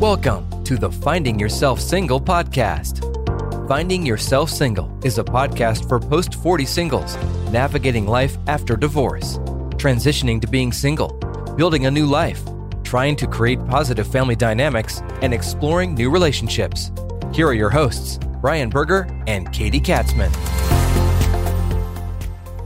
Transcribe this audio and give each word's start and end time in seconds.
Welcome 0.00 0.62
to 0.64 0.76
the 0.76 0.90
Finding 0.90 1.40
Yourself 1.40 1.80
Single 1.80 2.20
podcast. 2.20 3.00
Finding 3.66 4.04
Yourself 4.04 4.50
Single 4.50 4.94
is 5.02 5.16
a 5.16 5.24
podcast 5.24 5.88
for 5.88 5.98
post 5.98 6.34
40 6.34 6.66
singles 6.66 7.16
navigating 7.50 8.06
life 8.06 8.36
after 8.46 8.76
divorce, 8.76 9.38
transitioning 9.78 10.38
to 10.42 10.46
being 10.46 10.70
single, 10.70 11.14
building 11.56 11.86
a 11.86 11.90
new 11.90 12.04
life, 12.04 12.42
trying 12.84 13.16
to 13.16 13.26
create 13.26 13.58
positive 13.68 14.06
family 14.06 14.36
dynamics, 14.36 15.00
and 15.22 15.32
exploring 15.32 15.94
new 15.94 16.10
relationships. 16.10 16.92
Here 17.32 17.46
are 17.46 17.54
your 17.54 17.70
hosts, 17.70 18.18
Brian 18.42 18.68
Berger 18.68 19.08
and 19.26 19.50
Katy 19.50 19.80
Katzmann. 19.80 20.30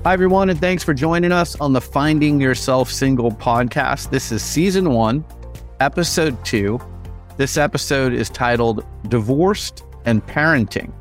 Hi, 0.03 0.13
everyone, 0.15 0.51
and 0.51 0.59
thanks 0.59 0.83
for 0.83 0.95
joining 0.95 1.31
us 1.31 1.55
on 1.61 1.75
the 1.75 1.81
Finding 1.81 2.41
Yourself 2.41 2.91
Single 2.91 3.31
podcast. 3.31 4.11
This 4.11 4.33
is 4.33 4.43
season 4.43 4.91
one, 4.91 5.25
episode 5.79 6.45
two. 6.45 6.81
This 7.37 7.57
episode 7.57 8.13
is 8.13 8.29
titled 8.29 8.85
Divorced 9.09 9.85
and 10.05 10.25
Parenting. 10.27 10.93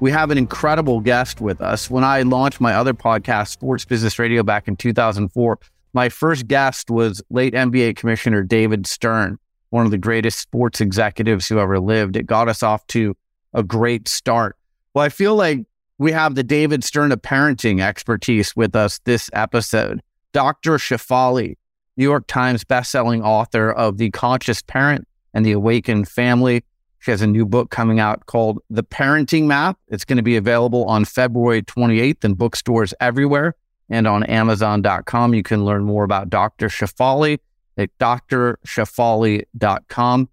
We 0.00 0.10
have 0.10 0.30
an 0.30 0.36
incredible 0.36 1.00
guest 1.00 1.40
with 1.40 1.62
us. 1.62 1.88
When 1.88 2.04
I 2.04 2.22
launched 2.22 2.60
my 2.60 2.74
other 2.74 2.92
podcast, 2.92 3.48
Sports 3.48 3.84
Business 3.84 4.18
Radio, 4.18 4.42
back 4.42 4.68
in 4.68 4.76
2004, 4.76 5.58
my 5.94 6.08
first 6.08 6.46
guest 6.46 6.90
was 6.90 7.22
late 7.30 7.54
NBA 7.54 7.96
Commissioner 7.96 8.42
David 8.42 8.86
Stern, 8.86 9.38
one 9.70 9.86
of 9.86 9.90
the 9.90 9.98
greatest 9.98 10.40
sports 10.40 10.80
executives 10.80 11.48
who 11.48 11.58
ever 11.58 11.78
lived. 11.80 12.16
It 12.16 12.26
got 12.26 12.48
us 12.48 12.62
off 12.62 12.86
to 12.88 13.16
a 13.54 13.62
great 13.62 14.08
start. 14.08 14.56
Well, 14.92 15.04
I 15.04 15.08
feel 15.08 15.36
like 15.36 15.60
we 15.96 16.12
have 16.12 16.34
the 16.34 16.42
David 16.42 16.84
Stern 16.84 17.12
of 17.12 17.22
parenting 17.22 17.80
expertise 17.80 18.54
with 18.56 18.76
us 18.76 18.98
this 19.04 19.30
episode. 19.32 20.02
Dr. 20.32 20.72
Shefali, 20.72 21.56
New 21.96 22.04
York 22.04 22.26
Times 22.26 22.64
bestselling 22.64 23.22
author 23.24 23.70
of 23.70 23.98
The 23.98 24.10
Conscious 24.10 24.60
Parent 24.62 25.06
and 25.34 25.44
the 25.44 25.52
Awakened 25.52 26.08
Family. 26.08 26.64
She 26.98 27.10
has 27.10 27.20
a 27.20 27.26
new 27.26 27.44
book 27.44 27.70
coming 27.70 27.98
out 27.98 28.26
called 28.26 28.60
The 28.70 28.84
Parenting 28.84 29.46
Map. 29.46 29.76
It's 29.88 30.04
going 30.04 30.18
to 30.18 30.22
be 30.22 30.36
available 30.36 30.84
on 30.84 31.04
February 31.04 31.62
28th 31.62 32.24
in 32.24 32.34
bookstores 32.34 32.94
everywhere 33.00 33.56
and 33.90 34.06
on 34.06 34.22
Amazon.com. 34.24 35.34
You 35.34 35.42
can 35.42 35.64
learn 35.64 35.82
more 35.82 36.04
about 36.04 36.30
Dr. 36.30 36.68
Shefali 36.68 37.40
at 37.76 37.90
drshefali.com. 37.98 40.28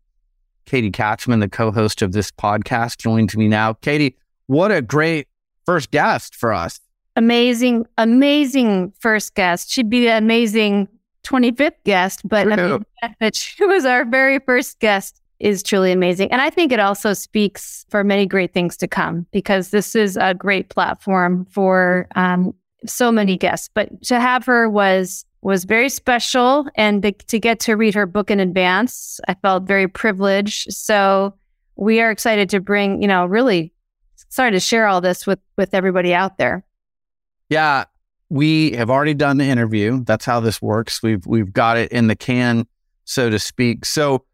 Katy 0.66 0.92
Katzmann, 0.92 1.40
the 1.40 1.50
co 1.50 1.72
host 1.72 2.04
of 2.04 2.12
this 2.12 2.32
podcast, 2.32 3.00
joins 3.00 3.36
me 3.36 3.48
now. 3.48 3.74
Katy, 3.74 4.16
what 4.46 4.72
a 4.72 4.84
great 4.84 5.28
first 5.66 5.90
guest 5.90 6.36
for 6.36 6.54
us. 6.54 6.80
Amazing, 7.16 7.88
amazing 7.98 8.94
first 9.00 9.34
guest. 9.34 9.72
She'd 9.72 9.90
be 9.90 10.08
amazing 10.08 10.88
25th 11.30 11.74
guest, 11.86 12.22
but 12.28 12.52
I 12.52 12.56
mean, 12.56 12.86
that 13.20 13.36
she 13.36 13.66
was 13.66 13.86
our 13.86 14.06
very 14.06 14.40
first 14.40 14.80
guest 14.80 15.22
is 15.40 15.64
truly 15.64 15.92
amazing. 15.92 16.32
And 16.32 16.42
I 16.42 16.50
think 16.50 16.72
it 16.72 16.80
also 16.80 17.14
speaks 17.14 17.86
for 17.90 18.04
many 18.04 18.26
great 18.26 18.54
things 18.54 18.76
to 18.78 18.88
come 18.88 19.26
because 19.32 19.70
this 19.70 19.96
is 19.96 20.18
a 20.18 20.34
great 20.34 20.70
platform 20.70 21.46
for 21.50 22.08
um, 22.16 22.54
so 22.86 23.12
many 23.12 23.38
guests. 23.38 23.70
But 23.74 24.02
to 24.04 24.20
have 24.20 24.46
her 24.46 24.70
was 24.70 25.26
was 25.42 25.64
very 25.64 25.88
special, 25.88 26.68
and 26.76 27.02
to, 27.02 27.14
to 27.14 27.40
get 27.40 27.62
to 27.62 27.76
read 27.76 27.96
her 27.96 28.06
book 28.06 28.30
in 28.30 28.42
advance, 28.42 29.22
I 29.30 29.36
felt 29.36 29.64
very 29.64 29.88
privileged. 29.88 30.74
So 30.74 31.34
we 31.78 32.02
are 32.02 32.12
excited 32.12 32.50
to 32.50 32.60
bring, 32.60 33.02
you 33.02 33.08
know, 33.08 33.26
really 33.26 33.72
sorry 34.28 34.52
to 34.52 34.60
share 34.60 34.88
all 34.88 35.00
this 35.00 35.26
with 35.26 35.40
with 35.58 35.74
everybody 35.74 36.14
out 36.14 36.38
there. 36.38 36.66
Yeah, 37.50 37.86
we 38.30 38.72
have 38.74 38.90
already 38.90 39.14
done 39.14 39.38
the 39.38 39.46
interview. 39.46 40.04
That's 40.04 40.26
how 40.26 40.40
this 40.40 40.62
works. 40.62 41.02
We've 41.02 41.26
we've 41.26 41.52
got 41.52 41.78
it 41.78 41.92
in 41.92 42.08
the 42.08 42.16
can, 42.16 42.68
so 43.06 43.30
to 43.30 43.40
speak. 43.40 43.86
So, 43.86 44.26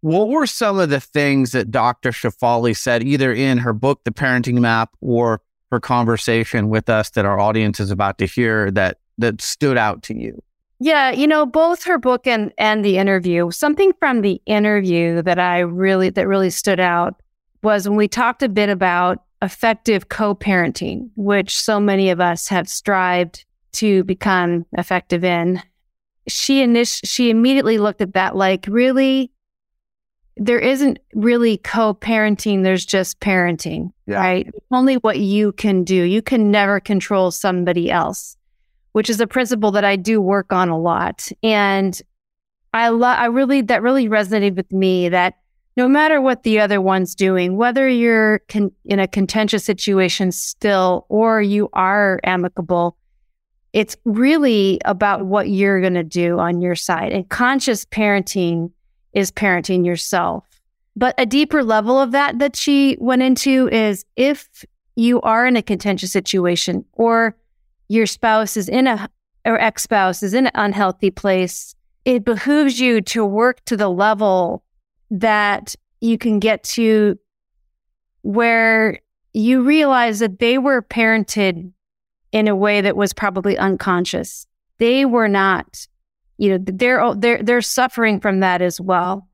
what 0.00 0.28
were 0.28 0.46
some 0.46 0.78
of 0.78 0.90
the 0.90 1.00
things 1.00 1.52
that 1.52 1.70
Dr. 1.70 2.10
Shefali 2.10 2.76
said, 2.76 3.02
either 3.02 3.32
in 3.32 3.58
her 3.58 3.72
book, 3.72 4.02
The 4.04 4.10
Parenting 4.10 4.58
Map, 4.58 4.90
or 5.00 5.40
her 5.70 5.80
conversation 5.80 6.68
with 6.68 6.88
us 6.88 7.10
that 7.10 7.24
our 7.24 7.38
audience 7.38 7.80
is 7.80 7.90
about 7.90 8.18
to 8.18 8.26
hear 8.26 8.70
that 8.72 8.98
that 9.16 9.40
stood 9.40 9.76
out 9.76 10.02
to 10.04 10.14
you? 10.16 10.42
Yeah, 10.80 11.10
you 11.10 11.26
know, 11.26 11.44
both 11.44 11.84
her 11.84 11.98
book 11.98 12.26
and 12.26 12.52
and 12.58 12.84
the 12.84 12.98
interview. 12.98 13.50
Something 13.50 13.92
from 13.98 14.20
the 14.20 14.40
interview 14.46 15.22
that 15.22 15.38
I 15.38 15.60
really 15.60 16.10
that 16.10 16.28
really 16.28 16.50
stood 16.50 16.80
out 16.80 17.20
was 17.62 17.88
when 17.88 17.96
we 17.96 18.08
talked 18.08 18.42
a 18.42 18.48
bit 18.48 18.68
about 18.68 19.22
effective 19.42 20.08
co-parenting, 20.08 21.10
which 21.16 21.58
so 21.58 21.78
many 21.78 22.10
of 22.10 22.20
us 22.20 22.48
have 22.48 22.68
strived 22.68 23.44
to 23.72 24.04
become 24.04 24.66
effective 24.72 25.24
in. 25.24 25.62
She 26.26 26.64
init- 26.64 27.00
she 27.04 27.30
immediately 27.30 27.78
looked 27.78 28.00
at 28.00 28.14
that 28.14 28.36
like 28.36 28.66
really 28.68 29.30
there 30.38 30.58
isn't 30.58 31.00
really 31.14 31.56
co-parenting, 31.58 32.62
there's 32.62 32.86
just 32.86 33.18
parenting, 33.20 33.90
yeah. 34.06 34.18
right? 34.18 34.48
Only 34.70 34.94
what 34.96 35.18
you 35.18 35.52
can 35.52 35.82
do. 35.82 35.94
You 35.94 36.22
can 36.22 36.50
never 36.50 36.78
control 36.78 37.30
somebody 37.30 37.90
else, 37.90 38.36
which 38.92 39.10
is 39.10 39.20
a 39.20 39.26
principle 39.26 39.72
that 39.72 39.84
I 39.84 39.96
do 39.96 40.20
work 40.20 40.52
on 40.52 40.68
a 40.68 40.78
lot. 40.78 41.28
And 41.42 42.00
I 42.72 42.90
love 42.90 43.18
I 43.18 43.26
really 43.26 43.62
that 43.62 43.82
really 43.82 44.08
resonated 44.08 44.56
with 44.56 44.72
me 44.72 45.08
that 45.08 45.34
no 45.78 45.86
matter 45.86 46.20
what 46.20 46.42
the 46.42 46.58
other 46.58 46.80
one's 46.80 47.14
doing, 47.14 47.56
whether 47.56 47.88
you're 47.88 48.40
con- 48.48 48.72
in 48.84 48.98
a 48.98 49.06
contentious 49.06 49.64
situation 49.64 50.32
still 50.32 51.06
or 51.08 51.40
you 51.40 51.68
are 51.72 52.18
amicable, 52.24 52.96
it's 53.72 53.96
really 54.04 54.80
about 54.84 55.26
what 55.26 55.48
you're 55.48 55.80
going 55.80 55.94
to 55.94 56.02
do 56.02 56.40
on 56.40 56.60
your 56.60 56.74
side. 56.74 57.12
And 57.12 57.28
conscious 57.28 57.84
parenting 57.84 58.72
is 59.12 59.30
parenting 59.30 59.86
yourself. 59.86 60.44
But 60.96 61.14
a 61.16 61.24
deeper 61.24 61.62
level 61.62 61.96
of 62.00 62.10
that 62.10 62.40
that 62.40 62.56
she 62.56 62.96
went 62.98 63.22
into 63.22 63.68
is 63.68 64.04
if 64.16 64.64
you 64.96 65.20
are 65.20 65.46
in 65.46 65.56
a 65.56 65.62
contentious 65.62 66.10
situation 66.10 66.84
or 66.94 67.36
your 67.86 68.06
spouse 68.06 68.56
is 68.56 68.68
in 68.68 68.88
a 68.88 69.08
or 69.44 69.60
ex 69.60 69.84
spouse 69.84 70.24
is 70.24 70.34
in 70.34 70.46
an 70.48 70.52
unhealthy 70.56 71.12
place, 71.12 71.76
it 72.04 72.24
behooves 72.24 72.80
you 72.80 73.00
to 73.02 73.24
work 73.24 73.64
to 73.66 73.76
the 73.76 73.88
level 73.88 74.64
that 75.10 75.74
you 76.00 76.18
can 76.18 76.38
get 76.38 76.62
to 76.62 77.18
where 78.22 79.00
you 79.32 79.62
realize 79.62 80.18
that 80.18 80.38
they 80.38 80.58
were 80.58 80.82
parented 80.82 81.72
in 82.32 82.48
a 82.48 82.56
way 82.56 82.80
that 82.80 82.96
was 82.96 83.12
probably 83.12 83.56
unconscious. 83.56 84.46
They 84.78 85.04
were 85.04 85.28
not, 85.28 85.86
you 86.36 86.50
know, 86.50 86.58
they're 86.60 87.14
they're 87.14 87.42
they're 87.42 87.62
suffering 87.62 88.20
from 88.20 88.40
that 88.40 88.62
as 88.62 88.80
well. 88.80 89.28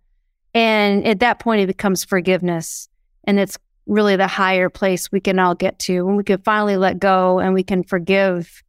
And 0.55 1.05
at 1.07 1.21
that 1.21 1.41
point 1.41 1.63
it 1.63 1.67
becomes 1.67 2.05
forgiveness. 2.05 2.89
And 3.25 3.39
it's 3.41 3.59
really 3.87 4.17
the 4.17 4.27
higher 4.27 4.71
place 4.71 5.11
we 5.11 5.21
can 5.21 5.39
all 5.39 5.55
get 5.55 5.79
to 5.79 6.03
when 6.03 6.17
we 6.17 6.25
can 6.25 6.41
finally 6.43 6.77
let 6.77 6.99
go 6.99 7.39
and 7.39 7.53
we 7.53 7.63
can 7.63 7.83
forgive 7.83 8.63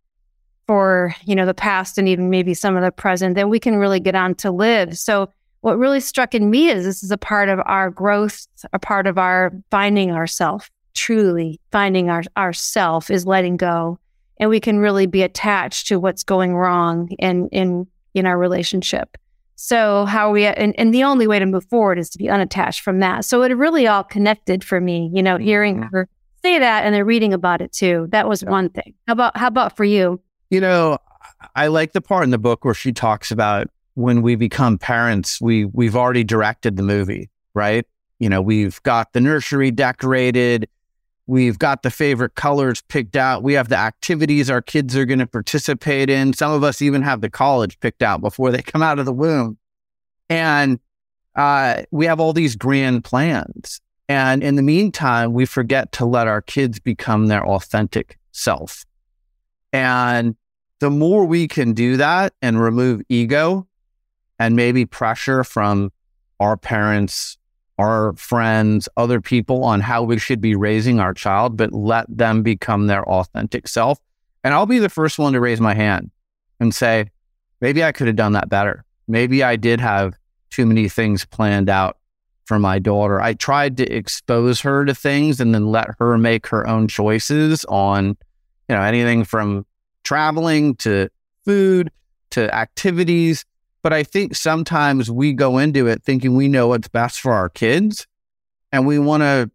for, 0.67 1.15
you 1.25 1.35
know, 1.35 1.45
the 1.45 1.53
past 1.53 1.97
and 1.97 2.07
even 2.07 2.29
maybe 2.29 2.53
some 2.53 2.75
of 2.75 2.83
the 2.83 2.91
present, 2.91 3.35
then 3.35 3.49
we 3.49 3.59
can 3.59 3.75
really 3.75 3.99
get 3.99 4.15
on 4.15 4.33
to 4.35 4.51
live. 4.51 4.97
So 4.97 5.29
what 5.65 5.79
really 5.79 5.99
struck 5.99 6.35
in 6.35 6.51
me 6.51 6.69
is 6.69 6.85
this 6.85 7.01
is 7.01 7.09
a 7.09 7.17
part 7.17 7.49
of 7.49 7.59
our 7.65 7.89
growth, 7.89 8.45
a 8.71 8.77
part 8.77 9.07
of 9.07 9.17
our 9.17 9.51
finding 9.71 10.11
ourself, 10.11 10.69
truly 10.93 11.59
finding 11.71 12.07
our 12.07 12.21
ourself 12.37 13.09
is 13.09 13.25
letting 13.25 13.57
go. 13.57 13.97
And 14.39 14.51
we 14.51 14.59
can 14.59 14.77
really 14.77 15.07
be 15.07 15.23
attached 15.23 15.87
to 15.87 15.99
what's 15.99 16.23
going 16.23 16.55
wrong 16.55 17.09
in 17.17 17.49
in 17.49 17.87
in 18.13 18.27
our 18.27 18.37
relationship. 18.37 19.17
So 19.55 20.05
how 20.05 20.29
we 20.29 20.45
and, 20.45 20.75
and 20.77 20.93
the 20.93 21.03
only 21.03 21.25
way 21.25 21.39
to 21.39 21.47
move 21.47 21.65
forward 21.65 21.97
is 21.97 22.11
to 22.11 22.19
be 22.19 22.29
unattached 22.29 22.81
from 22.81 22.99
that. 22.99 23.25
So 23.25 23.41
it 23.41 23.51
really 23.51 23.87
all 23.87 24.03
connected 24.03 24.63
for 24.63 24.79
me, 24.79 25.09
you 25.15 25.23
know, 25.23 25.39
hearing 25.39 25.77
mm-hmm. 25.77 25.95
her 25.95 26.07
say 26.43 26.59
that 26.59 26.85
and 26.85 26.93
then 26.93 27.03
reading 27.07 27.33
about 27.33 27.61
it 27.61 27.71
too. 27.71 28.05
That 28.11 28.29
was 28.29 28.45
one 28.45 28.69
thing. 28.69 28.93
How 29.07 29.13
about 29.13 29.35
how 29.35 29.47
about 29.47 29.75
for 29.75 29.83
you? 29.83 30.21
You 30.51 30.61
know, 30.61 30.99
I 31.55 31.67
like 31.67 31.93
the 31.93 32.01
part 32.01 32.23
in 32.23 32.29
the 32.29 32.37
book 32.37 32.63
where 32.63 32.75
she 32.75 32.91
talks 32.91 33.31
about 33.31 33.67
when 33.95 34.21
we 34.21 34.35
become 34.35 34.77
parents, 34.77 35.41
we 35.41 35.65
we've 35.65 35.95
already 35.95 36.23
directed 36.23 36.77
the 36.77 36.83
movie, 36.83 37.29
right? 37.53 37.85
You 38.19 38.29
know, 38.29 38.41
we've 38.41 38.81
got 38.83 39.13
the 39.13 39.21
nursery 39.21 39.71
decorated, 39.71 40.69
we've 41.27 41.57
got 41.57 41.81
the 41.81 41.89
favorite 41.89 42.35
colors 42.35 42.81
picked 42.81 43.15
out, 43.15 43.41
we 43.41 43.53
have 43.53 43.69
the 43.69 43.77
activities 43.77 44.49
our 44.49 44.61
kids 44.61 44.95
are 44.95 45.05
going 45.05 45.19
to 45.19 45.27
participate 45.27 46.09
in. 46.09 46.33
Some 46.33 46.51
of 46.51 46.63
us 46.63 46.81
even 46.81 47.01
have 47.01 47.21
the 47.21 47.29
college 47.29 47.79
picked 47.79 48.03
out 48.03 48.21
before 48.21 48.51
they 48.51 48.61
come 48.61 48.83
out 48.83 48.99
of 48.99 49.05
the 49.05 49.13
womb, 49.13 49.57
and 50.29 50.79
uh, 51.35 51.83
we 51.91 52.05
have 52.05 52.19
all 52.19 52.33
these 52.33 52.55
grand 52.55 53.03
plans. 53.03 53.81
And 54.07 54.43
in 54.43 54.55
the 54.55 54.61
meantime, 54.61 55.33
we 55.33 55.45
forget 55.45 55.91
to 55.93 56.05
let 56.05 56.27
our 56.27 56.41
kids 56.41 56.79
become 56.79 57.25
their 57.27 57.45
authentic 57.45 58.19
self. 58.31 58.85
And 59.73 60.35
the 60.79 60.91
more 60.91 61.25
we 61.25 61.47
can 61.47 61.73
do 61.73 61.97
that 61.97 62.33
and 62.41 62.61
remove 62.61 63.01
ego 63.09 63.67
and 64.39 64.55
maybe 64.55 64.85
pressure 64.85 65.43
from 65.43 65.91
our 66.39 66.57
parents, 66.57 67.37
our 67.77 68.13
friends, 68.13 68.89
other 68.97 69.21
people 69.21 69.63
on 69.63 69.81
how 69.81 70.03
we 70.03 70.17
should 70.17 70.41
be 70.41 70.55
raising 70.55 70.99
our 70.99 71.13
child, 71.13 71.57
but 71.57 71.73
let 71.73 72.05
them 72.09 72.43
become 72.43 72.87
their 72.87 73.07
authentic 73.07 73.67
self. 73.67 73.99
And 74.43 74.53
I'll 74.53 74.65
be 74.65 74.79
the 74.79 74.89
first 74.89 75.17
one 75.17 75.33
to 75.33 75.39
raise 75.39 75.59
my 75.59 75.73
hand 75.73 76.11
and 76.59 76.73
say, 76.73 77.09
maybe 77.61 77.83
I 77.83 77.91
could 77.91 78.07
have 78.07 78.15
done 78.15 78.33
that 78.33 78.49
better. 78.49 78.83
Maybe 79.07 79.43
I 79.43 79.55
did 79.55 79.79
have 79.81 80.15
too 80.49 80.65
many 80.65 80.87
things 80.87 81.25
planned 81.25 81.69
out 81.69 81.97
for 82.45 82.59
my 82.59 82.79
daughter. 82.79 83.19
I 83.21 83.33
tried 83.33 83.77
to 83.77 83.91
expose 83.91 84.61
her 84.61 84.85
to 84.85 84.93
things 84.93 85.41
and 85.41 85.53
then 85.53 85.67
let 85.67 85.89
her 85.99 86.17
make 86.17 86.47
her 86.47 86.67
own 86.67 86.87
choices 86.87 87.65
on, 87.65 88.17
you 88.69 88.75
know, 88.75 88.81
anything 88.81 89.23
from 89.23 89.65
traveling 90.03 90.75
to 90.75 91.09
food 91.43 91.91
to 92.31 92.53
activities. 92.53 93.45
But 93.85 93.93
I 93.93 94.01
think 94.01 94.35
sometimes 94.35 95.11
we 95.11 95.31
go 95.31 95.59
into 95.59 95.85
it 95.85 96.01
thinking 96.01 96.35
we 96.35 96.47
know 96.47 96.69
what's 96.69 96.87
best 96.87 97.21
for 97.21 97.33
our 97.33 97.49
kids 97.49 98.07
and 98.71 98.87
we 98.87 98.97
want 98.97 99.21
to, 99.21 99.51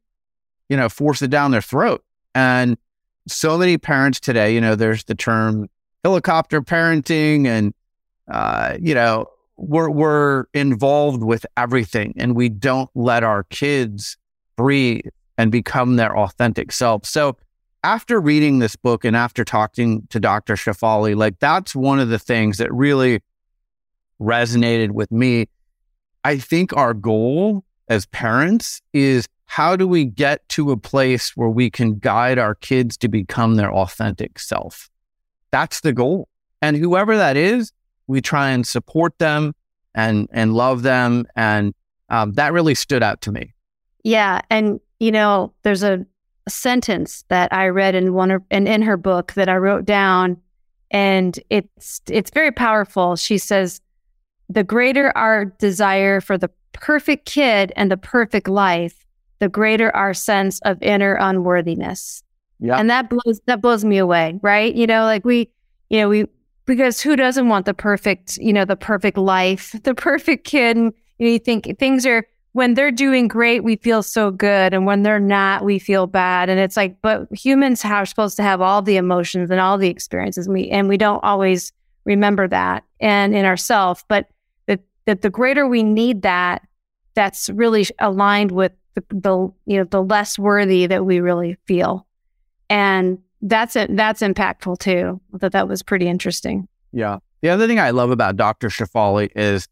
you 0.69 0.77
know, 0.77 0.89
force 0.89 1.21
it 1.21 1.31
down 1.33 1.51
their 1.51 1.61
throat. 1.61 2.05
And 2.33 2.79
so 3.27 3.59
many 3.59 3.77
parents 3.77 4.21
today, 4.21 4.55
you 4.55 4.61
know, 4.61 4.77
there's 4.77 5.03
the 5.03 5.17
term 5.17 5.69
helicopter 6.05 6.63
parenting 6.63 7.49
and, 7.49 7.75
uh, 8.31 8.77
you 8.81 8.95
know, 8.95 9.27
we're, 9.57 9.91
we're 9.91 10.45
involved 10.55 11.25
with 11.25 11.45
everything 11.57 12.15
and 12.17 12.37
we 12.37 12.49
don't 12.49 12.89
let 12.95 13.25
our 13.25 13.43
kids 13.43 14.17
breathe 14.55 15.07
and 15.39 15.51
become 15.51 15.97
their 15.97 16.17
authentic 16.17 16.71
self. 16.71 17.05
So 17.05 17.37
after 17.83 18.21
reading 18.21 18.61
this 18.61 18.77
book 18.77 19.05
and 19.05 19.17
after 19.17 19.45
talking 19.45 20.07
to 20.11 20.21
Dr. 20.21 20.55
Shefali, 20.55 21.17
like 21.17 21.41
that's 21.41 21.75
one 21.75 21.99
of 21.99 22.11
the 22.11 22.19
things 22.21 22.59
that 22.59 22.73
really 22.73 23.23
resonated 24.21 24.91
with 24.91 25.11
me. 25.11 25.47
I 26.25 26.39
think 26.39 26.77
our 26.77 26.95
goal 26.95 27.65
as 27.89 28.07
parents 28.07 28.83
is 28.93 29.27
how 29.47 29.75
do 29.75 29.89
we 29.89 30.05
get 30.05 30.49
to 30.51 30.71
a 30.71 30.77
place 30.77 31.37
where 31.37 31.49
we 31.49 31.71
can 31.71 31.99
guide 31.99 32.39
our 32.39 32.55
kids 32.55 32.97
to 32.99 33.09
become 33.09 33.57
their 33.57 33.73
authentic 33.73 34.39
self? 34.39 34.89
That's 35.51 35.81
the 35.81 35.93
goal. 35.93 36.29
And 36.63 36.77
whoever 36.77 37.17
that 37.17 37.37
is, 37.37 37.73
we 38.07 38.21
try 38.21 38.51
and 38.51 38.67
support 38.67 39.19
them 39.19 39.55
and 39.95 40.29
and 40.31 40.55
love 40.55 40.83
them. 40.83 41.27
And 41.35 41.75
um, 42.11 42.33
that 42.35 42.53
really 42.53 42.75
stood 42.75 43.03
out 43.03 43.23
to 43.23 43.33
me. 43.33 43.55
Yeah, 44.05 44.41
and 44.51 44.81
you 44.99 45.11
know, 45.11 45.53
there's 45.63 45.83
a, 45.83 46.05
a 46.47 46.51
sentence 46.51 47.25
that 47.29 47.53
I 47.53 47.69
read 47.69 47.95
in 47.95 48.15
one 48.15 48.31
of, 48.31 48.43
and 48.51 48.69
in 48.69 48.83
her 48.83 48.97
book 48.97 49.33
that 49.33 49.49
I 49.49 49.57
wrote 49.57 49.85
down, 49.85 50.37
and 50.91 51.39
it's 51.51 52.01
it's 52.09 52.31
very 52.31 52.53
powerful. 52.53 53.17
She 53.17 53.39
says, 53.39 53.81
"The 54.51 54.65
greater 54.65 55.17
our 55.17 55.47
desire 55.47 56.21
for 56.21 56.37
the 56.37 56.51
perfect 56.73 57.25
kid 57.25 57.73
and 57.77 57.91
the 57.91 57.97
perfect 57.97 58.49
life, 58.49 59.07
the 59.39 59.49
greater 59.49 59.95
our 59.97 60.13
sense 60.13 60.61
of 60.61 60.83
inner 60.83 61.15
unworthiness." 61.15 62.23
Yeah, 62.59 62.77
and 62.77 62.91
that 62.91 63.09
blows 63.09 63.41
that 63.47 63.63
blows 63.63 63.85
me 63.85 63.97
away. 63.97 64.39
Right? 64.43 64.75
You 64.75 64.87
know, 64.87 65.05
like 65.05 65.25
we, 65.25 65.49
you 65.89 65.99
know, 66.01 66.09
we 66.09 66.27
because 66.67 67.01
who 67.01 67.17
doesn't 67.17 67.49
want 67.49 67.67
the 67.67 67.75
perfect, 67.75 68.37
you 68.37 68.53
know, 68.53 68.65
the 68.65 68.77
perfect 68.77 69.17
life, 69.17 69.75
the 69.83 69.95
perfect 69.95 70.45
kid? 70.45 70.77
And 70.77 70.93
you, 71.19 71.27
know, 71.27 71.33
you 71.33 71.39
think 71.39 71.79
things 71.79 72.05
are 72.07 72.27
when 72.53 72.75
they're 72.75 72.91
doing 72.91 73.29
great, 73.29 73.63
we 73.63 73.77
feel 73.77 74.03
so 74.03 74.31
good, 74.31 74.75
and 74.75 74.85
when 74.85 75.03
they're 75.03 75.21
not, 75.21 75.65
we 75.65 75.79
feel 75.79 76.07
bad. 76.07 76.49
And 76.49 76.59
it's 76.59 76.77
like, 76.77 77.01
but 77.01 77.29
humans 77.33 77.85
are 77.85 78.05
supposed 78.05 78.37
to 78.39 78.43
have 78.43 78.61
all 78.61 78.83
the 78.83 78.97
emotions 78.97 79.51
and 79.51 79.61
all 79.61 79.79
the 79.79 79.89
experiences, 79.89 80.47
and 80.47 80.55
we 80.55 80.69
and 80.69 80.89
we 80.89 80.97
don't 80.97 81.23
always 81.23 81.73
remember 82.05 82.49
that 82.49 82.85
and 83.01 83.35
in 83.35 83.45
ourselves. 83.45 84.05
But 84.09 84.29
that 85.07 85.21
that 85.21 85.23
the 85.23 85.31
greater 85.31 85.67
we 85.67 85.83
need 85.83 86.23
that, 86.23 86.67
that's 87.15 87.51
really 87.51 87.87
aligned 87.99 88.53
with 88.53 88.73
the, 88.95 89.05
the 89.11 89.53
you 89.67 89.79
know 89.79 89.85
the 89.85 90.03
less 90.03 90.39
worthy 90.39 90.87
that 90.87 91.05
we 91.05 91.21
really 91.21 91.57
feel, 91.67 92.07
and 92.69 93.19
that's 93.43 93.77
it. 93.77 93.97
That's 93.97 94.21
impactful 94.21 94.79
too. 94.79 95.21
I 95.35 95.39
thought 95.39 95.53
that 95.53 95.69
was 95.69 95.83
pretty 95.83 96.09
interesting. 96.09 96.69
Yeah. 96.93 97.19
The 97.43 97.49
other 97.49 97.67
thing 97.67 97.79
I 97.79 97.91
love 97.91 98.11
about 98.11 98.37
Dr. 98.37 98.69
Shefali 98.69 99.31
is, 99.35 99.67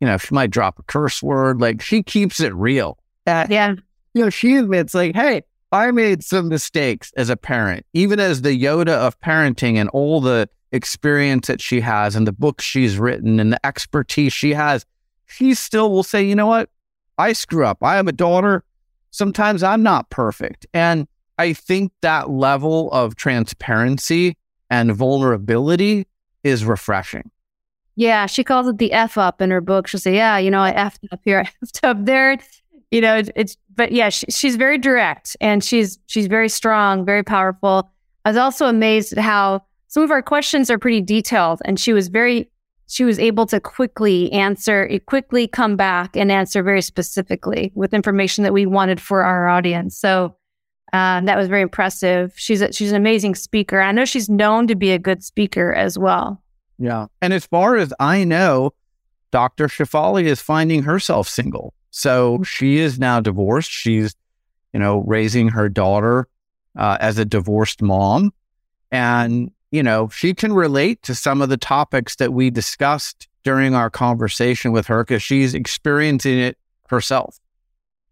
you 0.00 0.06
know, 0.06 0.18
she 0.18 0.34
might 0.34 0.50
drop 0.50 0.78
a 0.78 0.82
curse 0.84 1.22
word. 1.22 1.60
Like 1.60 1.82
she 1.82 2.02
keeps 2.02 2.40
it 2.40 2.54
real. 2.54 2.98
That, 3.26 3.50
yeah. 3.50 3.74
You 4.14 4.24
know, 4.24 4.30
she 4.30 4.56
admits 4.56 4.94
like, 4.94 5.16
hey, 5.16 5.42
I 5.72 5.90
made 5.90 6.22
some 6.22 6.48
mistakes 6.48 7.12
as 7.16 7.30
a 7.30 7.36
parent, 7.36 7.86
even 7.92 8.20
as 8.20 8.42
the 8.42 8.56
Yoda 8.56 8.88
of 8.92 9.18
parenting 9.20 9.76
and 9.76 9.88
all 9.90 10.20
the 10.20 10.48
experience 10.72 11.46
that 11.46 11.60
she 11.60 11.80
has 11.80 12.16
and 12.16 12.26
the 12.26 12.32
books 12.32 12.64
she's 12.64 12.98
written 12.98 13.38
and 13.38 13.52
the 13.52 13.66
expertise 13.66 14.32
she 14.32 14.54
has. 14.54 14.84
She 15.26 15.54
still 15.54 15.90
will 15.90 16.02
say, 16.02 16.22
you 16.22 16.34
know 16.34 16.46
what? 16.46 16.70
I 17.18 17.34
screw 17.34 17.64
up. 17.64 17.78
I 17.82 17.98
am 17.98 18.08
a 18.08 18.12
daughter. 18.12 18.64
Sometimes 19.10 19.62
I'm 19.62 19.82
not 19.82 20.10
perfect. 20.10 20.66
And 20.72 21.06
I 21.38 21.52
think 21.52 21.92
that 22.00 22.30
level 22.30 22.90
of 22.92 23.14
transparency 23.16 24.36
and 24.70 24.92
vulnerability 24.94 26.06
is 26.42 26.64
refreshing. 26.64 27.30
Yeah, 27.94 28.26
she 28.26 28.42
calls 28.42 28.66
it 28.66 28.78
the 28.78 28.92
F 28.92 29.18
up 29.18 29.42
in 29.42 29.50
her 29.50 29.60
book. 29.60 29.86
She'll 29.86 30.00
say, 30.00 30.14
Yeah, 30.14 30.38
you 30.38 30.50
know, 30.50 30.60
I 30.60 30.70
up 30.70 31.20
here, 31.24 31.40
I 31.62 31.64
effed 31.64 31.86
up 31.86 32.04
there. 32.04 32.38
You 32.90 33.00
know, 33.00 33.16
it's, 33.16 33.30
it's 33.36 33.56
but 33.74 33.92
yeah, 33.92 34.08
she, 34.08 34.26
she's 34.30 34.56
very 34.56 34.78
direct 34.78 35.36
and 35.40 35.62
she's 35.62 35.98
she's 36.06 36.26
very 36.26 36.48
strong, 36.48 37.04
very 37.04 37.22
powerful. 37.22 37.90
I 38.24 38.30
was 38.30 38.36
also 38.36 38.66
amazed 38.66 39.12
at 39.12 39.18
how 39.18 39.64
some 39.92 40.02
of 40.02 40.10
our 40.10 40.22
questions 40.22 40.70
are 40.70 40.78
pretty 40.78 41.02
detailed 41.02 41.60
and 41.66 41.78
she 41.78 41.92
was 41.92 42.08
very 42.08 42.50
she 42.86 43.04
was 43.04 43.18
able 43.18 43.44
to 43.46 43.60
quickly 43.60 44.32
answer, 44.32 44.88
quickly 45.04 45.46
come 45.46 45.76
back 45.76 46.16
and 46.16 46.32
answer 46.32 46.62
very 46.62 46.80
specifically 46.80 47.72
with 47.74 47.92
information 47.92 48.42
that 48.44 48.54
we 48.54 48.64
wanted 48.64 49.02
for 49.02 49.22
our 49.22 49.48
audience. 49.48 49.98
So 49.98 50.34
um, 50.94 51.26
that 51.26 51.36
was 51.36 51.48
very 51.48 51.60
impressive. 51.60 52.32
She's 52.36 52.62
a, 52.62 52.72
she's 52.72 52.90
an 52.90 52.96
amazing 52.96 53.34
speaker. 53.34 53.82
I 53.82 53.92
know 53.92 54.06
she's 54.06 54.30
known 54.30 54.66
to 54.68 54.74
be 54.74 54.92
a 54.92 54.98
good 54.98 55.22
speaker 55.22 55.74
as 55.74 55.98
well. 55.98 56.42
Yeah, 56.78 57.06
and 57.20 57.34
as 57.34 57.44
far 57.44 57.76
as 57.76 57.92
I 58.00 58.24
know, 58.24 58.72
Dr. 59.30 59.68
shefali 59.68 60.24
is 60.24 60.40
finding 60.40 60.84
herself 60.84 61.28
single. 61.28 61.74
So 61.90 62.42
she 62.44 62.78
is 62.78 62.98
now 62.98 63.20
divorced. 63.20 63.70
She's, 63.70 64.14
you 64.72 64.80
know, 64.80 65.04
raising 65.06 65.48
her 65.48 65.68
daughter 65.68 66.28
uh, 66.78 66.96
as 66.98 67.18
a 67.18 67.26
divorced 67.26 67.82
mom, 67.82 68.32
and 68.90 69.50
you 69.72 69.82
know 69.82 70.08
she 70.10 70.32
can 70.32 70.52
relate 70.52 71.02
to 71.02 71.14
some 71.14 71.42
of 71.42 71.48
the 71.48 71.56
topics 71.56 72.16
that 72.16 72.32
we 72.32 72.50
discussed 72.50 73.26
during 73.42 73.74
our 73.74 73.90
conversation 73.90 74.70
with 74.70 74.86
her 74.86 75.02
because 75.02 75.22
she's 75.22 75.54
experiencing 75.54 76.38
it 76.38 76.56
herself. 76.88 77.40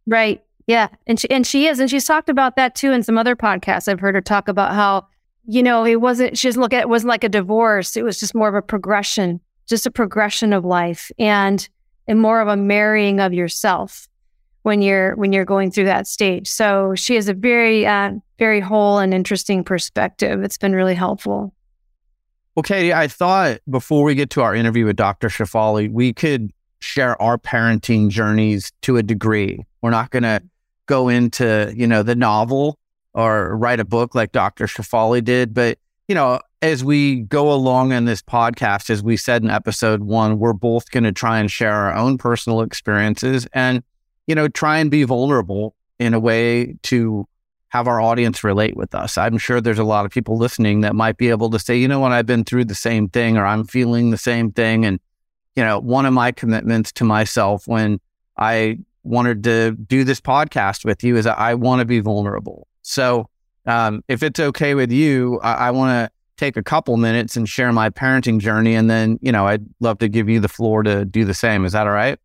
Right. 0.06 0.42
Yeah, 0.66 0.88
and 1.06 1.18
she 1.18 1.30
and 1.30 1.46
she 1.46 1.66
is, 1.66 1.80
and 1.80 1.90
she's 1.90 2.04
talked 2.04 2.28
about 2.28 2.56
that 2.56 2.74
too 2.74 2.92
in 2.92 3.02
some 3.02 3.18
other 3.18 3.34
podcasts. 3.34 3.88
I've 3.88 4.00
heard 4.00 4.14
her 4.14 4.20
talk 4.20 4.48
about 4.48 4.72
how 4.72 5.06
you 5.44 5.62
know 5.62 5.84
it 5.84 6.00
wasn't. 6.00 6.38
She 6.38 6.48
doesn't 6.48 6.60
look 6.60 6.72
at 6.72 6.82
it 6.82 6.88
wasn't 6.88 7.08
like 7.08 7.24
a 7.24 7.28
divorce. 7.28 7.96
It 7.96 8.04
was 8.04 8.20
just 8.20 8.34
more 8.34 8.48
of 8.48 8.54
a 8.54 8.62
progression, 8.62 9.40
just 9.66 9.86
a 9.86 9.90
progression 9.90 10.52
of 10.52 10.64
life, 10.64 11.10
and 11.18 11.68
and 12.06 12.20
more 12.20 12.40
of 12.40 12.48
a 12.48 12.56
marrying 12.56 13.20
of 13.20 13.32
yourself 13.34 14.08
when 14.62 14.80
you're 14.80 15.16
when 15.16 15.32
you're 15.32 15.44
going 15.44 15.70
through 15.70 15.86
that 15.86 16.06
stage. 16.06 16.48
So 16.48 16.94
she 16.94 17.16
has 17.16 17.28
a 17.28 17.34
very 17.34 17.84
uh, 17.86 18.12
very 18.38 18.60
whole 18.60 18.98
and 18.98 19.12
interesting 19.12 19.64
perspective. 19.64 20.42
It's 20.42 20.58
been 20.58 20.74
really 20.74 20.94
helpful. 20.94 21.52
Well, 22.54 22.62
Katy, 22.62 22.92
I 22.92 23.06
thought 23.08 23.58
before 23.68 24.04
we 24.04 24.14
get 24.14 24.30
to 24.30 24.42
our 24.42 24.54
interview 24.54 24.86
with 24.86 24.96
Dr. 24.96 25.28
Shefali, 25.28 25.90
we 25.90 26.12
could 26.12 26.50
share 26.80 27.20
our 27.22 27.38
parenting 27.38 28.08
journeys 28.08 28.72
to 28.82 28.96
a 28.96 29.02
degree. 29.02 29.64
We're 29.82 29.90
not 29.90 30.10
going 30.10 30.24
to 30.24 30.42
go 30.86 31.08
into, 31.08 31.72
you 31.76 31.86
know, 31.86 32.02
the 32.02 32.16
novel 32.16 32.78
or 33.14 33.56
write 33.56 33.80
a 33.80 33.84
book 33.84 34.14
like 34.14 34.32
Dr. 34.32 34.66
Shefali 34.66 35.22
did. 35.22 35.54
But, 35.54 35.78
you 36.08 36.14
know, 36.14 36.40
as 36.62 36.82
we 36.82 37.20
go 37.20 37.52
along 37.52 37.92
in 37.92 38.04
this 38.04 38.22
podcast, 38.22 38.90
as 38.90 39.02
we 39.02 39.16
said 39.16 39.42
in 39.42 39.50
episode 39.50 40.02
one, 40.02 40.38
we're 40.38 40.52
both 40.52 40.90
going 40.90 41.04
to 41.04 41.12
try 41.12 41.38
and 41.38 41.50
share 41.50 41.72
our 41.72 41.94
own 41.94 42.18
personal 42.18 42.62
experiences 42.62 43.46
and, 43.52 43.82
you 44.26 44.34
know, 44.34 44.48
try 44.48 44.78
and 44.78 44.90
be 44.90 45.04
vulnerable 45.04 45.74
in 45.98 46.14
a 46.14 46.20
way 46.20 46.74
to 46.82 47.26
have 47.70 47.86
our 47.86 48.00
audience 48.00 48.44
relate 48.44 48.76
with 48.76 48.94
us. 48.94 49.16
I'm 49.16 49.38
sure 49.38 49.60
there's 49.60 49.78
a 49.78 49.84
lot 49.84 50.04
of 50.04 50.10
people 50.10 50.36
listening 50.36 50.80
that 50.82 50.94
might 50.94 51.16
be 51.16 51.30
able 51.30 51.50
to 51.50 51.58
say, 51.58 51.76
you 51.76 51.88
know 51.88 52.00
what, 52.00 52.12
I've 52.12 52.26
been 52.26 52.44
through 52.44 52.66
the 52.66 52.74
same 52.74 53.08
thing 53.08 53.36
or 53.36 53.46
I'm 53.46 53.64
feeling 53.64 54.10
the 54.10 54.18
same 54.18 54.50
thing. 54.50 54.84
And, 54.84 55.00
you 55.54 55.64
know, 55.64 55.78
one 55.78 56.04
of 56.04 56.12
my 56.12 56.32
commitments 56.32 56.92
to 56.92 57.04
myself 57.04 57.66
when 57.66 58.00
I 58.36 58.78
wanted 59.04 59.44
to 59.44 59.72
do 59.72 60.04
this 60.04 60.20
podcast 60.20 60.84
with 60.84 61.04
you 61.04 61.16
is 61.16 61.26
I 61.26 61.54
want 61.54 61.78
to 61.78 61.84
be 61.84 62.00
vulnerable. 62.00 62.66
So 62.82 63.28
um, 63.66 64.02
if 64.08 64.22
it's 64.22 64.40
okay 64.40 64.74
with 64.74 64.90
you, 64.90 65.38
I, 65.40 65.68
I 65.68 65.70
want 65.70 65.90
to 65.90 66.10
take 66.36 66.56
a 66.56 66.62
couple 66.62 66.96
minutes 66.96 67.36
and 67.36 67.48
share 67.48 67.72
my 67.72 67.90
parenting 67.90 68.40
journey. 68.40 68.74
And 68.74 68.90
then, 68.90 69.18
you 69.22 69.30
know, 69.30 69.46
I'd 69.46 69.64
love 69.78 69.98
to 69.98 70.08
give 70.08 70.28
you 70.28 70.40
the 70.40 70.48
floor 70.48 70.82
to 70.82 71.04
do 71.04 71.24
the 71.24 71.34
same. 71.34 71.64
Is 71.64 71.72
that 71.72 71.86
all 71.86 71.92
right? 71.92 72.18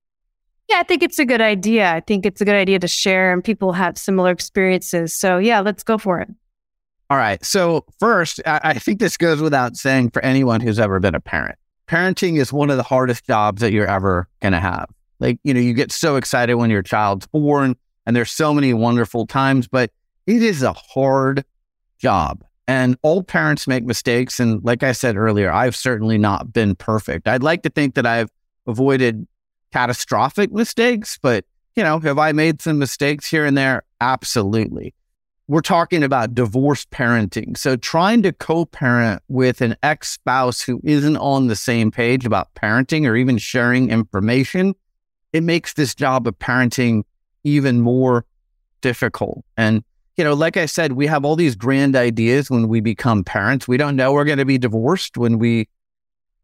Yeah, 0.70 0.78
I 0.80 0.84
think 0.84 1.04
it's 1.04 1.20
a 1.20 1.26
good 1.26 1.42
idea. 1.42 1.92
I 1.92 2.00
think 2.00 2.26
it's 2.26 2.42
a 2.42 2.46
good 2.46 2.56
idea 2.56 2.80
to 2.80 2.88
share, 2.88 3.32
and 3.32 3.44
people 3.44 3.74
have 3.74 3.98
similar 3.98 4.32
experiences. 4.32 5.16
So, 5.16 5.38
yeah, 5.38 5.60
let's 5.60 5.84
go 5.84 5.98
for 5.98 6.20
it. 6.20 6.30
All 7.10 7.18
right. 7.18 7.44
So, 7.46 7.86
first, 8.00 8.42
I, 8.48 8.60
I 8.64 8.74
think 8.74 9.00
this 9.00 9.16
goes 9.16 9.42
without 9.42 9.76
saying 9.78 10.10
for 10.10 10.24
anyone 10.24 10.62
who's 10.62 10.80
ever 10.80 11.00
been 11.00 11.14
a 11.14 11.20
parent. 11.20 11.58
Parenting 11.88 12.40
is 12.40 12.52
one 12.52 12.72
of 12.72 12.78
the 12.78 12.84
hardest 12.84 13.26
jobs 13.28 13.62
that 13.62 13.72
you're 13.72 13.88
ever 13.88 14.28
going 14.42 14.54
to 14.54 14.60
have. 14.60 14.90
Like, 15.20 15.40
you 15.44 15.54
know, 15.54 15.60
you 15.60 15.74
get 15.74 15.92
so 15.92 16.16
excited 16.16 16.56
when 16.56 16.72
your 16.72 16.82
child's 16.82 17.28
born 17.28 17.76
and 18.06 18.16
there's 18.16 18.32
so 18.32 18.54
many 18.54 18.74
wonderful 18.74 19.28
times, 19.28 19.68
but 19.68 19.92
it 20.26 20.42
is 20.42 20.64
a 20.64 20.74
hard 20.74 21.46
job. 22.00 22.44
And 22.68 22.98
all 23.04 23.22
parents 23.22 23.68
make 23.68 23.84
mistakes. 23.84 24.40
And 24.40 24.64
like 24.64 24.82
I 24.82 24.92
said 24.92 25.16
earlier, 25.16 25.52
I've 25.52 25.76
certainly 25.76 26.18
not 26.18 26.52
been 26.52 26.76
perfect. 26.76 27.28
I'd 27.28 27.44
like 27.44 27.62
to 27.64 27.70
think 27.70 27.94
that 27.94 28.08
I've 28.08 28.30
avoided 28.66 29.28
catastrophic 29.76 30.54
mistakes, 30.54 31.20
but 31.22 31.44
you 31.76 31.84
know, 31.84 32.00
have 32.00 32.18
I 32.18 32.32
made 32.32 32.62
some 32.62 32.80
mistakes 32.80 33.30
here 33.30 33.46
and 33.46 33.58
there? 33.58 33.84
Absolutely. 34.00 34.96
We're 35.50 35.60
talking 35.60 36.02
about 36.02 36.34
divorce 36.34 36.86
parenting. 36.86 37.58
So 37.58 37.76
trying 37.76 38.24
to 38.24 38.32
co 38.32 38.64
parent 38.64 39.22
with 39.28 39.60
an 39.60 39.76
ex 39.84 40.14
spouse 40.14 40.62
who 40.62 40.80
isn't 40.86 41.18
on 41.18 41.48
the 41.48 41.58
same 41.58 41.92
page 41.92 42.26
about 42.26 42.54
parenting 42.56 43.06
or 43.06 43.18
even 43.18 43.38
sharing 43.38 43.90
information, 43.90 44.76
it 45.34 45.44
makes 45.44 45.74
this 45.74 45.94
job 45.94 46.26
of 46.26 46.40
parenting 46.40 47.04
even 47.44 47.82
more 47.82 48.26
difficult. 48.80 49.44
And, 49.58 49.84
you 50.16 50.24
know, 50.24 50.36
like 50.36 50.56
I 50.56 50.68
said, 50.68 50.94
we 50.94 51.06
have 51.08 51.26
all 51.26 51.36
these 51.36 51.58
grand 51.58 51.98
ideas 51.98 52.50
when 52.50 52.70
we 52.70 52.80
become 52.80 53.26
parents. 53.26 53.68
We 53.68 53.76
don't 53.76 53.98
know 53.98 54.14
we're 54.14 54.24
going 54.24 54.38
to 54.38 54.46
be 54.46 54.58
divorced 54.58 55.18
when 55.18 55.38
we 55.38 55.68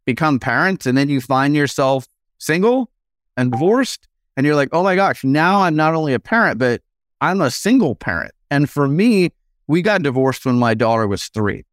become 0.03 0.37
parents. 0.37 0.85
And 0.85 0.97
then 0.97 1.07
you 1.07 1.21
find 1.21 1.55
yourself 1.55 2.09
single 2.37 2.91
and 3.37 3.51
divorced. 3.51 4.07
And 4.37 4.45
you're 4.45 4.55
like, 4.55 4.69
oh 4.71 4.83
my 4.83 4.95
gosh, 4.95 5.23
now 5.23 5.61
I'm 5.61 5.75
not 5.75 5.93
only 5.93 6.13
a 6.13 6.19
parent, 6.19 6.57
but 6.57 6.81
I'm 7.19 7.41
a 7.41 7.51
single 7.51 7.95
parent. 7.95 8.31
And 8.49 8.69
for 8.69 8.87
me, 8.87 9.31
we 9.67 9.81
got 9.81 10.03
divorced 10.03 10.45
when 10.45 10.57
my 10.57 10.73
daughter 10.73 11.07
was 11.07 11.27
three. 11.27 11.63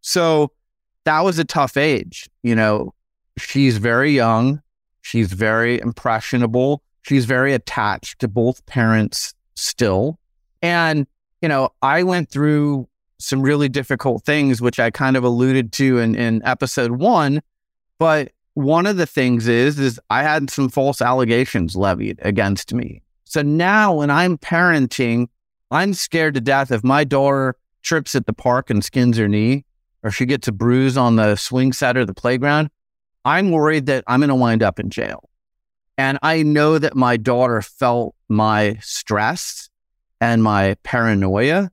So 0.00 0.52
that 1.04 1.20
was 1.20 1.38
a 1.38 1.44
tough 1.44 1.76
age. 1.76 2.28
You 2.42 2.54
know, 2.54 2.94
she's 3.38 3.78
very 3.78 4.12
young, 4.12 4.62
she's 5.02 5.32
very 5.32 5.80
impressionable, 5.80 6.82
she's 7.02 7.24
very 7.24 7.52
attached 7.52 8.20
to 8.20 8.28
both 8.28 8.64
parents 8.66 9.34
still. 9.54 10.18
And, 10.62 11.06
you 11.40 11.48
know, 11.48 11.70
I 11.82 12.02
went 12.02 12.30
through 12.30 12.88
some 13.18 13.42
really 13.42 13.68
difficult 13.68 14.24
things, 14.24 14.60
which 14.60 14.80
I 14.80 14.90
kind 14.90 15.16
of 15.16 15.24
alluded 15.24 15.72
to 15.72 15.98
in, 15.98 16.14
in 16.14 16.42
episode 16.44 16.92
one. 16.92 17.40
But 17.98 18.32
one 18.54 18.86
of 18.86 18.96
the 18.96 19.06
things 19.06 19.48
is, 19.48 19.78
is 19.78 20.00
I 20.10 20.22
had 20.22 20.50
some 20.50 20.68
false 20.68 21.00
allegations 21.00 21.74
levied 21.76 22.18
against 22.22 22.74
me. 22.74 23.02
So 23.24 23.42
now 23.42 23.94
when 23.94 24.10
I'm 24.10 24.36
parenting, 24.36 25.28
I'm 25.70 25.94
scared 25.94 26.34
to 26.34 26.40
death 26.40 26.70
if 26.70 26.84
my 26.84 27.04
daughter 27.04 27.56
trips 27.82 28.14
at 28.14 28.26
the 28.26 28.32
park 28.32 28.68
and 28.68 28.84
skins 28.84 29.16
her 29.16 29.28
knee, 29.28 29.64
or 30.02 30.10
she 30.10 30.26
gets 30.26 30.48
a 30.48 30.52
bruise 30.52 30.96
on 30.96 31.16
the 31.16 31.36
swing 31.36 31.72
set 31.72 31.96
or 31.96 32.04
the 32.04 32.14
playground. 32.14 32.70
I'm 33.24 33.50
worried 33.52 33.86
that 33.86 34.04
I'm 34.06 34.20
going 34.20 34.28
to 34.28 34.34
wind 34.34 34.62
up 34.62 34.78
in 34.78 34.90
jail. 34.90 35.28
And 35.96 36.18
I 36.22 36.42
know 36.42 36.78
that 36.78 36.96
my 36.96 37.16
daughter 37.16 37.62
felt 37.62 38.14
my 38.28 38.78
stress 38.80 39.70
and 40.20 40.42
my 40.42 40.76
paranoia 40.82 41.70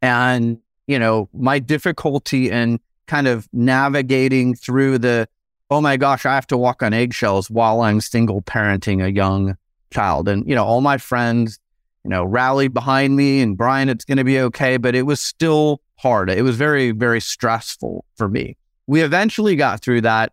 and, 0.00 0.58
you 0.86 0.98
know, 0.98 1.28
my 1.32 1.58
difficulty 1.58 2.50
in 2.50 2.80
kind 3.06 3.26
of 3.26 3.48
navigating 3.52 4.54
through 4.54 4.98
the, 4.98 5.28
oh 5.70 5.80
my 5.80 5.96
gosh, 5.96 6.24
I 6.24 6.34
have 6.34 6.46
to 6.48 6.56
walk 6.56 6.82
on 6.82 6.92
eggshells 6.92 7.50
while 7.50 7.80
I'm 7.82 8.00
single 8.00 8.42
parenting 8.42 9.04
a 9.04 9.12
young 9.12 9.56
child. 9.92 10.28
And, 10.28 10.48
you 10.48 10.54
know, 10.54 10.64
all 10.64 10.80
my 10.80 10.98
friends, 10.98 11.58
you 12.04 12.10
know, 12.10 12.24
rallied 12.24 12.72
behind 12.72 13.16
me 13.16 13.40
and 13.40 13.56
Brian, 13.56 13.88
it's 13.88 14.04
going 14.04 14.18
to 14.18 14.24
be 14.24 14.40
okay. 14.40 14.76
But 14.76 14.94
it 14.94 15.02
was 15.02 15.20
still 15.20 15.80
hard. 15.96 16.30
It 16.30 16.42
was 16.42 16.56
very, 16.56 16.92
very 16.92 17.20
stressful 17.20 18.04
for 18.16 18.28
me. 18.28 18.56
We 18.86 19.02
eventually 19.02 19.56
got 19.56 19.82
through 19.82 20.02
that. 20.02 20.32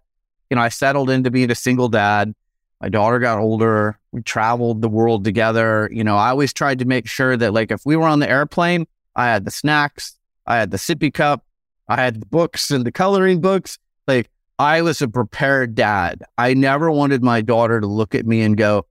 You 0.50 0.56
know, 0.56 0.62
I 0.62 0.70
settled 0.70 1.10
into 1.10 1.32
being 1.32 1.52
a 1.52 1.56
single 1.56 1.90
dad. 1.90 2.34
My 2.82 2.90
daughter 2.90 3.20
got 3.20 3.40
older. 3.40 4.00
We 4.12 4.22
traveled 4.22 4.82
the 4.82 4.90
world 4.90 5.24
together. 5.24 5.90
You 5.92 6.04
know, 6.04 6.16
I 6.16 6.30
always 6.30 6.54
tried 6.54 6.80
to 6.80 6.86
make 6.86 7.08
sure 7.08 7.36
that, 7.36 7.54
like, 7.54 7.72
if 7.72 7.82
we 7.86 7.96
were 7.96 8.08
on 8.08 8.20
the 8.20 8.30
airplane, 8.30 8.86
I 9.16 9.26
had 9.26 9.44
the 9.44 9.52
snacks, 9.52 10.18
I 10.46 10.58
had 10.58 10.72
the 10.72 10.78
sippy 10.78 11.14
cup, 11.14 11.46
I 11.88 11.96
had 11.96 12.22
the 12.22 12.26
books 12.26 12.70
and 12.72 12.86
the 12.86 12.92
coloring 12.92 13.42
books. 13.42 13.80
Like, 14.08 14.30
I 14.58 14.82
was 14.82 15.02
a 15.02 15.08
prepared 15.08 15.76
dad. 15.76 16.24
I 16.38 16.54
never 16.54 16.90
wanted 16.92 17.24
my 17.24 17.42
daughter 17.42 17.82
to 17.82 17.88
look 17.88 18.16
at 18.16 18.26
me 18.26 18.42
and 18.42 18.56
go, 18.56 18.86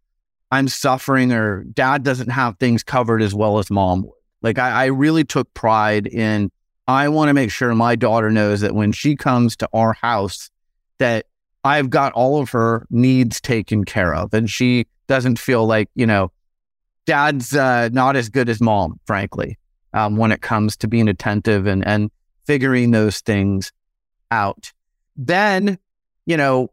I'm 0.51 0.69
suffering 0.69 1.33
or 1.33 1.65
dad 1.65 2.03
doesn't 2.03 2.31
have 2.31 2.59
things 2.59 2.83
covered 2.83 3.23
as 3.23 3.35
well 3.35 3.59
as 3.59 3.71
mom 3.71 4.03
would. 4.03 4.13
Like, 4.43 4.59
I, 4.59 4.71
I 4.71 4.85
really 4.87 5.25
took 5.25 5.53
pride 5.55 6.07
in, 6.07 6.51
I 6.87 7.09
want 7.09 7.29
to 7.31 7.35
make 7.35 7.51
sure 7.51 7.75
my 7.75 7.97
daughter 7.97 8.31
knows 8.31 8.61
that 8.61 8.75
when 8.75 8.93
she 8.93 9.17
comes 9.17 9.57
to 9.57 9.69
our 9.73 9.95
house, 9.95 10.51
that 10.99 11.27
I've 11.65 11.89
got 11.89 12.13
all 12.13 12.41
of 12.41 12.51
her 12.51 12.87
needs 12.91 13.41
taken 13.41 13.85
care 13.85 14.15
of. 14.15 14.35
And 14.35 14.51
she 14.51 14.87
doesn't 15.07 15.39
feel 15.39 15.67
like, 15.67 15.89
you 15.95 16.07
know, 16.07 16.31
dad's 17.07 17.57
uh, 17.57 17.89
not 17.93 18.17
as 18.17 18.29
good 18.29 18.51
as 18.51 18.61
mom, 18.61 19.01
frankly, 19.07 19.59
um, 19.95 20.17
when 20.17 20.31
it 20.31 20.43
comes 20.43 20.77
to 20.77 20.89
being 20.89 21.09
attentive 21.09 21.67
and, 21.67 21.87
and 21.87 22.11
figuring 22.45 22.91
those 22.91 23.21
things 23.21 23.73
out. 24.31 24.73
Then, 25.17 25.79
you 26.27 26.37
know, 26.37 26.71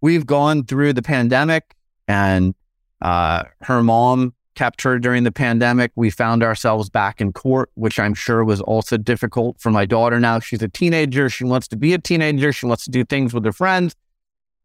we've 0.00 0.26
gone 0.26 0.64
through 0.64 0.92
the 0.92 1.02
pandemic 1.02 1.74
and 2.06 2.54
uh, 3.00 3.44
her 3.62 3.82
mom 3.82 4.34
kept 4.54 4.82
her 4.82 4.98
during 4.98 5.22
the 5.22 5.30
pandemic. 5.30 5.92
We 5.94 6.10
found 6.10 6.42
ourselves 6.42 6.90
back 6.90 7.20
in 7.20 7.32
court, 7.32 7.70
which 7.74 7.98
I'm 8.00 8.14
sure 8.14 8.44
was 8.44 8.60
also 8.60 8.96
difficult 8.96 9.60
for 9.60 9.70
my 9.70 9.86
daughter 9.86 10.18
now. 10.18 10.40
She's 10.40 10.62
a 10.62 10.68
teenager. 10.68 11.30
She 11.30 11.44
wants 11.44 11.68
to 11.68 11.76
be 11.76 11.94
a 11.94 11.98
teenager. 11.98 12.52
She 12.52 12.66
wants 12.66 12.84
to 12.84 12.90
do 12.90 13.04
things 13.04 13.32
with 13.32 13.44
her 13.44 13.52
friends. 13.52 13.94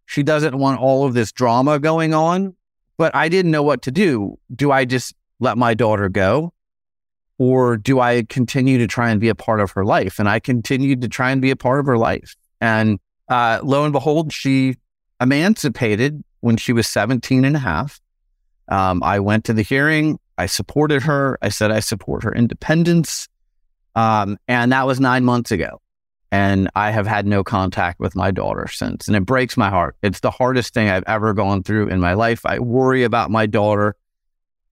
She 0.07 0.23
doesn't 0.23 0.57
want 0.57 0.79
all 0.79 1.05
of 1.05 1.13
this 1.13 1.31
drama 1.31 1.79
going 1.79 2.13
on, 2.13 2.55
but 2.97 3.15
I 3.15 3.29
didn't 3.29 3.51
know 3.51 3.63
what 3.63 3.83
to 3.83 3.91
do. 3.91 4.39
Do 4.53 4.71
I 4.71 4.85
just 4.85 5.13
let 5.39 5.57
my 5.57 5.73
daughter 5.75 6.09
go? 6.09 6.53
Or 7.37 7.77
do 7.77 7.99
I 7.99 8.23
continue 8.23 8.77
to 8.79 8.87
try 8.87 9.09
and 9.11 9.21
be 9.21 9.29
a 9.29 9.35
part 9.35 9.59
of 9.59 9.71
her 9.71 9.85
life? 9.85 10.19
And 10.19 10.27
I 10.27 10.39
continued 10.39 11.01
to 11.01 11.07
try 11.07 11.31
and 11.31 11.41
be 11.41 11.51
a 11.51 11.55
part 11.55 11.79
of 11.79 11.85
her 11.85 11.97
life. 11.97 12.35
And 12.61 12.99
uh, 13.29 13.59
lo 13.63 13.83
and 13.83 13.93
behold, 13.93 14.33
she 14.33 14.75
emancipated 15.21 16.23
when 16.41 16.57
she 16.57 16.73
was 16.73 16.87
17 16.87 17.45
and 17.45 17.55
a 17.55 17.59
half. 17.59 18.01
Um, 18.67 19.01
I 19.03 19.19
went 19.19 19.45
to 19.45 19.53
the 19.53 19.61
hearing. 19.61 20.19
I 20.37 20.45
supported 20.45 21.03
her. 21.03 21.37
I 21.41 21.49
said 21.49 21.71
I 21.71 21.79
support 21.79 22.23
her 22.23 22.33
independence. 22.33 23.27
Um, 23.95 24.37
and 24.47 24.71
that 24.71 24.87
was 24.87 24.99
nine 24.99 25.23
months 25.23 25.51
ago. 25.51 25.79
And 26.31 26.69
I 26.75 26.89
have 26.89 27.05
had 27.05 27.27
no 27.27 27.43
contact 27.43 27.99
with 27.99 28.15
my 28.15 28.31
daughter 28.31 28.67
since. 28.67 29.07
And 29.07 29.15
it 29.15 29.25
breaks 29.25 29.55
my 29.55 29.69
heart. 29.69 29.95
It's 30.01 30.21
the 30.21 30.31
hardest 30.31 30.73
thing 30.73 30.89
I've 30.89 31.03
ever 31.05 31.33
gone 31.33 31.61
through 31.61 31.89
in 31.89 31.99
my 31.99 32.13
life. 32.13 32.43
I 32.45 32.57
worry 32.59 33.03
about 33.03 33.29
my 33.29 33.45
daughter. 33.45 33.95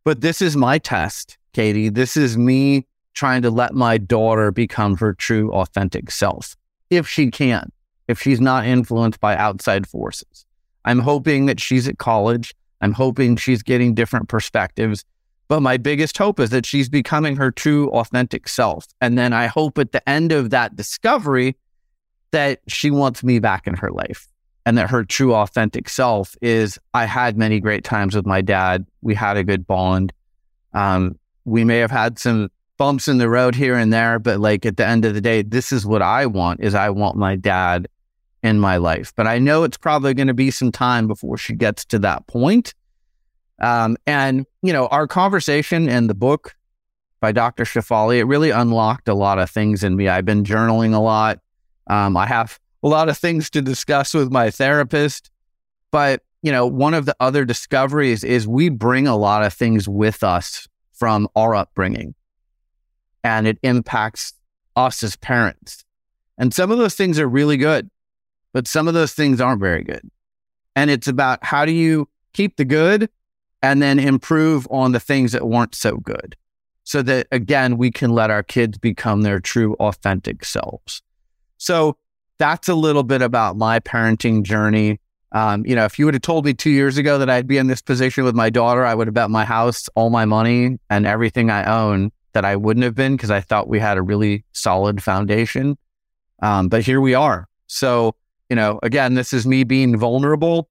But 0.04 0.22
this 0.22 0.42
is 0.42 0.58
my 0.58 0.80
test, 0.80 1.38
Katy. 1.54 1.90
This 1.90 2.18
is 2.18 2.36
me 2.36 2.88
trying 3.14 3.44
to 3.44 3.52
let 3.52 3.76
my 3.76 3.98
daughter 3.98 4.52
become 4.52 4.98
her 4.98 5.14
true, 5.14 5.52
authentic 5.52 6.10
self, 6.10 6.56
if 6.90 7.08
she 7.08 7.30
can, 7.30 7.72
if 8.12 8.22
she's 8.22 8.40
not 8.40 8.66
influenced 8.66 9.20
by 9.20 9.36
outside 9.36 9.88
forces. 9.88 10.46
I'm 10.86 11.00
hoping 11.00 11.48
that 11.48 11.60
she's 11.60 11.88
at 11.88 11.98
college. 11.98 12.54
I'm 12.82 12.94
hoping 12.94 13.36
she's 13.36 13.64
getting 13.64 13.96
different 13.96 14.30
perspectives. 14.30 15.06
But 15.48 15.62
my 15.62 15.78
biggest 15.78 16.18
hope 16.18 16.40
is 16.40 16.50
that 16.52 16.66
she's 16.66 16.90
becoming 16.90 17.36
her 17.36 17.52
true, 17.52 17.90
authentic 17.90 18.48
self. 18.48 18.88
And 19.02 19.18
then 19.18 19.34
I 19.34 19.48
hope 19.48 19.78
at 19.78 19.92
the 19.92 20.08
end 20.08 20.32
of 20.32 20.50
that 20.52 20.76
discovery 20.76 21.58
that 22.32 22.62
she 22.68 22.90
wants 22.90 23.24
me 23.24 23.40
back 23.40 23.68
in 23.68 23.76
her 23.76 23.92
life 23.92 24.28
and 24.66 24.78
that 24.78 24.90
her 24.90 25.04
true, 25.04 25.34
authentic 25.36 25.90
self 25.90 26.36
is 26.42 26.80
I 26.94 27.06
had 27.06 27.38
many 27.38 27.60
great 27.60 27.84
times 27.84 28.16
with 28.16 28.26
my 28.26 28.42
dad. 28.42 28.86
We 29.02 29.14
had 29.14 29.38
a 29.38 29.44
good 29.44 29.68
bond. 29.68 30.14
Um, 30.74 31.18
we 31.46 31.64
may 31.64 31.80
have 31.80 31.92
had 31.92 32.18
some 32.18 32.50
bumps 32.78 33.08
in 33.08 33.18
the 33.18 33.30
road 33.30 33.54
here 33.54 33.76
and 33.76 33.92
there, 33.92 34.20
but 34.20 34.40
like 34.40 34.66
at 34.66 34.78
the 34.78 34.86
end 34.86 35.06
of 35.06 35.14
the 35.14 35.22
day, 35.22 35.42
this 35.42 35.72
is 35.72 35.86
what 35.86 36.02
I 36.02 36.26
want 36.26 36.62
is 36.62 36.74
I 36.74 36.90
want 36.90 37.18
my 37.18 37.36
dad 37.36 37.88
in 38.44 38.60
my 38.60 38.78
life. 38.78 39.14
But 39.16 39.28
I 39.28 39.40
know 39.40 39.64
it's 39.64 39.78
probably 39.78 40.14
going 40.14 40.28
to 40.28 40.34
be 40.34 40.52
some 40.52 40.72
time 40.72 41.08
before 41.08 41.38
she 41.38 41.54
gets 41.54 41.86
to 41.86 42.00
that 42.00 42.28
point. 42.28 42.74
Um, 43.62 43.98
and, 44.08 44.46
you 44.64 44.74
know, 44.74 44.88
our 44.88 45.08
conversation 45.08 45.88
and 45.88 46.10
the 46.10 46.16
book 46.16 46.56
by 47.20 47.32
Dr. 47.32 47.64
Shefali, 47.64 48.18
it 48.18 48.24
really 48.24 48.50
unlocked 48.50 49.08
a 49.08 49.14
lot 49.14 49.38
of 49.38 49.50
things 49.50 49.84
in 49.84 49.96
me. 49.96 50.08
I've 50.08 50.26
been 50.26 50.44
journaling 50.44 50.96
a 50.96 51.00
lot. 51.00 51.40
Um, 51.88 52.18
I 52.18 52.26
have 52.26 52.60
a 52.84 52.88
lot 52.88 53.10
of 53.10 53.18
things 53.18 53.50
to 53.52 53.62
discuss 53.62 54.14
with 54.14 54.32
my 54.32 54.50
therapist. 54.50 55.30
But, 55.92 56.24
you 56.42 56.52
know, 56.52 56.66
one 56.66 56.96
of 56.96 57.06
the 57.06 57.16
other 57.20 57.46
discoveries 57.46 58.24
is 58.24 58.48
we 58.48 58.70
bring 58.70 59.08
a 59.08 59.16
lot 59.16 59.44
of 59.44 59.54
things 59.54 59.88
with 59.88 60.24
us 60.24 60.68
from 60.94 61.28
our 61.36 61.54
upbringing 61.54 62.16
and 63.24 63.48
it 63.48 63.60
impacts 63.62 64.34
us 64.76 65.04
as 65.04 65.16
parents. 65.16 65.84
And 66.38 66.54
some 66.54 66.72
of 66.72 66.78
those 66.78 66.96
things 66.96 67.20
are 67.20 67.28
really 67.28 67.58
good, 67.58 67.90
but 68.54 68.68
some 68.68 68.88
of 68.88 68.94
those 68.94 69.14
things 69.14 69.42
aren't 69.42 69.62
very 69.62 69.84
good. 69.84 70.10
And 70.76 70.90
it's 70.90 71.08
about 71.08 71.44
how 71.44 71.66
do 71.66 71.72
you 71.72 72.08
keep 72.34 72.58
the 72.58 72.66
good 72.66 73.10
and 73.62 73.82
then 73.82 74.00
improve 74.00 74.68
on 74.72 74.92
the 74.92 75.00
things 75.00 75.32
that 75.34 75.48
weren't 75.48 75.76
so 75.76 75.98
good 75.98 76.36
so 76.84 77.02
that 77.02 77.28
again 77.32 77.78
we 77.78 77.92
can 77.92 78.12
let 78.12 78.32
our 78.32 78.44
kids 78.44 78.78
become 78.78 79.22
their 79.22 79.40
true 79.40 79.76
authentic 79.76 80.44
selves. 80.44 81.02
So 81.58 81.98
that's 82.38 82.68
a 82.68 82.76
little 82.76 83.04
bit 83.04 83.22
about 83.22 83.58
my 83.58 83.80
parenting 83.80 84.44
journey. 84.44 85.00
Um, 85.34 85.66
you 85.66 85.76
know 85.76 85.86
if 85.86 85.98
you 85.98 86.06
would 86.06 86.14
have 86.14 86.24
told 86.24 86.46
me 86.46 86.54
two 86.54 86.72
years 86.72 86.98
ago 86.98 87.18
that 87.18 87.30
i'd 87.30 87.48
be 87.48 87.58
in 87.58 87.68
this 87.68 87.82
position 87.82 88.26
with 88.26 88.36
my 88.36 88.50
daughter 88.50 88.84
i 88.84 88.94
would 88.94 89.08
have 89.08 89.14
bet 89.14 89.30
my 89.30 89.46
house 89.46 89.88
all 89.96 90.10
my 90.10 90.26
money 90.26 90.78
and 90.90 91.08
everything 91.08 91.50
i 91.50 91.64
own 91.64 92.12
that 92.34 92.44
i 92.44 92.54
wouldn't 92.54 92.84
have 92.84 92.96
been 92.96 93.16
because 93.16 93.32
i 93.32 93.40
thought 93.40 93.70
we 93.70 93.80
had 93.80 93.98
a 93.98 94.02
really 94.02 94.44
solid 94.52 95.02
foundation. 95.02 95.78
Um, 96.42 96.68
but 96.68 96.84
here 96.84 97.00
we 97.00 97.14
are. 97.14 97.48
So 97.68 98.16
you 98.52 98.56
know 98.56 98.80
again 98.84 99.16
this 99.16 99.34
is 99.34 99.48
me 99.48 99.64
being 99.64 99.98
vulnerable 99.98 100.70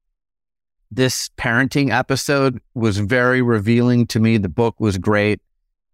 this 0.91 1.31
parenting 1.37 1.91
episode 1.91 2.61
was 2.75 2.99
very 2.99 3.43
revealing 3.43 4.07
to 4.09 4.21
me. 4.21 4.39
The 4.39 4.49
book 4.49 4.81
was 4.81 4.99
great. 4.99 5.41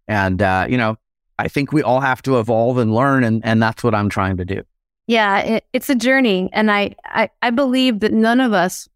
And, 0.07 0.41
uh, 0.41 0.65
you 0.69 0.77
know, 0.77 0.97
I 1.37 1.47
think 1.47 1.71
we 1.71 1.83
all 1.83 1.99
have 1.99 2.21
to 2.23 2.39
evolve 2.39 2.77
and 2.77 2.93
learn. 2.93 3.23
And, 3.23 3.45
and 3.45 3.61
that's 3.61 3.83
what 3.83 3.93
I'm 3.93 4.09
trying 4.09 4.37
to 4.37 4.45
do. 4.45 4.63
Yeah, 5.05 5.39
it, 5.39 5.65
it's 5.71 5.89
a 5.89 5.95
journey. 5.95 6.49
And 6.51 6.71
I, 6.71 6.95
I, 7.05 7.29
I 7.41 7.51
believe 7.51 7.99
that 7.99 8.11
none 8.11 8.39
of 8.39 8.53
us 8.53 8.89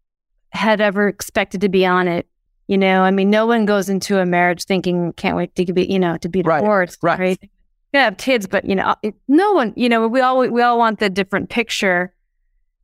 had 0.50 0.80
ever 0.80 1.08
expected 1.08 1.60
to 1.62 1.68
be 1.68 1.86
on 1.86 2.08
it. 2.08 2.26
You 2.66 2.78
know, 2.78 3.02
I 3.02 3.10
mean, 3.10 3.30
no 3.30 3.46
one 3.46 3.64
goes 3.64 3.88
into 3.88 4.18
a 4.18 4.26
marriage 4.26 4.64
thinking, 4.64 5.12
can't 5.14 5.36
wait 5.36 5.54
to 5.56 5.72
be, 5.72 5.84
you 5.84 5.98
know, 5.98 6.16
to 6.18 6.28
be 6.28 6.42
divorced. 6.42 6.98
Right. 7.02 7.18
right? 7.18 7.40
right? 7.40 7.50
Yeah, 7.92 8.04
have 8.04 8.16
kids, 8.16 8.46
but 8.46 8.64
you 8.64 8.74
know, 8.74 8.94
it, 9.02 9.14
no 9.28 9.52
one, 9.52 9.74
you 9.76 9.90
know, 9.90 10.08
we 10.08 10.22
all 10.22 10.38
we 10.38 10.62
all 10.62 10.78
want 10.78 10.98
the 10.98 11.10
different 11.10 11.50
picture. 11.50 12.14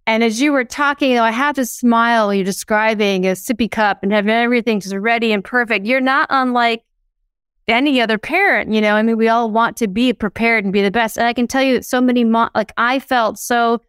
And 0.09 0.25
as 0.25 0.41
you 0.41 0.53
were 0.53 0.65
talking, 0.65 1.11
you 1.11 1.17
know, 1.17 1.23
I 1.23 1.33
had 1.33 1.57
to 1.57 1.67
smile. 1.67 2.33
You're 2.33 2.43
describing 2.43 3.27
a 3.27 3.33
sippy 3.33 3.71
cup 3.71 4.03
and 4.03 4.11
having 4.11 4.31
everything 4.31 4.81
just 4.81 4.95
ready 4.95 5.33
and 5.33 5.45
perfect. 5.45 5.85
You're 5.85 6.01
not 6.01 6.29
unlike 6.31 6.83
any 7.69 8.01
other 8.01 8.17
parent, 8.17 8.73
you 8.73 8.81
know. 8.81 8.95
I 8.95 9.03
mean, 9.03 9.19
we 9.19 9.29
all 9.29 9.51
want 9.51 9.77
to 9.77 9.87
be 9.87 10.15
prepared 10.15 10.65
and 10.65 10.73
be 10.73 10.81
the 10.81 10.91
best. 10.91 11.19
And 11.19 11.27
I 11.27 11.35
can 11.35 11.47
tell 11.47 11.63
you, 11.63 11.83
so 11.83 12.01
many, 12.01 12.25
mo- 12.25 12.49
like 12.55 12.73
I 12.79 13.01
felt 13.01 13.39
so, 13.39 13.83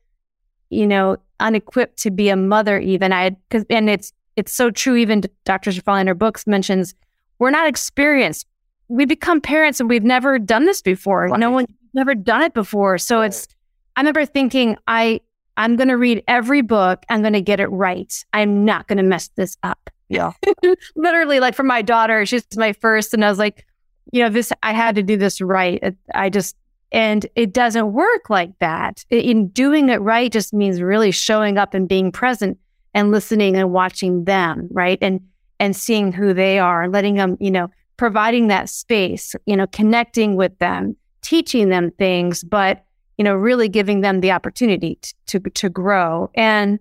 you 0.70 0.86
know, 0.86 1.16
unequipped 1.40 1.98
to 2.00 2.12
be 2.12 2.28
a 2.28 2.36
mother. 2.36 2.78
Even 2.80 3.14
I, 3.14 3.30
because 3.30 3.66
and 3.70 3.90
it's 3.90 4.12
it's 4.36 4.52
so 4.52 4.72
true. 4.72 4.98
Even 4.98 5.24
Dr. 5.46 5.72
Shefali 5.72 6.02
in 6.02 6.08
her 6.08 6.16
books 6.16 6.46
mentions 6.46 6.96
we're 7.38 7.50
not 7.50 7.66
experienced. 7.66 8.46
We 8.90 9.06
become 9.06 9.40
parents 9.40 9.80
and 9.80 9.88
we've 9.88 10.04
never 10.04 10.38
done 10.38 10.66
this 10.66 10.82
before. 10.82 11.28
Right. 11.28 11.40
No 11.40 11.50
one 11.50 11.66
never 11.94 12.14
done 12.14 12.42
it 12.42 12.54
before. 12.54 12.98
So 12.98 13.20
right. 13.20 13.28
it's. 13.28 13.48
I 13.96 14.02
remember 14.02 14.26
thinking, 14.26 14.76
I 14.86 15.22
I'm 15.60 15.76
going 15.76 15.90
to 15.90 15.98
read 15.98 16.24
every 16.26 16.62
book. 16.62 17.04
I'm 17.10 17.20
going 17.22 17.34
to 17.34 17.42
get 17.42 17.60
it 17.60 17.68
right. 17.68 18.12
I'm 18.32 18.64
not 18.64 18.88
going 18.88 18.98
to 18.98 19.04
mess 19.04 19.30
this 19.36 19.58
up. 19.62 19.90
Yeah. 20.08 20.32
Literally, 20.96 21.42
like 21.42 21.54
for 21.54 21.64
my 21.64 21.82
daughter, 21.82 22.26
she's 22.26 22.46
my 22.56 22.72
first, 22.72 23.14
and 23.14 23.26
I 23.26 23.30
was 23.30 23.38
like, 23.38 23.68
you 24.14 24.24
know, 24.24 24.30
this, 24.30 24.54
I 24.64 24.72
had 24.72 24.96
to 24.96 25.04
do 25.04 25.18
this 25.18 25.42
right. 25.42 25.96
I 26.16 26.30
just, 26.30 26.56
and 26.94 27.26
it 27.36 27.52
doesn't 27.54 27.92
work 27.92 28.30
like 28.30 28.58
that. 28.60 29.04
In 29.10 29.50
doing 29.50 29.90
it 29.90 29.98
right 29.98 30.32
just 30.32 30.54
means 30.54 30.82
really 30.82 31.12
showing 31.12 31.58
up 31.58 31.74
and 31.74 31.90
being 31.90 32.14
present 32.14 32.58
and 32.94 33.12
listening 33.12 33.58
and 33.58 33.74
watching 33.74 34.24
them, 34.24 34.70
right? 34.72 34.98
And, 35.02 35.20
and 35.60 35.76
seeing 35.76 36.14
who 36.14 36.34
they 36.34 36.58
are, 36.58 36.88
letting 36.88 37.16
them, 37.16 37.36
you 37.42 37.52
know, 37.52 37.70
providing 37.98 38.48
that 38.48 38.70
space, 38.70 39.36
you 39.46 39.58
know, 39.58 39.68
connecting 39.68 40.38
with 40.38 40.58
them, 40.60 40.96
teaching 41.22 41.68
them 41.68 41.92
things, 41.92 42.46
but, 42.46 42.86
you 43.20 43.26
know, 43.26 43.36
really 43.36 43.68
giving 43.68 44.00
them 44.00 44.22
the 44.22 44.32
opportunity 44.32 44.98
to, 45.02 45.14
to, 45.42 45.50
to 45.50 45.70
grow. 45.70 46.32
And 46.36 46.80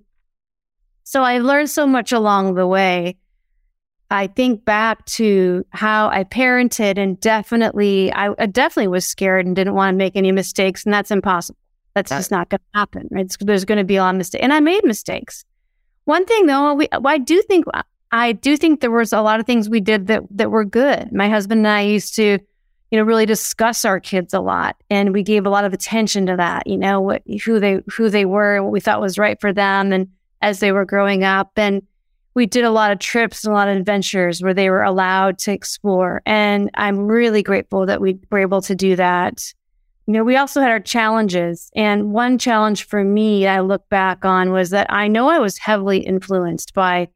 so 1.03 1.25
I 1.25 1.39
learned 1.39 1.69
so 1.69 1.85
much 1.85 2.13
along 2.13 2.55
the 2.55 2.67
way. 2.67 3.17
I 4.09 4.29
think 4.29 4.65
back 4.65 5.05
to 5.07 5.67
how 5.71 6.09
I 6.09 6.23
parented 6.23 6.97
and 6.97 7.19
definitely, 7.19 8.13
I, 8.13 8.31
I 8.39 8.47
definitely 8.47 8.87
was 8.87 9.05
scared 9.05 9.47
and 9.47 9.57
didn't 9.57 9.75
want 9.75 9.95
to 9.95 9.99
make 9.99 10.15
any 10.15 10.31
mistakes. 10.31 10.85
And 10.85 10.95
that's 10.95 11.11
impossible. 11.11 11.59
That's 11.95 12.11
just 12.11 12.31
not 12.31 12.49
going 12.51 12.61
to 12.61 12.79
happen. 12.79 13.09
Right? 13.11 13.29
there's 13.41 13.65
going 13.65 13.79
to 13.79 13.85
be 13.85 13.97
a 13.97 14.03
lot 14.03 14.11
of 14.11 14.19
mistakes. 14.19 14.43
And 14.43 14.53
I 14.53 14.61
made 14.61 14.85
mistakes. 14.85 15.45
One 16.05 16.25
thing 16.25 16.47
though, 16.47 16.75
we, 16.75 16.87
I 16.93 17.19
do 17.19 17.43
think, 17.43 17.65
I 18.13 18.31
do 18.31 18.57
think 18.57 18.81
there 18.81 18.93
was 18.93 19.13
a 19.13 19.23
lot 19.23 19.41
of 19.41 19.47
things 19.47 19.69
we 19.69 19.81
did 19.81 20.07
that, 20.07 20.23
that 20.31 20.53
were 20.53 20.65
good. 20.65 21.11
My 21.13 21.29
husband 21.29 21.67
and 21.67 21.69
I 21.69 21.81
used 21.81 22.15
to, 22.15 22.39
you 22.91 22.99
know, 22.99 23.05
really 23.05 23.27
discuss 23.27 23.85
our 23.85 24.01
kids 24.01 24.33
a 24.33 24.41
lot. 24.41 24.77
And 24.91 25.13
we 25.13 25.23
gave 25.23 25.47
a 25.47 25.51
lot 25.51 25.65
of 25.65 25.73
attention 25.73 26.27
to 26.27 26.37
that, 26.37 26.67
you 26.67 26.77
know, 26.77 27.01
what, 27.01 27.23
who 27.45 27.61
they, 27.61 27.81
who 27.93 28.09
they 28.11 28.25
were, 28.25 28.63
what 28.63 28.73
we 28.73 28.81
thought 28.81 29.01
was 29.01 29.19
right 29.19 29.41
for 29.41 29.53
them. 29.53 29.93
And 29.93 30.09
as 30.41 30.61
they 30.61 30.73
were 30.73 30.85
growing 30.85 31.25
up 31.25 31.53
and, 31.57 31.83
we 32.39 32.47
did 32.47 32.65
a 32.65 32.71
lot 32.71 32.93
of 32.93 33.01
trips 33.01 33.45
and 33.45 33.53
a 33.53 33.57
lot 33.57 33.69
of 33.69 33.77
adventures 33.77 34.41
where 34.41 34.55
they 34.55 34.71
were 34.71 34.85
allowed 34.85 35.39
to 35.41 35.53
explore. 35.53 36.23
And 36.25 36.71
I'm 36.75 36.97
really 36.97 37.43
grateful 37.43 37.85
that 37.87 38.01
we 38.01 38.21
were 38.31 38.39
able 38.39 38.63
to 38.63 38.77
do 38.77 38.95
that. 38.95 39.43
You 40.07 40.13
know, 40.13 40.23
we 40.23 40.37
also 40.37 40.61
had 40.61 40.71
our 40.71 40.79
challenges. 40.79 41.69
And 41.75 42.13
one 42.13 42.39
challenge 42.39 42.85
for 42.85 43.03
me, 43.03 43.49
I 43.49 43.59
look 43.59 43.89
back 43.89 44.25
on 44.25 44.53
was 44.53 44.71
that 44.71 44.87
I 44.89 45.09
know 45.09 45.29
I 45.29 45.41
was 45.41 45.59
heavily 45.59 45.99
influenced 45.99 46.75
by 46.75 47.09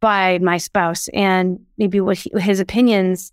by 0.00 0.38
my 0.38 0.58
spouse 0.58 1.06
and 1.08 1.60
maybe 1.76 2.00
what 2.00 2.18
he, 2.18 2.30
his 2.38 2.58
opinions. 2.58 3.32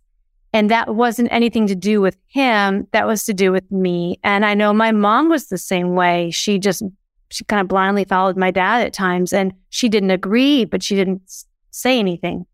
And 0.55 0.71
that 0.71 0.95
wasn't 0.95 1.33
anything 1.33 1.67
to 1.67 1.75
do 1.75 1.99
with 1.99 2.15
him. 2.27 2.87
That 2.93 3.05
was 3.05 3.25
to 3.25 3.33
do 3.33 3.51
with 3.51 3.69
me. 3.69 4.21
And 4.23 4.45
I 4.45 4.53
know 4.53 4.71
my 4.71 4.93
mom 4.93 5.27
was 5.27 5.47
the 5.47 5.57
same 5.57 5.95
way. 5.95 6.31
She 6.31 6.59
just 6.59 6.81
she 7.29 7.43
kind 7.43 7.59
of 7.59 7.67
blindly 7.67 8.05
followed 8.05 8.37
my 8.37 8.51
dad 8.51 8.85
at 8.85 8.93
times 8.93 9.33
and 9.33 9.53
she 9.69 9.89
didn't 9.89 10.11
agree, 10.11 10.63
but 10.63 10.81
she 10.81 10.95
didn't 10.95 11.23
say 11.71 11.99
anything. 11.99 12.45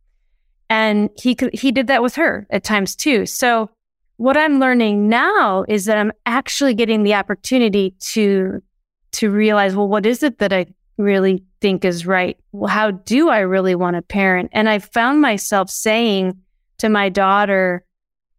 And 0.68 1.12
he 1.16 1.38
he 1.54 1.72
did 1.72 1.86
that 1.88 2.02
with 2.02 2.16
her 2.16 2.48
at 2.50 2.64
times 2.64 2.96
too. 2.96 3.28
So 3.28 3.70
what 4.18 4.36
I'm 4.36 4.60
learning 4.60 5.08
now 5.08 5.64
is 5.68 5.86
that 5.86 6.00
I'm 6.00 6.12
actually 6.26 6.74
getting 6.74 7.04
the 7.04 7.14
opportunity 7.14 7.94
to 8.14 8.64
to 9.12 9.30
realize, 9.30 9.76
well, 9.76 9.88
what 9.88 10.08
is 10.08 10.24
it 10.24 10.40
that 10.40 10.52
I 10.52 10.66
really 10.98 11.44
think 11.60 11.86
is 11.86 12.08
right? 12.08 12.40
Well, 12.52 12.72
how 12.72 12.90
do 12.90 13.30
I 13.30 13.42
really 13.42 13.76
want 13.76 13.96
to 13.96 14.02
parent? 14.02 14.50
And 14.54 14.68
I 14.68 14.80
found 14.80 15.22
myself 15.22 15.70
saying 15.70 16.42
to 16.80 16.90
my 16.90 17.08
daughter 17.08 17.86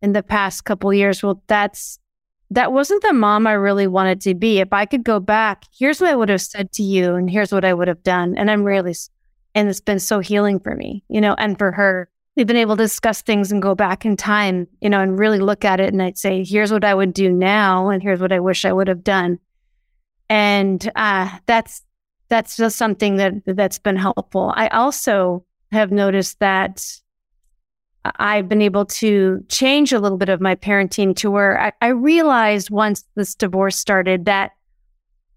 in 0.02 0.12
the 0.12 0.22
past 0.22 0.64
couple 0.64 0.92
years, 0.92 1.22
well, 1.22 1.42
that's 1.46 1.98
that 2.50 2.72
wasn't 2.72 3.02
the 3.02 3.14
mom 3.14 3.46
I 3.46 3.52
really 3.52 3.86
wanted 3.86 4.20
to 4.22 4.34
be. 4.34 4.58
If 4.58 4.74
I 4.74 4.84
could 4.84 5.04
go 5.04 5.20
back, 5.20 5.64
here's 5.74 6.02
what 6.02 6.10
I 6.10 6.16
would 6.16 6.28
have 6.28 6.42
said 6.42 6.70
to 6.72 6.82
you, 6.82 7.14
and 7.14 7.30
here's 7.30 7.52
what 7.52 7.64
I 7.64 7.72
would 7.72 7.88
have 7.88 8.02
done. 8.02 8.36
And 8.36 8.50
I'm 8.50 8.62
really, 8.62 8.94
and 9.54 9.68
it's 9.70 9.80
been 9.80 9.98
so 9.98 10.18
healing 10.20 10.60
for 10.60 10.74
me, 10.74 11.02
you 11.08 11.20
know, 11.20 11.34
and 11.38 11.58
for 11.58 11.72
her. 11.72 12.10
We've 12.36 12.46
been 12.46 12.56
able 12.56 12.76
to 12.76 12.84
discuss 12.84 13.20
things 13.22 13.52
and 13.52 13.60
go 13.60 13.74
back 13.74 14.06
in 14.06 14.16
time, 14.16 14.66
you 14.80 14.88
know, 14.88 15.00
and 15.00 15.18
really 15.18 15.38
look 15.38 15.64
at 15.64 15.80
it. 15.80 15.92
And 15.92 16.02
I'd 16.02 16.16
say, 16.16 16.44
here's 16.44 16.72
what 16.72 16.84
I 16.84 16.94
would 16.94 17.14
do 17.14 17.30
now, 17.30 17.88
and 17.88 18.02
here's 18.02 18.20
what 18.20 18.32
I 18.32 18.40
wish 18.40 18.64
I 18.64 18.72
would 18.72 18.88
have 18.88 19.04
done. 19.04 19.38
And 20.28 20.90
uh, 20.96 21.38
that's 21.46 21.82
that's 22.28 22.56
just 22.56 22.76
something 22.76 23.16
that 23.16 23.34
that's 23.46 23.78
been 23.78 23.96
helpful. 23.96 24.52
I 24.54 24.68
also 24.68 25.44
have 25.70 25.90
noticed 25.90 26.38
that 26.40 26.82
I've 28.04 28.48
been 28.48 28.62
able 28.62 28.84
to 28.86 29.44
change 29.48 29.92
a 29.92 30.00
little 30.00 30.18
bit 30.18 30.28
of 30.28 30.40
my 30.40 30.56
parenting 30.56 31.14
to 31.16 31.30
where 31.30 31.60
I, 31.60 31.72
I, 31.80 31.88
realized 31.88 32.68
once 32.68 33.04
this 33.14 33.34
divorce 33.34 33.76
started 33.76 34.24
that 34.24 34.52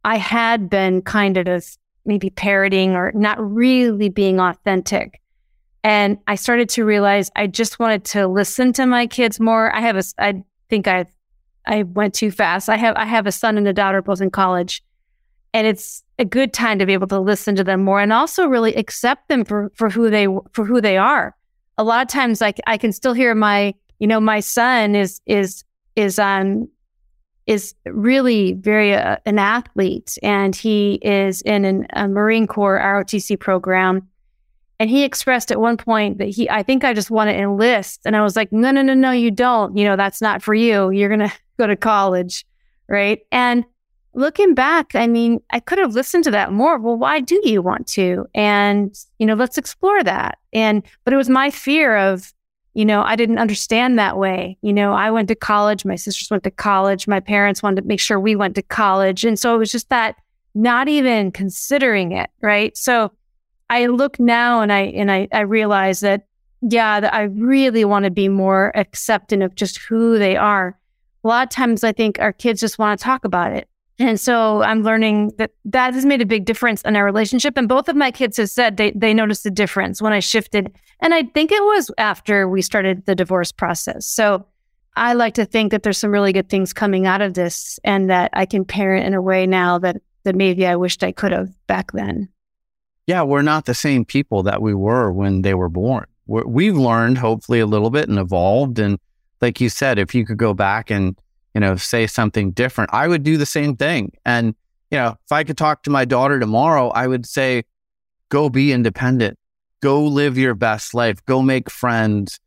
I 0.04 0.18
had 0.18 0.70
been 0.70 1.04
kind 1.04 1.38
of 1.38 1.64
maybe 2.06 2.32
parroting 2.32 2.92
or 2.92 3.12
not 3.14 3.38
really 3.40 4.10
being 4.10 4.40
authentic. 4.40 5.22
And 5.84 6.18
I 6.28 6.36
started 6.36 6.70
to 6.70 6.86
realize 6.86 7.30
I 7.36 7.46
just 7.46 7.78
wanted 7.78 8.04
to 8.06 8.28
listen 8.28 8.74
to 8.74 8.88
my 8.88 9.06
kids 9.06 9.40
more. 9.40 9.74
I 9.76 9.82
have 9.82 9.98
a, 9.98 10.04
I 10.18 10.44
think 10.68 10.88
I, 10.88 11.06
I 11.68 11.84
went 11.84 12.16
too 12.16 12.32
fast. 12.32 12.68
I 12.70 12.78
have, 12.78 12.96
I 12.96 13.06
have 13.06 13.28
a 13.28 13.32
son 13.32 13.58
and 13.60 13.68
a 13.68 13.74
daughter 13.74 14.02
both 14.02 14.22
in 14.22 14.32
college, 14.32 14.84
and 15.54 15.68
it's 15.68 16.04
a 16.18 16.26
good 16.26 16.52
time 16.52 16.80
to 16.80 16.86
be 16.88 16.94
able 16.94 17.08
to 17.08 17.20
listen 17.20 17.56
to 17.56 17.64
them 17.64 17.84
more 17.84 18.00
and 18.00 18.12
also 18.12 18.48
really 18.48 18.74
accept 18.76 19.30
them 19.30 19.46
for, 19.46 19.72
for 19.76 19.90
who 19.92 20.10
they, 20.10 20.28
for 20.54 20.66
who 20.66 20.82
they 20.82 20.98
are 20.98 21.36
a 21.78 21.84
lot 21.84 22.02
of 22.02 22.08
times 22.08 22.42
like 22.42 22.60
I 22.68 22.78
can 22.78 22.92
still 22.92 23.14
hear 23.14 23.36
my, 23.36 23.74
you 24.00 24.08
know, 24.08 24.20
my 24.20 24.40
son 24.40 24.96
is, 24.96 25.22
is, 25.26 25.64
is, 25.96 26.20
um, 26.20 26.70
is 27.48 27.76
really 27.86 28.54
very 28.54 28.94
uh, 28.94 29.18
an 29.26 29.38
athlete 29.38 30.18
and 30.24 30.56
he 30.56 30.96
is 31.02 31.42
in 31.44 31.64
an, 31.66 31.88
a 31.94 32.08
Marine 32.08 32.48
Corps 32.48 32.80
ROTC 32.80 33.40
program. 33.40 34.08
And 34.80 34.90
he 34.90 35.04
expressed 35.04 35.52
at 35.52 35.62
one 35.62 35.78
point 35.78 36.18
that 36.18 36.26
he, 36.26 36.50
I 36.50 36.64
think 36.64 36.84
I 36.84 36.94
just 36.94 37.10
want 37.10 37.30
to 37.30 37.36
enlist. 37.36 38.02
And 38.06 38.16
I 38.16 38.24
was 38.24 38.36
like, 38.36 38.52
no, 38.52 38.72
no, 38.72 38.82
no, 38.82 38.94
no, 38.94 39.12
you 39.12 39.32
don't. 39.32 39.78
You 39.78 39.86
know, 39.86 39.96
that's 39.96 40.22
not 40.22 40.42
for 40.42 40.54
you. 40.54 40.90
You're 40.90 41.08
going 41.08 41.20
to 41.30 41.34
go 41.58 41.68
to 41.68 41.76
college. 41.76 42.46
Right. 42.90 43.22
And 43.32 43.66
looking 44.16 44.54
back, 44.54 44.96
I 44.96 45.08
mean, 45.08 45.42
I 45.52 45.60
could 45.60 45.78
have 45.78 45.94
listened 45.94 46.24
to 46.26 46.32
that 46.32 46.52
more. 46.52 46.80
Well, 46.80 46.98
why 46.98 47.20
do 47.20 47.40
you 47.44 47.62
want 47.62 47.88
to? 47.90 48.26
And, 48.34 48.98
you 49.20 49.26
know, 49.26 49.34
let's 49.34 49.58
explore 49.58 50.04
that. 50.04 50.38
And, 50.54 50.84
but 51.04 51.14
it 51.14 51.18
was 51.18 51.30
my 51.30 51.50
fear 51.50 51.98
of, 51.98 52.34
you 52.74 52.86
know, 52.86 53.04
I 53.04 53.16
didn't 53.16 53.40
understand 53.40 54.00
that 54.00 54.18
way. 54.18 54.58
You 54.62 54.74
know, 54.74 54.94
I 54.94 55.12
went 55.12 55.28
to 55.30 55.36
college, 55.36 55.86
my 55.86 55.96
sisters 55.96 56.30
went 56.30 56.44
to 56.44 56.52
college, 56.52 57.08
my 57.08 57.20
parents 57.20 57.62
wanted 57.62 57.82
to 57.82 57.88
make 57.88 58.00
sure 58.00 58.20
we 58.20 58.36
went 58.36 58.56
to 58.56 58.62
college. 58.62 59.26
And 59.26 59.38
so 59.38 59.56
it 59.56 59.58
was 59.58 59.72
just 59.72 59.90
that 59.90 60.16
not 60.54 60.88
even 60.88 61.32
considering 61.32 62.12
it. 62.12 62.30
Right. 62.42 62.76
So 62.76 63.12
I 63.70 63.88
look 63.88 64.20
now 64.20 64.62
and 64.62 64.72
I, 64.72 64.82
and 64.82 65.12
I, 65.12 65.28
I 65.32 65.42
realize 65.42 66.00
that, 66.02 66.28
yeah, 66.62 67.00
that 67.00 67.14
I 67.14 67.24
really 67.24 67.86
want 67.86 68.06
to 68.06 68.12
be 68.12 68.30
more 68.30 68.72
accepting 68.76 69.42
of 69.42 69.56
just 69.56 69.78
who 69.78 70.18
they 70.18 70.36
are. 70.36 70.78
A 71.24 71.28
lot 71.28 71.48
of 71.48 71.50
times 71.50 71.84
I 71.84 71.92
think 71.92 72.20
our 72.20 72.34
kids 72.34 72.62
just 72.62 72.78
want 72.78 73.00
to 73.00 73.04
talk 73.04 73.26
about 73.26 73.52
it 73.52 73.68
and 74.00 74.20
so 74.20 74.62
I'm 74.62 74.84
learning 74.84 75.32
that 75.38 75.52
that 75.66 75.94
has 75.94 76.06
made 76.06 76.22
a 76.22 76.26
big 76.26 76.46
difference 76.46 76.82
in 76.82 76.96
our 76.96 77.06
relationship. 77.06 77.58
And 77.58 77.70
both 77.70 77.88
of 77.88 77.96
my 77.96 78.12
kids 78.12 78.38
have 78.38 78.50
said 78.50 78.78
they, 78.78 78.92
they 78.92 79.14
noticed 79.14 79.46
a 79.46 79.52
difference 79.52 80.02
when 80.02 80.14
I 80.14 80.20
shifted. 80.20 80.76
And 81.00 81.14
I 81.14 81.24
think 81.24 81.52
it 81.52 81.64
was 81.64 81.92
after 81.98 82.48
we 82.50 82.62
started 82.62 83.06
the 83.06 83.16
divorce 83.16 83.52
process. 83.52 84.06
So 84.06 84.46
I 84.96 85.14
like 85.14 85.34
to 85.36 85.46
think 85.46 85.72
that 85.72 85.84
there's 85.84 85.98
some 85.98 86.12
really 86.12 86.34
good 86.34 86.50
things 86.50 86.74
coming 86.74 87.06
out 87.06 87.22
of 87.22 87.34
this 87.34 87.80
and 87.84 88.10
that 88.10 88.32
I 88.34 88.46
can 88.46 88.66
parent 88.66 89.06
in 89.06 89.14
a 89.14 89.22
way 89.22 89.46
now 89.46 89.78
that, 89.80 89.98
that 90.24 90.36
maybe 90.36 90.66
I 90.66 90.76
wished 90.76 91.04
I 91.04 91.12
could 91.12 91.32
have 91.32 91.50
back 91.68 91.92
then. 91.92 92.30
yeah, 93.08 93.22
we're 93.22 93.42
not 93.44 93.66
the 93.66 93.74
same 93.74 94.04
people 94.06 94.44
that 94.44 94.62
we 94.62 94.74
were 94.74 95.12
when 95.12 95.42
they 95.42 95.54
were 95.54 95.70
born. 95.70 96.06
We're, 96.28 96.46
we've 96.46 96.78
learned 96.78 97.18
hopefully 97.18 97.60
a 97.60 97.66
little 97.66 97.90
bit 97.90 98.10
and 98.10 98.18
evolved. 98.18 98.80
And 98.80 98.98
like 99.42 99.62
you 99.62 99.70
said, 99.70 100.00
if 100.00 100.16
you 100.16 100.26
could 100.26 100.38
go 100.38 100.54
back 100.54 100.90
and, 100.90 101.16
you 101.56 101.62
know, 101.62 101.78
say 101.78 102.06
something 102.06 102.52
different, 102.52 102.94
I 102.94 103.08
would 103.08 103.24
do 103.24 103.38
the 103.38 103.46
same 103.46 103.78
thing. 103.78 104.12
And, 104.26 104.54
you 104.92 104.98
know, 104.98 105.18
if 105.24 105.32
I 105.32 105.46
could 105.46 105.58
talk 105.58 105.84
to 105.84 105.90
my 105.90 106.04
daughter 106.04 106.38
tomorrow, 106.38 106.90
I 106.90 107.08
would 107.08 107.26
say, 107.26 107.64
go 108.28 108.50
be 108.50 108.74
independent, 108.74 109.40
go 109.82 110.04
live 110.04 110.38
your 110.38 110.54
best 110.54 110.94
life, 110.94 111.26
go 111.26 111.42
make 111.42 111.72
friends. 111.72 112.42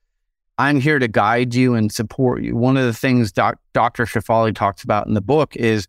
I'm 0.59 0.79
here 0.79 0.99
to 0.99 1.09
guide 1.09 1.55
you 1.55 1.75
and 1.75 1.91
support 1.91 2.43
you. 2.43 2.55
One 2.55 2.77
of 2.77 2.85
the 2.85 2.93
things 2.93 3.33
doc, 3.33 3.59
Dr. 3.73 4.05
Shefali 4.05 4.55
talks 4.55 4.85
about 4.85 5.07
in 5.07 5.15
the 5.15 5.23
book 5.23 5.57
is 5.57 5.89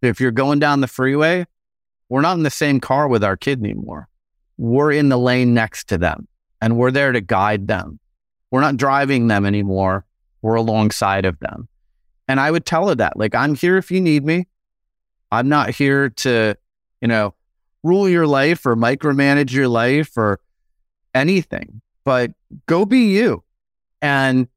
if 0.00 0.20
you're 0.20 0.30
going 0.30 0.60
down 0.60 0.80
the 0.80 0.86
freeway, 0.86 1.44
we're 2.08 2.20
not 2.20 2.36
in 2.36 2.44
the 2.44 2.50
same 2.50 2.78
car 2.78 3.08
with 3.08 3.24
our 3.24 3.36
kid 3.36 3.58
anymore. 3.64 4.08
We're 4.58 4.92
in 4.92 5.08
the 5.08 5.18
lane 5.18 5.54
next 5.54 5.88
to 5.88 5.98
them 5.98 6.28
and 6.60 6.76
we're 6.76 6.92
there 6.92 7.10
to 7.10 7.20
guide 7.20 7.66
them. 7.66 7.98
We're 8.52 8.60
not 8.60 8.76
driving 8.76 9.26
them 9.26 9.44
anymore. 9.44 10.04
We're 10.40 10.54
alongside 10.54 11.24
of 11.24 11.38
them. 11.40 11.68
And 12.28 12.38
I 12.38 12.50
would 12.50 12.66
tell 12.66 12.88
her 12.88 12.94
that, 12.94 13.16
like, 13.16 13.34
I'm 13.34 13.54
here 13.54 13.78
if 13.78 13.90
you 13.90 14.00
need 14.00 14.24
me. 14.24 14.46
I'm 15.32 15.48
not 15.48 15.70
here 15.70 16.10
to, 16.10 16.54
you 17.00 17.08
know, 17.08 17.34
rule 17.82 18.08
your 18.08 18.26
life 18.26 18.64
or 18.66 18.76
micromanage 18.76 19.52
your 19.52 19.68
life 19.68 20.16
or 20.16 20.40
anything, 21.14 21.80
but 22.04 22.30
go 22.66 22.84
be 22.84 23.14
you. 23.14 23.42
And 24.00 24.48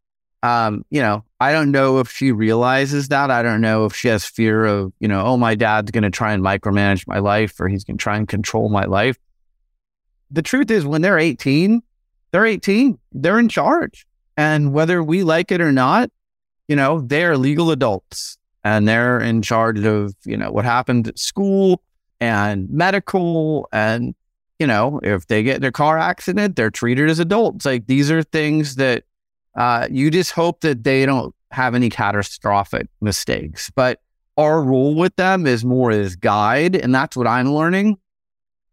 um, 0.43 0.85
you 0.89 1.01
know, 1.01 1.23
I 1.39 1.51
don't 1.51 1.71
know 1.71 1.99
if 1.99 2.09
she 2.09 2.31
realizes 2.31 3.09
that. 3.09 3.29
I 3.29 3.43
don't 3.43 3.61
know 3.61 3.85
if 3.85 3.95
she 3.95 4.07
has 4.07 4.25
fear 4.25 4.65
of, 4.65 4.91
you 4.99 5.07
know, 5.07 5.23
oh, 5.23 5.37
my 5.37 5.55
dad's 5.55 5.91
going 5.91 6.03
to 6.03 6.09
try 6.09 6.33
and 6.33 6.43
micromanage 6.43 7.07
my 7.07 7.19
life 7.19 7.59
or 7.59 7.67
he's 7.67 7.83
going 7.83 7.97
to 7.97 8.01
try 8.01 8.17
and 8.17 8.27
control 8.27 8.69
my 8.69 8.85
life. 8.85 9.17
The 10.31 10.41
truth 10.41 10.71
is, 10.71 10.85
when 10.85 11.01
they're 11.01 11.19
18, 11.19 11.83
they're 12.31 12.45
18, 12.45 12.97
they're 13.11 13.37
in 13.37 13.49
charge. 13.49 14.07
And 14.37 14.73
whether 14.73 15.03
we 15.03 15.23
like 15.23 15.51
it 15.51 15.61
or 15.61 15.71
not, 15.71 16.09
you 16.71 16.77
know, 16.77 17.01
they're 17.01 17.35
legal 17.35 17.69
adults 17.69 18.37
and 18.63 18.87
they're 18.87 19.19
in 19.19 19.41
charge 19.41 19.83
of, 19.83 20.15
you 20.23 20.37
know, 20.37 20.49
what 20.53 20.63
happened 20.63 21.05
at 21.05 21.19
school 21.19 21.83
and 22.21 22.69
medical. 22.69 23.67
And, 23.73 24.15
you 24.57 24.65
know, 24.65 25.01
if 25.03 25.27
they 25.27 25.43
get 25.43 25.57
in 25.57 25.65
a 25.65 25.71
car 25.73 25.97
accident, 25.97 26.55
they're 26.55 26.71
treated 26.71 27.09
as 27.09 27.19
adults. 27.19 27.65
Like 27.65 27.87
these 27.87 28.09
are 28.09 28.23
things 28.23 28.75
that, 28.75 29.03
uh, 29.57 29.89
you 29.91 30.09
just 30.09 30.31
hope 30.31 30.61
that 30.61 30.85
they 30.85 31.05
don't 31.05 31.35
have 31.51 31.75
any 31.75 31.89
catastrophic 31.89 32.87
mistakes. 33.01 33.69
But 33.75 33.99
our 34.37 34.63
role 34.63 34.95
with 34.95 35.13
them 35.17 35.45
is 35.45 35.65
more 35.65 35.91
as 35.91 36.15
guide, 36.15 36.77
and 36.77 36.95
that's 36.95 37.17
what 37.17 37.27
I'm 37.27 37.51
learning. 37.53 37.97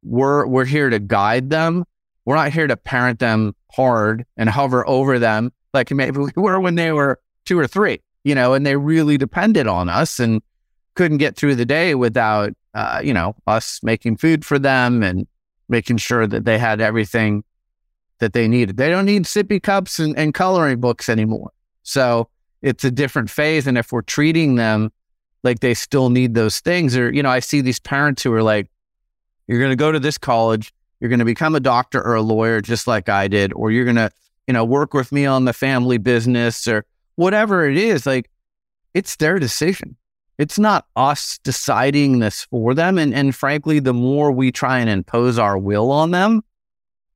We're 0.05 0.47
we're 0.47 0.67
here 0.67 0.89
to 0.89 1.01
guide 1.01 1.51
them. 1.51 1.85
We're 2.25 2.37
not 2.37 2.53
here 2.53 2.69
to 2.69 2.77
parent 2.77 3.19
them 3.19 3.57
hard 3.73 4.25
and 4.37 4.49
hover 4.49 4.89
over 4.89 5.19
them 5.19 5.51
like 5.75 5.91
maybe 5.91 6.19
we 6.19 6.33
were 6.37 6.61
when 6.61 6.75
they 6.75 6.93
were 6.93 7.21
two 7.49 7.59
or 7.59 7.67
three, 7.67 7.99
you 8.25 8.35
know, 8.35 8.53
and 8.53 8.67
they 8.67 8.77
really 8.77 9.17
depended 9.17 9.67
on 9.67 9.89
us 9.89 10.21
and 10.21 10.43
couldn't 10.95 11.17
get 11.17 11.35
through 11.35 11.55
the 11.55 11.65
day 11.65 11.95
without, 11.95 12.53
uh, 12.75 13.01
you 13.03 13.15
know, 13.15 13.35
us 13.47 13.81
making 13.83 14.19
food 14.19 14.45
for 14.45 14.59
them 14.59 15.03
and 15.03 15.27
making 15.71 15.97
sure 15.97 16.27
that 16.27 16.45
they 16.45 16.59
had 16.59 16.83
everything 16.83 17.43
that 18.19 18.35
they 18.35 18.47
needed. 18.49 18.77
They 18.77 18.91
don't 18.91 19.07
need 19.07 19.25
sippy 19.25 19.63
cups 19.63 19.99
and, 19.99 20.17
and 20.19 20.35
coloring 20.35 20.79
books 20.79 21.09
anymore. 21.09 21.51
So 21.85 22.29
it's 22.61 22.85
a 22.85 22.91
different 22.91 23.31
phase. 23.31 23.67
And 23.67 23.79
if 23.79 23.93
we're 23.93 24.03
treating 24.03 24.57
them 24.57 24.93
like 25.43 25.61
they 25.61 25.73
still 25.73 26.11
need 26.11 26.35
those 26.35 26.61
things, 26.61 26.99
or, 26.99 27.11
you 27.11 27.23
know, 27.23 27.31
I 27.31 27.41
see 27.41 27.63
these 27.63 27.81
parents 27.81 28.23
who 28.23 28.33
are 28.35 28.43
like, 28.43 28.69
you're 29.47 29.61
going 29.61 29.71
to 29.71 29.77
go 29.77 29.91
to 29.91 30.01
this 30.01 30.19
college, 30.19 30.75
you're 31.01 31.09
going 31.09 31.21
to 31.21 31.25
become 31.25 31.55
a 31.55 31.61
doctor 31.61 32.03
or 32.03 32.15
a 32.15 32.23
lawyer, 32.23 32.61
just 32.61 32.87
like 32.87 33.09
I 33.09 33.27
did, 33.27 33.55
or 33.55 33.71
you're 33.71 33.85
going 33.85 33.97
to, 33.97 34.11
you 34.47 34.53
know, 34.53 34.67
work 34.67 34.93
with 34.93 35.13
me 35.13 35.25
on 35.25 35.47
the 35.47 35.55
family 35.55 35.97
business 35.97 36.69
or 36.69 36.85
whatever 37.19 37.69
it 37.69 37.77
is. 37.77 38.07
Like, 38.07 38.31
it's 38.95 39.17
their 39.17 39.41
decision. 39.41 39.97
It's 40.39 40.57
not 40.57 40.87
us 40.95 41.41
deciding 41.43 42.21
this 42.21 42.45
for 42.45 42.75
them. 42.75 42.97
And, 42.97 43.13
and 43.13 43.35
frankly, 43.35 43.81
the 43.81 43.93
more 43.93 44.31
we 44.31 44.53
try 44.53 44.79
and 44.79 44.89
impose 44.89 45.37
our 45.37 45.59
will 45.59 45.91
on 45.91 46.13
them, 46.13 46.43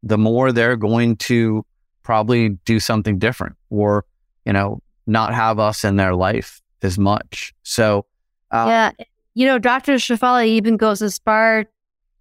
the 0.03 0.19
more 0.19 0.51
they're 0.51 0.77
going 0.77 1.17
to 1.17 1.65
probably 2.03 2.49
do 2.65 2.81
something 2.81 3.21
different 3.21 3.55
or, 3.71 4.05
you 4.45 4.53
know, 4.53 4.81
not 5.07 5.35
have 5.35 5.61
us 5.61 5.85
in 5.85 5.95
their 5.95 6.17
life 6.17 6.61
as 6.83 6.99
much. 6.99 7.55
So, 7.63 8.07
uh, 8.51 8.65
yeah, 8.67 9.05
you 9.35 9.47
know, 9.47 9.61
Dr. 9.61 9.95
Shefali 9.95 10.49
even 10.49 10.77
goes 10.77 11.01
as 11.01 11.19
far 11.19 11.67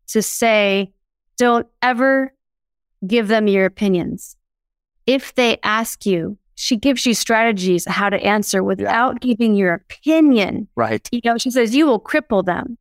to 0.10 0.22
say, 0.22 0.94
don't 1.38 1.65
ever 1.82 2.32
give 3.08 3.28
them 3.28 3.48
your 3.48 3.65
opinions. 3.65 4.38
If 5.08 5.34
they 5.34 5.58
ask 5.63 6.06
you, 6.06 6.38
she 6.62 6.78
gives 6.78 7.08
you 7.08 7.15
strategies 7.15 7.86
how 7.88 8.08
to 8.08 8.21
answer 8.24 8.63
without 8.63 9.15
yeah. 9.15 9.30
giving 9.30 9.56
your 9.56 9.74
opinion. 9.74 10.67
Right. 10.76 11.10
You 11.12 11.21
know, 11.26 11.38
she 11.39 11.50
says 11.50 11.76
you 11.76 11.88
will 11.88 12.00
cripple 12.00 12.45
them. 12.45 12.78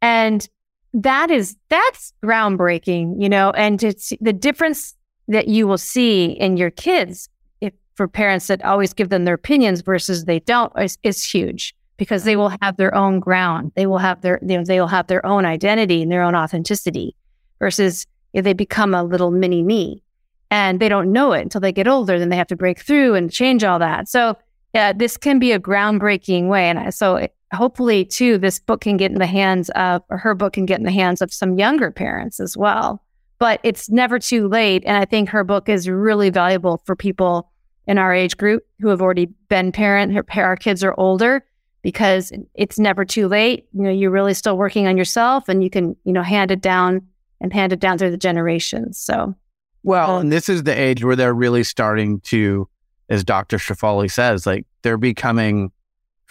And 0.00 0.48
that 0.94 1.30
is 1.30 1.56
that's 1.68 2.14
groundbreaking, 2.24 3.22
you 3.22 3.28
know, 3.28 3.50
and 3.50 3.82
it's 3.82 4.14
the 4.22 4.32
difference 4.32 4.94
that 5.28 5.46
you 5.46 5.66
will 5.66 5.78
see 5.78 6.24
in 6.24 6.56
your 6.56 6.70
kids 6.70 7.28
if 7.60 7.74
for 7.96 8.08
parents 8.08 8.46
that 8.46 8.64
always 8.64 8.94
give 8.94 9.10
them 9.10 9.26
their 9.26 9.34
opinions 9.34 9.82
versus 9.82 10.24
they 10.24 10.40
don't 10.40 10.72
is, 10.80 10.96
is 11.02 11.22
huge 11.22 11.74
because 11.98 12.24
they 12.24 12.36
will 12.36 12.52
have 12.62 12.78
their 12.78 12.94
own 12.94 13.20
ground. 13.20 13.72
They 13.76 13.86
will 13.86 13.98
have 13.98 14.22
their 14.22 14.40
you 14.40 14.56
know, 14.56 14.64
they 14.64 14.80
will 14.80 14.88
have 14.88 15.08
their 15.08 15.24
own 15.26 15.44
identity 15.44 16.02
and 16.02 16.10
their 16.10 16.22
own 16.22 16.34
authenticity 16.34 17.14
versus 17.58 18.06
if 18.32 18.42
they 18.42 18.54
become 18.54 18.94
a 18.94 19.04
little 19.04 19.30
mini 19.30 19.62
me 19.62 20.02
and 20.52 20.80
they 20.80 20.88
don't 20.90 21.10
know 21.10 21.32
it 21.32 21.40
until 21.40 21.62
they 21.62 21.72
get 21.72 21.88
older, 21.88 22.18
then 22.18 22.28
they 22.28 22.36
have 22.36 22.46
to 22.48 22.56
break 22.56 22.78
through 22.78 23.14
and 23.14 23.32
change 23.32 23.64
all 23.64 23.78
that. 23.78 24.06
So 24.06 24.36
yeah, 24.74 24.92
this 24.92 25.16
can 25.16 25.38
be 25.38 25.50
a 25.50 25.58
groundbreaking 25.58 26.48
way. 26.48 26.68
And 26.68 26.94
so 26.94 27.26
hopefully 27.54 28.04
too 28.04 28.36
this 28.36 28.58
book 28.58 28.82
can 28.82 28.98
get 28.98 29.10
in 29.10 29.18
the 29.18 29.26
hands 29.26 29.70
of 29.70 30.02
or 30.10 30.18
her 30.18 30.34
book 30.34 30.52
can 30.52 30.66
get 30.66 30.78
in 30.78 30.84
the 30.84 30.92
hands 30.92 31.22
of 31.22 31.32
some 31.32 31.58
younger 31.58 31.90
parents 31.90 32.40
as 32.40 32.56
well 32.56 33.04
but 33.38 33.60
it's 33.62 33.90
never 33.90 34.18
too 34.18 34.48
late 34.48 34.82
and 34.86 34.96
i 34.96 35.04
think 35.04 35.28
her 35.28 35.44
book 35.44 35.68
is 35.68 35.86
really 35.86 36.30
valuable 36.30 36.82
for 36.86 36.96
people 36.96 37.50
in 37.86 37.98
our 37.98 38.14
age 38.14 38.38
group 38.38 38.62
who 38.80 38.88
have 38.88 39.02
already 39.02 39.26
been 39.50 39.70
parent 39.70 40.14
her 40.14 40.24
our 40.42 40.56
kids 40.56 40.82
are 40.82 40.94
older 40.96 41.44
because 41.82 42.32
it's 42.54 42.78
never 42.78 43.04
too 43.04 43.28
late 43.28 43.66
you 43.74 43.82
know 43.82 43.90
you're 43.90 44.10
really 44.10 44.32
still 44.32 44.56
working 44.56 44.86
on 44.86 44.96
yourself 44.96 45.46
and 45.46 45.62
you 45.62 45.68
can 45.68 45.94
you 46.04 46.12
know 46.14 46.22
hand 46.22 46.50
it 46.50 46.62
down 46.62 47.06
and 47.42 47.52
hand 47.52 47.70
it 47.70 47.80
down 47.80 47.98
through 47.98 48.10
the 48.10 48.16
generations 48.16 48.98
so 48.98 49.34
well 49.82 50.16
um, 50.16 50.22
and 50.22 50.32
this 50.32 50.48
is 50.48 50.62
the 50.62 50.78
age 50.78 51.04
where 51.04 51.16
they're 51.16 51.34
really 51.34 51.64
starting 51.64 52.20
to 52.20 52.68
as 53.08 53.24
dr 53.24 53.56
shefali 53.56 54.10
says 54.10 54.46
like 54.46 54.66
they're 54.82 54.98
becoming 54.98 55.70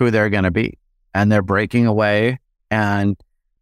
who 0.02 0.10
they're 0.12 0.30
going 0.30 0.44
to 0.44 0.52
be 0.52 0.78
and 1.14 1.32
they're 1.32 1.42
breaking 1.42 1.86
away. 1.86 2.40
And, 2.70 3.16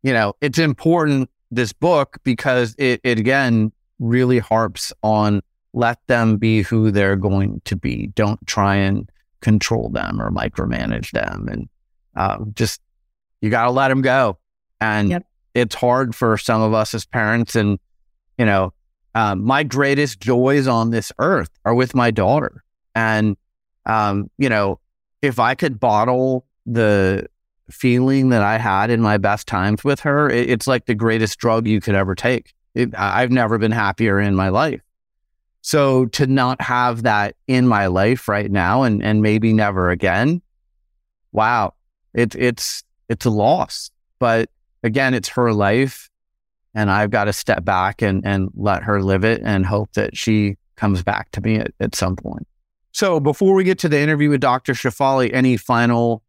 you 0.04 0.14
know, 0.14 0.34
it's 0.42 0.60
important, 0.60 1.30
this 1.52 1.74
book, 1.74 2.18
because 2.24 2.76
it, 2.78 3.02
it 3.04 3.20
again 3.20 3.72
really 4.00 4.40
harps 4.40 4.94
on 5.04 5.42
let 5.74 6.00
them 6.08 6.38
be 6.38 6.62
who 6.62 6.92
they're 6.92 7.16
going 7.16 7.62
to 7.66 7.76
be. 7.76 8.08
Don't 8.16 8.46
try 8.48 8.76
and 8.76 9.10
control 9.42 9.90
them 9.90 10.22
or 10.22 10.32
micromanage 10.32 11.12
them. 11.12 11.48
And 11.52 11.70
uh, 12.16 12.38
just, 12.54 12.82
you 13.42 13.50
got 13.50 13.66
to 13.66 13.72
let 13.72 13.90
them 13.90 14.02
go. 14.02 14.38
And 14.80 15.10
yep. 15.10 15.26
it's 15.54 15.76
hard 15.76 16.16
for 16.16 16.38
some 16.38 16.62
of 16.62 16.74
us 16.74 16.94
as 16.94 17.06
parents. 17.06 17.56
And, 17.56 17.80
you 18.38 18.46
know, 18.46 18.74
um, 19.16 19.44
my 19.44 19.64
greatest 19.64 20.20
joys 20.20 20.68
on 20.68 20.92
this 20.92 21.12
earth 21.20 21.50
are 21.66 21.74
with 21.74 21.96
my 21.96 22.12
daughter. 22.12 22.64
And, 22.96 23.38
um, 23.86 24.30
you 24.38 24.50
know, 24.50 24.80
if 25.22 25.40
I 25.40 25.56
could 25.56 25.80
bottle 25.80 26.46
the 26.66 27.28
feeling 27.70 28.30
that 28.30 28.42
I 28.42 28.58
had 28.58 28.90
in 28.90 29.02
my 29.02 29.18
best 29.18 29.48
times 29.48 29.84
with 29.84 30.00
her, 30.02 30.30
it, 30.30 30.50
it's 30.50 30.68
like 30.68 30.86
the 30.86 30.96
greatest 30.96 31.40
drug 31.40 31.68
you 31.68 31.82
could 31.82 31.96
ever 31.96 32.16
take. 32.16 32.54
It, 32.76 32.94
I've 32.98 33.32
never 33.32 33.58
been 33.58 33.72
happier 33.72 34.20
in 34.20 34.36
my 34.36 34.50
life. 34.50 34.82
So 35.62 36.06
to 36.08 36.26
not 36.26 36.62
have 36.62 37.04
that 37.04 37.36
in 37.48 37.68
my 37.68 37.88
life 37.88 38.28
right 38.28 38.50
now 38.50 38.84
and, 38.84 39.04
and 39.04 39.22
maybe 39.22 39.54
never 39.54 39.90
again, 39.90 40.42
wow, 41.32 41.74
it's 42.14 42.36
it's, 42.36 42.84
it's 43.10 43.26
a 43.26 43.30
loss. 43.30 43.92
But 44.20 44.50
again, 44.84 45.14
it's 45.14 45.30
her 45.30 45.52
life 45.52 46.09
and 46.76 46.92
I've 46.92 47.12
got 47.12 47.26
to 47.26 47.34
step 47.34 47.66
back 47.66 48.02
and, 48.02 48.26
and 48.26 48.50
let 48.56 48.84
her 48.84 49.02
live 49.02 49.24
it 49.24 49.42
and 49.44 49.66
hope 49.66 49.94
that 49.94 50.16
she 50.16 50.58
comes 50.76 51.04
back 51.04 51.32
to 51.32 51.42
me 51.42 51.58
at, 51.58 51.72
at 51.80 51.96
some 51.96 52.16
point. 52.16 52.48
So 52.92 53.20
before 53.20 53.54
we 53.54 53.64
get 53.64 53.80
to 53.80 53.90
the 53.90 54.00
interview 54.00 54.30
with 54.30 54.42
Dr. 54.42 54.74
Shefali, 54.74 55.32
any 55.34 55.58
final 55.58 56.24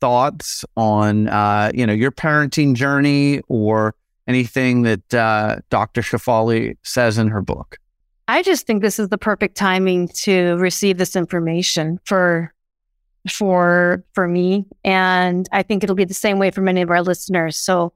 thoughts 0.00 0.64
on 0.76 1.28
uh, 1.28 1.70
you 1.74 1.86
know 1.86 1.92
your 1.92 2.10
parenting 2.10 2.74
journey 2.74 3.40
or 3.48 3.94
anything 4.26 4.82
that 4.82 5.14
uh, 5.14 5.56
Dr. 5.70 6.02
Shefali 6.02 6.76
says 6.82 7.18
in 7.18 7.28
her 7.28 7.40
book? 7.40 7.78
I 8.26 8.42
just 8.42 8.66
think 8.66 8.82
this 8.82 8.98
is 8.98 9.08
the 9.08 9.18
perfect 9.18 9.56
timing 9.56 10.08
to 10.08 10.56
receive 10.56 10.98
this 10.98 11.14
information 11.14 12.00
for 12.04 12.52
for 13.30 14.04
for 14.12 14.28
me, 14.28 14.66
and 14.84 15.48
I 15.52 15.62
think 15.62 15.82
it'll 15.82 15.96
be 15.96 16.04
the 16.04 16.14
same 16.14 16.38
way 16.38 16.50
for 16.50 16.60
many 16.60 16.82
of 16.82 16.90
our 16.90 17.02
listeners. 17.02 17.56
So, 17.56 17.92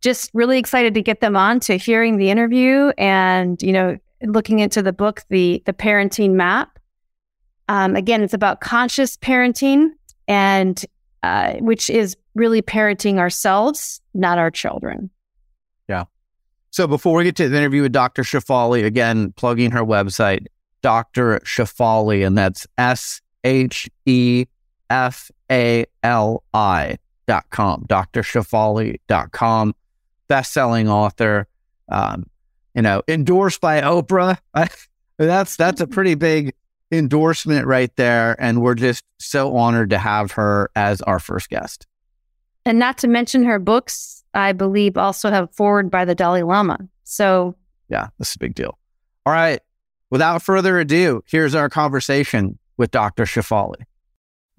just 0.00 0.30
really 0.34 0.58
excited 0.58 0.94
to 0.94 1.02
get 1.02 1.20
them 1.20 1.36
on 1.36 1.60
to 1.60 1.76
hearing 1.76 2.16
the 2.16 2.30
interview 2.30 2.92
and, 2.96 3.62
you 3.62 3.72
know, 3.72 3.98
looking 4.22 4.58
into 4.58 4.82
the 4.82 4.92
book, 4.92 5.22
the 5.28 5.62
the 5.66 5.72
parenting 5.72 6.32
map. 6.32 6.78
Um, 7.68 7.96
again, 7.96 8.22
it's 8.22 8.34
about 8.34 8.60
conscious 8.60 9.16
parenting 9.16 9.90
and 10.26 10.84
uh, 11.22 11.54
which 11.54 11.90
is 11.90 12.16
really 12.34 12.62
parenting 12.62 13.18
ourselves, 13.18 14.00
not 14.14 14.38
our 14.38 14.50
children. 14.50 15.10
Yeah. 15.88 16.04
So 16.70 16.86
before 16.86 17.16
we 17.16 17.24
get 17.24 17.36
to 17.36 17.48
the 17.48 17.56
interview 17.56 17.82
with 17.82 17.92
Dr. 17.92 18.22
Shefali, 18.22 18.84
again, 18.84 19.32
plugging 19.32 19.70
her 19.72 19.84
website, 19.84 20.46
Dr. 20.82 21.40
Shefali, 21.40 22.26
and 22.26 22.38
that's 22.38 22.66
S 22.78 23.20
H 23.44 23.88
E 24.06 24.46
F 24.88 25.30
A 25.50 25.84
L 26.02 26.42
I 26.54 26.96
dot 27.26 27.44
com, 27.50 27.84
Dr. 27.86 28.22
Shefali 28.22 28.96
dot 29.08 29.32
com, 29.32 29.74
best 30.30 30.54
selling 30.54 30.88
author, 30.88 31.48
um, 31.90 32.24
you 32.74 32.80
know, 32.80 33.02
endorsed 33.08 33.60
by 33.60 33.82
Oprah. 33.82 34.38
that's 35.18 35.56
that's 35.56 35.80
a 35.80 35.86
pretty 35.86 36.14
big 36.14 36.54
endorsement 36.92 37.66
right 37.66 37.94
there. 37.96 38.40
And 38.40 38.62
we're 38.62 38.76
just 38.76 39.04
so 39.18 39.56
honored 39.56 39.90
to 39.90 39.98
have 39.98 40.32
her 40.32 40.70
as 40.76 41.02
our 41.02 41.18
first 41.18 41.50
guest. 41.50 41.86
And 42.64 42.78
not 42.78 42.96
to 42.98 43.08
mention 43.08 43.44
her 43.44 43.58
books, 43.58 44.24
I 44.32 44.52
believe 44.52 44.96
also 44.96 45.30
have 45.30 45.52
forward 45.52 45.90
by 45.90 46.04
the 46.04 46.14
Dalai 46.14 46.42
Lama. 46.42 46.78
So 47.04 47.56
yeah, 47.88 48.08
this 48.18 48.30
is 48.30 48.36
a 48.36 48.38
big 48.38 48.54
deal. 48.54 48.78
All 49.26 49.32
right. 49.32 49.60
Without 50.10 50.42
further 50.42 50.78
ado, 50.78 51.22
here's 51.26 51.54
our 51.54 51.68
conversation 51.68 52.58
with 52.76 52.90
Dr. 52.92 53.24
Shefali. 53.24 53.82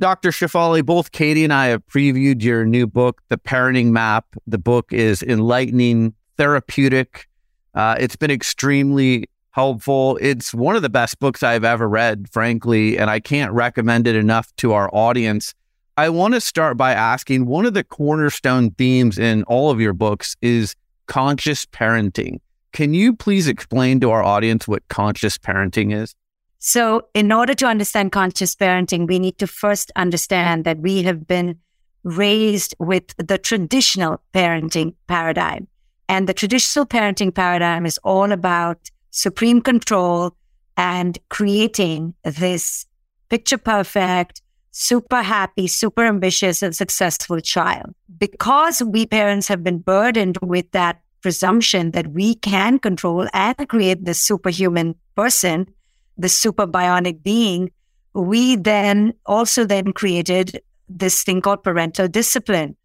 Dr. 0.02 0.32
Shefali, 0.32 0.84
both 0.84 1.12
Katy 1.12 1.44
and 1.44 1.54
I 1.54 1.68
have 1.68 1.86
previewed 1.86 2.42
your 2.42 2.66
new 2.66 2.88
book, 2.88 3.22
The 3.30 3.38
Parenting 3.38 3.92
Map. 3.92 4.26
The 4.48 4.58
book 4.58 4.92
is 4.92 5.22
enlightening, 5.22 6.16
therapeutic. 6.38 7.30
Uh, 7.76 7.98
it's 8.00 8.16
been 8.16 8.32
extremely 8.32 9.30
helpful. 9.52 10.18
It's 10.20 10.56
one 10.56 10.76
of 10.76 10.82
the 10.82 10.90
best 10.90 11.20
books 11.20 11.44
I've 11.44 11.64
ever 11.64 11.88
read, 11.88 12.28
frankly, 12.32 12.98
and 12.98 13.12
I 13.12 13.20
can't 13.20 13.54
recommend 13.54 14.08
it 14.08 14.16
enough 14.16 14.52
to 14.58 14.74
our 14.74 14.90
audience. 14.92 15.54
I 15.96 16.10
want 16.10 16.34
to 16.34 16.42
start 16.42 16.78
by 16.78 16.94
asking 16.94 17.46
one 17.46 17.68
of 17.68 17.76
the 17.76 17.84
cornerstone 17.84 18.72
themes 18.72 19.20
in 19.20 19.44
all 19.44 19.70
of 19.70 19.80
your 19.80 19.94
books 19.94 20.36
is 20.42 20.76
conscious 21.06 21.64
parenting. 21.68 22.40
Can 22.74 22.96
you 22.96 23.16
please 23.16 23.48
explain 23.48 24.00
to 24.00 24.10
our 24.10 24.24
audience 24.24 24.68
what 24.68 24.88
conscious 24.88 25.38
parenting 25.38 25.94
is? 25.94 26.16
So, 26.63 27.08
in 27.15 27.32
order 27.32 27.56
to 27.56 27.65
understand 27.65 28.12
conscious 28.12 28.56
parenting, 28.56 29.08
we 29.08 29.17
need 29.17 29.39
to 29.39 29.47
first 29.47 29.91
understand 29.95 30.63
that 30.65 30.78
we 30.78 31.02
have 31.02 31.26
been 31.26 31.58
raised 32.04 32.76
with 32.78 33.15
the 33.17 33.39
traditional 33.39 34.21
parenting 34.32 34.93
paradigm. 35.08 35.67
And 36.08 36.30
the 36.30 36.36
traditional 36.36 36.86
parenting 36.86 37.34
paradigm 37.34 37.88
is 37.88 37.97
all 38.04 38.32
about 38.32 38.91
supreme 39.10 39.62
control 39.62 40.36
and 40.78 41.17
creating 41.30 42.13
this 42.24 42.86
picture 43.30 43.58
perfect, 43.58 44.43
super 44.69 45.24
happy, 45.24 45.65
super 45.65 46.06
ambitious, 46.06 46.62
and 46.62 46.76
successful 46.76 47.39
child. 47.39 47.95
Because 48.19 48.84
we 48.84 49.08
parents 49.08 49.47
have 49.47 49.63
been 49.63 49.80
burdened 49.80 50.38
with 50.43 50.69
that 50.74 51.02
presumption 51.24 51.89
that 51.91 52.12
we 52.12 52.36
can 52.36 52.78
control 52.78 53.28
and 53.34 53.67
create 53.67 54.06
this 54.06 54.21
superhuman 54.21 54.93
person, 55.15 55.67
the 56.17 56.30
super 56.30 56.67
bionic 56.67 57.24
being, 57.24 57.71
we 58.13 58.56
then 58.56 59.13
also 59.26 59.65
then 59.65 59.93
created 59.93 60.62
this 60.89 61.24
thing 61.24 61.41
called 61.41 61.63
parental 61.63 62.08
discipline, 62.08 62.76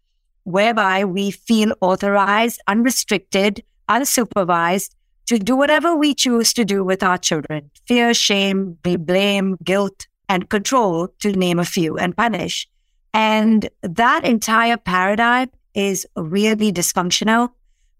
whereby 0.43 1.03
we 1.03 1.31
feel 1.31 1.73
authorized, 1.81 2.61
unrestricted, 2.67 3.63
unsupervised 3.89 4.91
to 5.27 5.37
do 5.37 5.55
whatever 5.55 5.95
we 5.95 6.13
choose 6.13 6.53
to 6.53 6.63
do 6.63 6.83
with 6.83 7.03
our 7.03 7.17
children. 7.17 7.69
Fear, 7.87 8.13
shame, 8.13 8.77
blame, 8.81 9.57
guilt, 9.63 10.07
and 10.29 10.49
control, 10.49 11.09
to 11.19 11.31
name 11.33 11.59
a 11.59 11.65
few, 11.65 11.97
and 11.97 12.15
punish. 12.15 12.67
And 13.13 13.69
that 13.81 14.25
entire 14.25 14.77
paradigm 14.77 15.49
is 15.73 16.07
really 16.15 16.71
dysfunctional 16.71 17.49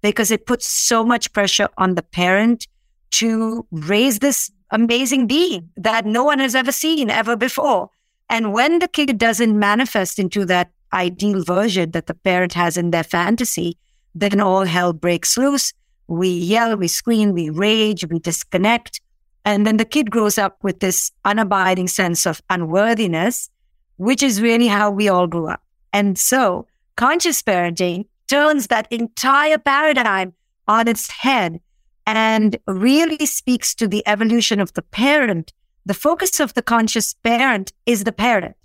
because 0.02 0.32
it 0.32 0.46
puts 0.46 0.68
so 0.68 1.04
much 1.04 1.34
pressure 1.34 1.70
on 1.78 1.96
the 1.96 2.04
parent 2.04 2.68
to 3.12 3.66
raise 3.72 4.20
this 4.20 4.52
amazing 4.72 5.28
being 5.28 5.70
that 5.78 6.06
no 6.06 6.24
one 6.24 6.40
has 6.40 6.56
ever 6.56 6.72
seen 6.72 7.10
ever 7.10 7.36
before. 7.36 7.90
And 8.30 8.54
when 8.54 8.80
the 8.80 8.88
kid 8.88 9.18
doesn't 9.18 9.58
manifest 9.58 10.20
into 10.20 10.46
that 10.46 10.72
ideal 10.94 11.44
version 11.44 11.92
that 11.92 12.08
the 12.08 12.14
parent 12.14 12.54
has 12.54 12.78
in 12.78 12.92
their 12.92 13.04
fantasy, 13.04 13.78
then 14.14 14.40
all 14.40 14.66
hell 14.66 14.94
breaks 14.94 15.38
loose. 15.38 15.74
We 16.08 16.30
yell, 16.30 16.76
we 16.78 16.88
scream, 16.88 17.34
we 17.34 17.50
rage, 17.50 18.06
we 18.10 18.20
disconnect. 18.20 19.02
And 19.46 19.66
then 19.66 19.78
the 19.78 19.86
kid 19.86 20.12
grows 20.12 20.38
up 20.38 20.58
with 20.64 20.80
this 20.80 21.12
unabiding 21.26 21.90
sense 21.90 22.26
of 22.26 22.42
unworthiness, 22.50 23.50
which 23.98 24.22
is 24.22 24.42
really 24.42 24.68
how 24.68 24.92
we 24.92 25.08
all 25.08 25.28
grew 25.28 25.48
up. 25.48 25.62
And 25.94 26.18
so 26.18 26.68
conscious 26.96 27.42
parenting 27.42 28.06
turns 28.28 28.68
that 28.68 28.92
entire 28.92 29.58
paradigm 29.58 30.34
on 30.68 30.88
its 30.88 31.10
head 31.10 31.62
and 32.08 32.58
really 32.66 33.26
speaks 33.26 33.76
to 33.76 33.88
the 33.88 34.02
evolution 34.08 34.62
of 34.62 34.74
the 34.74 34.82
parent. 34.82 35.52
The 35.86 35.94
focus 35.94 36.40
of 36.40 36.54
the 36.54 36.62
conscious 36.62 37.14
parent 37.14 37.74
is 37.86 38.06
the 38.06 38.14
parent 38.14 38.56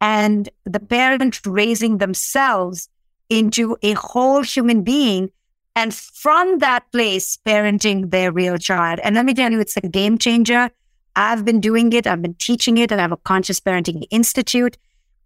and 0.00 0.48
the 0.64 0.80
parent 0.80 1.40
raising 1.46 1.98
themselves 1.98 2.88
into 3.30 3.76
a 3.82 3.92
whole 3.92 4.42
human 4.42 4.82
being. 4.82 5.30
And 5.76 5.94
from 5.94 6.58
that 6.58 6.90
place, 6.90 7.38
parenting 7.46 8.10
their 8.10 8.32
real 8.32 8.58
child. 8.58 8.98
And 9.04 9.14
let 9.14 9.24
me 9.24 9.32
tell 9.32 9.52
you, 9.52 9.60
it's 9.60 9.76
a 9.76 9.80
game 9.80 10.18
changer. 10.18 10.70
I've 11.14 11.44
been 11.44 11.60
doing 11.60 11.92
it. 11.92 12.06
I've 12.06 12.22
been 12.22 12.34
teaching 12.34 12.78
it 12.78 12.90
and 12.90 13.00
I 13.00 13.04
have 13.04 13.12
a 13.12 13.16
conscious 13.16 13.60
parenting 13.60 14.04
institute 14.10 14.76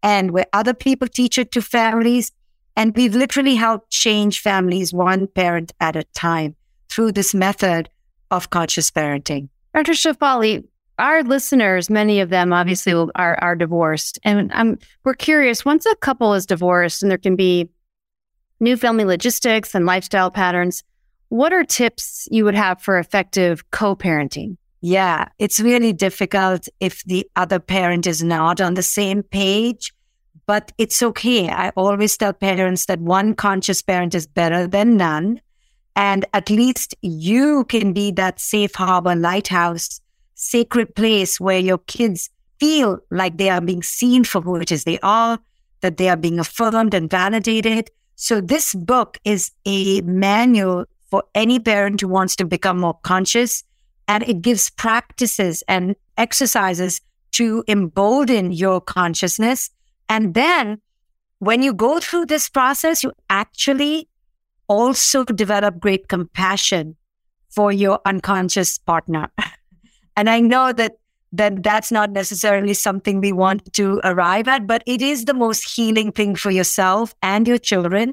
and 0.03 0.31
where 0.31 0.47
other 0.53 0.75
people 0.75 1.09
teach 1.09 1.39
it 1.39 1.53
to 1.53 1.63
families. 1.63 2.33
And 2.77 2.95
we've 2.95 3.15
literally 3.15 3.55
helped 3.55 3.91
change 3.91 4.41
families 4.41 4.93
one 4.93 5.27
parent 5.27 5.73
at 5.81 5.97
a 5.97 6.05
time 6.15 6.57
through 6.93 7.13
this 7.13 7.35
method 7.35 7.89
of 8.31 8.51
conscious 8.51 8.91
parenting. 8.91 9.49
Dr. 9.75 9.93
Shefali, 9.93 10.65
our 10.99 11.23
listeners, 11.23 11.89
many 11.89 12.21
of 12.21 12.29
them 12.29 12.53
obviously 12.53 12.93
are, 12.93 13.39
are 13.41 13.57
divorced. 13.57 14.19
And 14.25 14.53
I'm, 14.53 14.79
we're 15.05 15.15
curious 15.15 15.65
once 15.65 15.87
a 15.87 15.97
couple 15.97 16.35
is 16.35 16.47
divorced 16.47 17.03
and 17.03 17.11
there 17.11 17.19
can 17.19 17.37
be 17.37 17.71
new 18.61 18.77
family 18.77 19.05
logistics 19.05 19.75
and 19.75 19.87
lifestyle 19.87 20.31
patterns, 20.31 20.83
what 21.29 21.53
are 21.53 21.65
tips 21.65 22.29
you 22.31 22.45
would 22.45 22.55
have 22.55 22.81
for 22.81 22.99
effective 22.99 23.71
co 23.71 23.97
parenting? 23.97 24.57
Yeah, 24.81 25.29
it's 25.39 25.61
really 25.61 25.93
difficult 25.93 26.69
if 26.81 27.03
the 27.05 27.27
other 27.37 27.59
parent 27.59 28.07
is 28.07 28.23
not 28.23 28.61
on 28.61 28.75
the 28.75 28.83
same 28.83 29.23
page, 29.23 29.93
but 30.47 30.73
it's 30.77 31.03
okay. 31.03 31.49
I 31.49 31.71
always 31.71 32.17
tell 32.17 32.33
parents 32.33 32.87
that 32.87 33.01
one 33.01 33.35
conscious 33.35 33.81
parent 33.81 34.15
is 34.15 34.27
better 34.27 34.67
than 34.67 34.97
none. 34.97 35.41
And 35.95 36.25
at 36.33 36.51
least 36.51 36.95
you 37.03 37.65
can 37.65 37.93
be 37.93 38.11
that 38.13 38.41
safe 38.41 38.75
harbor 38.75 39.15
lighthouse, 39.15 40.01
sacred 40.35 40.95
place 40.95 41.39
where 41.39 41.59
your 41.59 41.79
kids 41.79 42.31
feel 42.59 43.01
like 43.11 43.37
they 43.37 43.51
are 43.51 43.61
being 43.61 43.83
seen 43.83 44.25
for 44.25 44.41
who 44.41 44.57
it 44.57 44.73
is 44.73 44.85
they 44.85 44.99
are, 45.03 45.39
that 45.81 45.97
they 45.97 46.09
are 46.09 46.17
being 46.17 46.39
affirmed 46.39 46.95
and 46.95 47.11
validated. 47.11 47.91
So 48.17 48.41
this 48.41 48.75
book 48.75 49.19
is 49.25 49.51
a 49.67 50.01
manual 50.03 50.87
for 51.11 51.25
any 51.35 51.59
parent 51.59 52.01
who 52.01 52.09
wants 52.09 52.37
to 52.37 52.47
become 52.47 52.79
more 52.81 52.99
conscious. 53.03 53.65
And 54.09 54.23
it 54.25 54.43
gives 54.43 54.71
practices 54.71 55.63
and 55.69 55.97
exercises 56.17 57.01
to 57.33 57.65
embolden 57.69 58.53
your 58.53 58.81
consciousness. 58.81 59.71
And 60.09 60.35
then 60.35 60.81
when 61.39 61.63
you 61.63 61.75
go 61.75 61.99
through 61.99 62.27
this 62.27 62.49
process, 62.49 63.03
you 63.03 63.13
actually 63.29 64.09
also 64.73 65.25
develop 65.25 65.79
great 65.79 66.09
compassion 66.09 66.97
for 67.51 67.73
your 67.73 68.01
unconscious 68.07 68.79
partner. 68.79 69.31
and 70.17 70.31
I 70.31 70.41
know 70.41 70.73
that 70.73 70.97
that 71.35 71.63
that's 71.63 71.91
not 71.91 72.11
necessarily 72.11 72.75
something 72.75 73.21
we 73.21 73.33
want 73.33 73.73
to 73.73 74.01
arrive 74.05 74.49
at, 74.49 74.67
but 74.67 74.83
it 74.87 75.01
is 75.01 75.25
the 75.25 75.35
most 75.35 75.77
healing 75.77 76.13
thing 76.13 76.35
for 76.37 76.51
yourself 76.51 77.15
and 77.23 77.49
your 77.49 77.57
children 77.57 78.13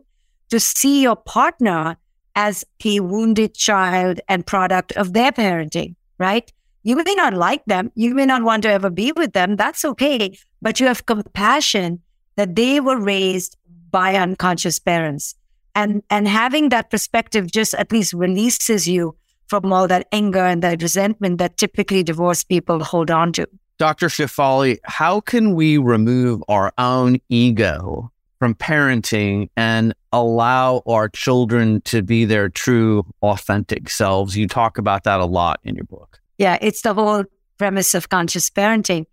to 0.50 0.60
see 0.60 1.02
your 1.02 1.18
partner 1.18 1.98
as 2.36 2.64
a 2.86 3.02
wounded 3.02 3.54
child 3.56 4.22
and 4.30 4.48
product 4.48 4.94
of 4.94 5.12
their 5.12 5.34
parenting, 5.34 5.96
right? 6.18 6.54
You 6.84 6.96
may 6.96 7.14
not 7.16 7.34
like 7.34 7.66
them. 7.66 7.92
You 7.96 8.16
may 8.16 8.26
not 8.26 8.44
want 8.44 8.64
to 8.64 8.72
ever 8.72 8.90
be 8.90 9.12
with 9.12 9.34
them. 9.34 9.58
That's 9.58 9.84
okay. 9.84 10.38
But 10.62 10.80
you 10.80 10.88
have 10.88 11.06
compassion 11.06 12.02
that 12.38 12.56
they 12.56 12.80
were 12.80 12.98
raised 12.98 13.58
by 13.92 14.16
unconscious 14.16 14.80
parents 14.80 15.36
and 15.76 16.04
and 16.10 16.28
having 16.28 16.70
that 16.70 16.90
perspective 16.90 17.52
just 17.52 17.74
at 17.76 17.92
least 17.92 18.14
releases 18.14 18.88
you 18.88 19.16
from 19.48 19.74
all 19.74 19.88
that 19.88 20.08
anger 20.12 20.46
and 20.46 20.62
that 20.62 20.82
resentment 20.82 21.40
that 21.40 21.58
typically 21.58 22.04
divorced 22.04 22.50
people 22.50 22.84
hold 22.84 23.10
on 23.10 23.34
to. 23.34 23.48
Dr. 23.78 24.08
Shefali, 24.08 24.78
how 24.84 25.22
can 25.22 25.56
we 25.56 25.78
remove 25.78 26.44
our 26.48 26.72
own 26.78 27.18
ego 27.30 28.12
from 28.40 28.56
parenting 28.56 29.50
and 29.58 29.94
allow 30.12 30.82
our 30.88 31.10
children 31.10 31.82
to 31.82 32.02
be 32.02 32.26
their 32.26 32.50
true, 32.50 33.06
authentic 33.22 33.90
selves. 33.90 34.36
You 34.36 34.48
talk 34.48 34.78
about 34.78 35.04
that 35.04 35.20
a 35.20 35.26
lot 35.26 35.60
in 35.64 35.76
your 35.76 35.86
book. 35.86 36.20
Yeah, 36.38 36.58
it's 36.62 36.82
the 36.82 36.94
whole 36.94 37.26
premise 37.58 37.94
of 37.94 38.10
conscious 38.10 38.50
parenting. 38.50 39.06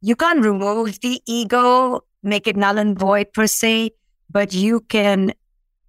You 0.00 0.16
can't 0.16 0.42
remove 0.42 0.98
the 1.00 1.20
ego, 1.26 2.00
make 2.22 2.46
it 2.46 2.56
null 2.56 2.78
and 2.78 2.98
void 2.98 3.32
per 3.34 3.46
se, 3.46 3.90
but 4.30 4.54
you 4.54 4.80
can 4.80 5.34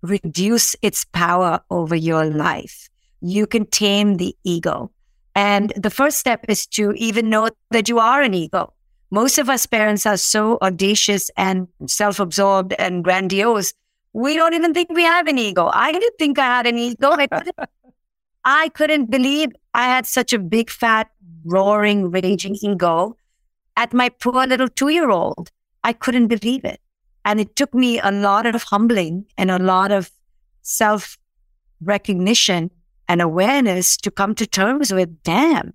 reduce 0.01 0.75
its 0.81 1.05
power 1.05 1.61
over 1.69 1.95
your 1.95 2.25
life. 2.25 2.89
You 3.21 3.45
can 3.47 3.65
tame 3.65 4.17
the 4.17 4.35
ego. 4.43 4.91
And 5.35 5.71
the 5.75 5.89
first 5.89 6.17
step 6.17 6.45
is 6.47 6.65
to 6.67 6.91
even 6.93 7.29
know 7.29 7.49
that 7.69 7.87
you 7.87 7.99
are 7.99 8.21
an 8.21 8.33
ego. 8.33 8.73
Most 9.11 9.37
of 9.37 9.49
us 9.49 9.65
parents 9.65 10.05
are 10.05 10.17
so 10.17 10.57
audacious 10.61 11.29
and 11.37 11.67
self 11.85 12.19
absorbed 12.19 12.73
and 12.79 13.03
grandiose. 13.03 13.73
We 14.13 14.35
don't 14.35 14.53
even 14.53 14.73
think 14.73 14.89
we 14.91 15.03
have 15.03 15.27
an 15.27 15.37
ego. 15.37 15.69
I 15.73 15.91
didn't 15.91 16.15
think 16.17 16.39
I 16.39 16.45
had 16.45 16.67
an 16.67 16.77
ego. 16.77 17.11
I 17.11 17.27
couldn't, 17.27 17.55
I 18.45 18.69
couldn't 18.69 19.11
believe 19.11 19.49
I 19.73 19.85
had 19.85 20.05
such 20.05 20.33
a 20.33 20.39
big, 20.39 20.69
fat, 20.69 21.09
roaring, 21.45 22.11
raging 22.11 22.55
ego 22.61 23.15
at 23.77 23.93
my 23.93 24.09
poor 24.09 24.45
little 24.47 24.69
two 24.69 24.89
year 24.89 25.09
old. 25.09 25.51
I 25.83 25.93
couldn't 25.93 26.27
believe 26.27 26.65
it. 26.65 26.79
And 27.25 27.39
it 27.39 27.55
took 27.55 27.73
me 27.73 27.99
a 27.99 28.12
lot 28.12 28.45
of 28.45 28.63
humbling 28.63 29.25
and 29.38 29.51
a 29.51 29.60
lot 29.60 29.91
of 29.91 30.12
self 30.62 31.17
recognition 31.81 32.71
and 33.07 33.21
awareness 33.21 33.97
to 33.97 34.12
come 34.12 34.36
to 34.36 34.47
terms 34.47 34.93
with, 34.93 35.23
damn, 35.23 35.73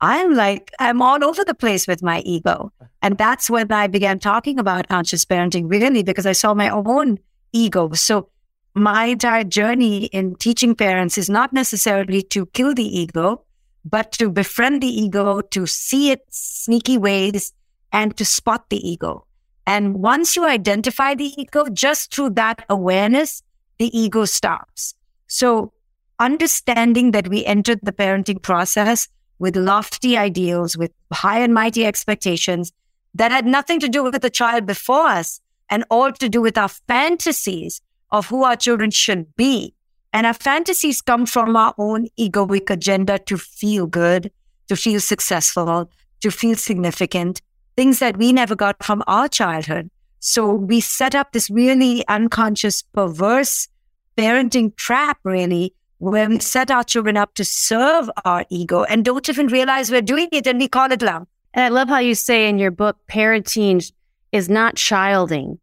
I'm 0.00 0.34
like, 0.34 0.72
I'm 0.78 1.00
all 1.00 1.24
over 1.24 1.44
the 1.44 1.54
place 1.54 1.86
with 1.86 2.02
my 2.02 2.20
ego. 2.20 2.72
And 3.00 3.16
that's 3.16 3.48
when 3.48 3.72
I 3.72 3.86
began 3.86 4.18
talking 4.18 4.58
about 4.58 4.88
conscious 4.88 5.24
parenting, 5.24 5.70
really, 5.70 6.02
because 6.02 6.26
I 6.26 6.32
saw 6.32 6.52
my 6.54 6.68
own 6.68 7.18
ego. 7.52 7.92
So 7.92 8.28
my 8.74 9.06
entire 9.06 9.44
journey 9.44 10.06
in 10.06 10.34
teaching 10.36 10.74
parents 10.74 11.16
is 11.16 11.30
not 11.30 11.52
necessarily 11.52 12.22
to 12.24 12.46
kill 12.46 12.74
the 12.74 12.84
ego, 12.84 13.44
but 13.84 14.12
to 14.12 14.28
befriend 14.28 14.82
the 14.82 14.88
ego, 14.88 15.40
to 15.40 15.66
see 15.66 16.10
its 16.10 16.38
sneaky 16.64 16.98
ways, 16.98 17.52
and 17.92 18.14
to 18.18 18.24
spot 18.24 18.68
the 18.68 18.86
ego. 18.86 19.25
And 19.66 19.94
once 19.94 20.36
you 20.36 20.46
identify 20.46 21.14
the 21.14 21.32
ego, 21.40 21.66
just 21.68 22.14
through 22.14 22.30
that 22.30 22.64
awareness, 22.68 23.42
the 23.78 23.96
ego 23.98 24.24
stops. 24.24 24.94
So 25.26 25.72
understanding 26.18 27.10
that 27.10 27.28
we 27.28 27.44
entered 27.44 27.80
the 27.82 27.92
parenting 27.92 28.40
process 28.40 29.08
with 29.38 29.56
lofty 29.56 30.16
ideals, 30.16 30.76
with 30.76 30.92
high 31.12 31.40
and 31.40 31.52
mighty 31.52 31.84
expectations 31.84 32.72
that 33.14 33.32
had 33.32 33.46
nothing 33.46 33.80
to 33.80 33.88
do 33.88 34.02
with 34.02 34.20
the 34.22 34.30
child 34.30 34.66
before 34.66 35.06
us 35.08 35.40
and 35.68 35.84
all 35.90 36.12
to 36.12 36.28
do 36.28 36.40
with 36.40 36.56
our 36.56 36.68
fantasies 36.68 37.80
of 38.10 38.26
who 38.28 38.44
our 38.44 38.56
children 38.56 38.90
should 38.90 39.34
be. 39.36 39.74
And 40.12 40.26
our 40.26 40.34
fantasies 40.34 41.02
come 41.02 41.26
from 41.26 41.56
our 41.56 41.74
own 41.76 42.06
egoic 42.18 42.70
agenda 42.70 43.18
to 43.20 43.36
feel 43.36 43.86
good, 43.86 44.30
to 44.68 44.76
feel 44.76 45.00
successful, 45.00 45.90
to 46.20 46.30
feel 46.30 46.56
significant, 46.56 47.42
things 47.76 47.98
that 47.98 48.16
we 48.16 48.32
never 48.32 48.56
got 48.56 48.82
from 48.82 49.02
our 49.06 49.28
childhood. 49.28 49.90
So 50.20 50.52
we 50.52 50.80
set 50.80 51.14
up 51.14 51.32
this 51.32 51.50
really 51.50 52.06
unconscious, 52.08 52.82
perverse 52.82 53.68
parenting 54.16 54.74
trap, 54.76 55.18
really, 55.24 55.74
where 55.98 56.28
we 56.28 56.38
set 56.40 56.70
our 56.70 56.84
children 56.84 57.16
up 57.16 57.34
to 57.34 57.44
serve 57.44 58.10
our 58.24 58.44
ego 58.50 58.84
and 58.84 59.04
don't 59.04 59.28
even 59.28 59.48
realize 59.48 59.90
we're 59.90 60.02
doing 60.02 60.28
it 60.32 60.46
and 60.46 60.58
we 60.58 60.68
call 60.68 60.90
it 60.90 61.02
love. 61.02 61.26
And 61.54 61.64
I 61.64 61.68
love 61.68 61.88
how 61.88 61.98
you 61.98 62.14
say 62.14 62.48
in 62.48 62.58
your 62.58 62.70
book, 62.70 62.96
parenting 63.08 63.90
is 64.32 64.48
not 64.48 64.76
childing. 64.76 65.58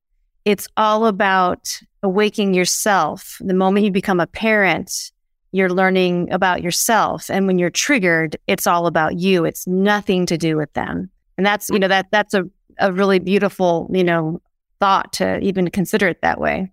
It's 0.46 0.68
all 0.78 1.06
about 1.06 1.80
awakening 2.02 2.54
yourself. 2.54 3.38
The 3.40 3.54
moment 3.54 3.86
you 3.86 3.92
become 3.92 4.20
a 4.20 4.28
parent, 4.28 5.12
you're 5.52 5.70
learning 5.70 6.32
about 6.32 6.64
yourself. 6.64 7.30
And 7.30 7.48
when 7.48 7.60
you're 7.60 7.70
triggered, 7.70 8.38
it's 8.48 8.68
all 8.68 8.88
about 8.88 9.20
you. 9.20 9.46
It's 9.46 9.68
nothing 9.68 10.26
to 10.26 10.38
do 10.38 10.58
with 10.58 10.74
them. 10.74 11.12
And 11.38 11.46
that's, 11.46 11.70
you 11.70 11.80
know, 11.80 11.88
that 11.88 12.08
that's 12.12 12.34
a, 12.34 12.44
a 12.80 12.92
really 12.92 13.20
beautiful, 13.20 13.90
you 13.92 14.04
know, 14.04 14.42
thought 14.80 15.14
to 15.14 15.40
even 15.40 15.70
consider 15.70 16.08
it 16.08 16.22
that 16.22 16.40
way. 16.40 16.72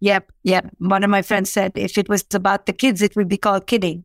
Yep, 0.00 0.32
yep. 0.42 0.70
One 0.78 1.04
of 1.04 1.10
my 1.10 1.22
friends 1.22 1.50
said 1.50 1.72
if 1.76 1.96
it 1.96 2.08
was 2.08 2.24
about 2.34 2.66
the 2.66 2.72
kids, 2.72 3.02
it 3.02 3.14
would 3.14 3.28
be 3.28 3.36
called 3.36 3.66
kidding. 3.66 4.04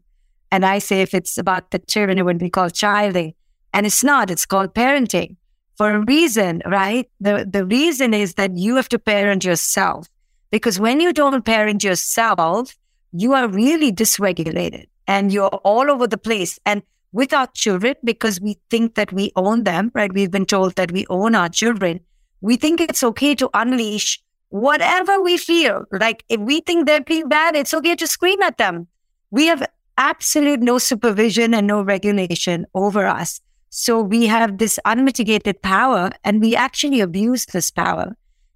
And 0.52 0.66
I 0.66 0.80
say 0.80 1.02
if 1.02 1.14
it's 1.14 1.38
about 1.38 1.72
the 1.72 1.80
children, 1.80 2.18
it 2.18 2.26
would 2.26 2.38
be 2.38 2.50
called 2.50 2.74
childing. 2.74 3.34
And 3.74 3.86
it's 3.86 4.04
not, 4.04 4.30
it's 4.30 4.46
called 4.46 4.74
parenting 4.74 5.36
for 5.76 5.92
a 5.92 6.04
reason, 6.06 6.62
right? 6.66 7.10
The, 7.20 7.48
the 7.50 7.66
reason 7.66 8.14
is 8.14 8.36
that 8.36 8.56
you 8.56 8.76
have 8.76 8.90
to 8.90 9.00
parent 9.00 9.44
yourself. 9.44 10.08
Because 10.52 10.80
when 10.80 11.02
you 11.02 11.14
don't 11.14 11.46
parent 11.46 11.84
yourself, 11.84 12.76
you 13.12 13.34
are 13.34 13.48
really 13.48 13.92
dysregulated 13.92 14.86
and 15.08 15.32
you're 15.32 15.48
all 15.48 15.92
over 15.92 16.08
the 16.08 16.18
place. 16.18 16.60
And 16.66 16.82
with 17.12 17.34
our 17.34 17.48
children, 17.48 17.96
because 18.04 18.42
we 18.42 18.58
think 18.70 18.96
that 18.96 19.12
we 19.14 19.32
own 19.36 19.64
them, 19.64 19.92
right? 19.94 20.12
We've 20.14 20.32
been 20.32 20.46
told 20.46 20.76
that 20.76 20.92
we 20.92 21.06
own 21.10 21.36
our 21.36 21.50
children. 21.50 22.02
We 22.42 22.56
think 22.56 22.82
it's 22.82 23.04
okay 23.04 23.34
to 23.36 23.50
unleash 23.54 24.22
whatever 24.50 25.22
we 25.22 25.38
feel. 25.38 25.86
Like 25.92 26.24
if 26.30 26.40
we 26.40 26.62
think 26.62 26.86
they're 26.86 27.02
being 27.02 27.28
bad, 27.28 27.56
it's 27.56 27.74
okay 27.74 27.96
to 27.96 28.08
scream 28.08 28.42
at 28.42 28.58
them. 28.58 28.88
We 29.32 29.48
have 29.48 29.68
absolute 29.98 30.60
no 30.60 30.78
supervision 30.78 31.54
and 31.54 31.68
no 31.68 31.82
regulation 31.82 32.66
over 32.74 33.06
us. 33.06 33.42
So 33.70 34.02
we 34.02 34.28
have 34.28 34.58
this 34.58 34.80
unmitigated 34.86 35.62
power 35.62 36.12
and 36.24 36.42
we 36.42 36.56
actually 36.56 37.02
abuse 37.02 37.46
this 37.46 37.72
power. 37.72 38.16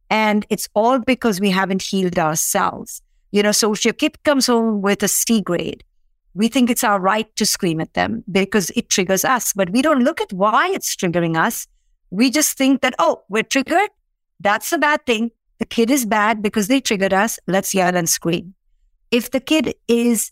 And 0.09 0.45
it's 0.49 0.69
all 0.73 0.99
because 0.99 1.39
we 1.39 1.49
haven't 1.49 1.81
healed 1.81 2.19
ourselves. 2.19 3.01
You 3.31 3.43
know, 3.43 3.51
so 3.51 3.73
if 3.73 3.85
your 3.85 3.93
kid 3.93 4.21
comes 4.23 4.47
home 4.47 4.81
with 4.81 5.03
a 5.03 5.07
C 5.07 5.41
grade, 5.41 5.83
we 6.33 6.47
think 6.47 6.69
it's 6.69 6.83
our 6.83 6.99
right 6.99 7.33
to 7.35 7.45
scream 7.45 7.81
at 7.81 7.93
them 7.93 8.23
because 8.31 8.69
it 8.71 8.89
triggers 8.89 9.25
us, 9.25 9.53
but 9.53 9.69
we 9.71 9.81
don't 9.81 10.03
look 10.03 10.21
at 10.21 10.31
why 10.31 10.69
it's 10.69 10.95
triggering 10.95 11.37
us. 11.37 11.67
We 12.09 12.29
just 12.29 12.57
think 12.57 12.81
that, 12.81 12.95
oh, 12.99 13.23
we're 13.29 13.43
triggered. 13.43 13.89
That's 14.39 14.71
a 14.71 14.77
bad 14.77 15.05
thing. 15.05 15.31
The 15.59 15.65
kid 15.65 15.91
is 15.91 16.05
bad 16.05 16.41
because 16.41 16.67
they 16.67 16.81
triggered 16.81 17.13
us. 17.13 17.39
Let's 17.47 17.73
yell 17.73 17.95
and 17.95 18.09
scream. 18.09 18.55
If 19.11 19.31
the 19.31 19.39
kid 19.39 19.75
is 19.87 20.31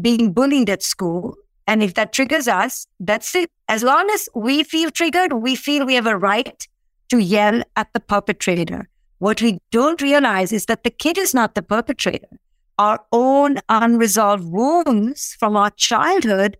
being 0.00 0.32
bullied 0.32 0.70
at 0.70 0.82
school, 0.82 1.34
and 1.66 1.82
if 1.82 1.94
that 1.94 2.12
triggers 2.12 2.48
us, 2.48 2.86
that's 3.00 3.34
it. 3.34 3.50
As 3.68 3.82
long 3.82 4.08
as 4.10 4.28
we 4.34 4.62
feel 4.62 4.90
triggered, 4.90 5.34
we 5.34 5.54
feel 5.54 5.84
we 5.84 5.94
have 5.94 6.06
a 6.06 6.16
right 6.16 6.66
to 7.10 7.18
yell 7.18 7.62
at 7.76 7.92
the 7.92 8.00
perpetrator. 8.00 8.88
What 9.18 9.42
we 9.42 9.60
don't 9.70 10.00
realize 10.00 10.52
is 10.52 10.66
that 10.66 10.84
the 10.84 10.90
kid 10.90 11.18
is 11.18 11.34
not 11.34 11.54
the 11.54 11.62
perpetrator. 11.62 12.38
Our 12.78 13.00
own 13.12 13.58
unresolved 13.68 14.44
wounds 14.44 15.36
from 15.38 15.56
our 15.56 15.70
childhood 15.70 16.56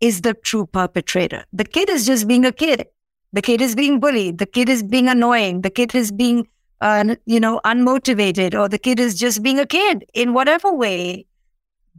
is 0.00 0.20
the 0.20 0.34
true 0.34 0.66
perpetrator. 0.66 1.44
The 1.52 1.64
kid 1.64 1.88
is 1.88 2.06
just 2.06 2.28
being 2.28 2.44
a 2.44 2.52
kid. 2.52 2.86
The 3.32 3.42
kid 3.42 3.60
is 3.60 3.74
being 3.74 3.98
bullied. 4.00 4.38
The 4.38 4.46
kid 4.46 4.68
is 4.68 4.82
being 4.82 5.08
annoying. 5.08 5.62
The 5.62 5.70
kid 5.70 5.94
is 5.94 6.12
being 6.12 6.46
uh, 6.80 7.16
you 7.26 7.40
know, 7.40 7.60
unmotivated 7.64 8.58
or 8.58 8.68
the 8.68 8.78
kid 8.78 9.00
is 9.00 9.18
just 9.18 9.42
being 9.42 9.58
a 9.58 9.66
kid 9.66 10.04
in 10.14 10.32
whatever 10.32 10.72
way, 10.72 11.26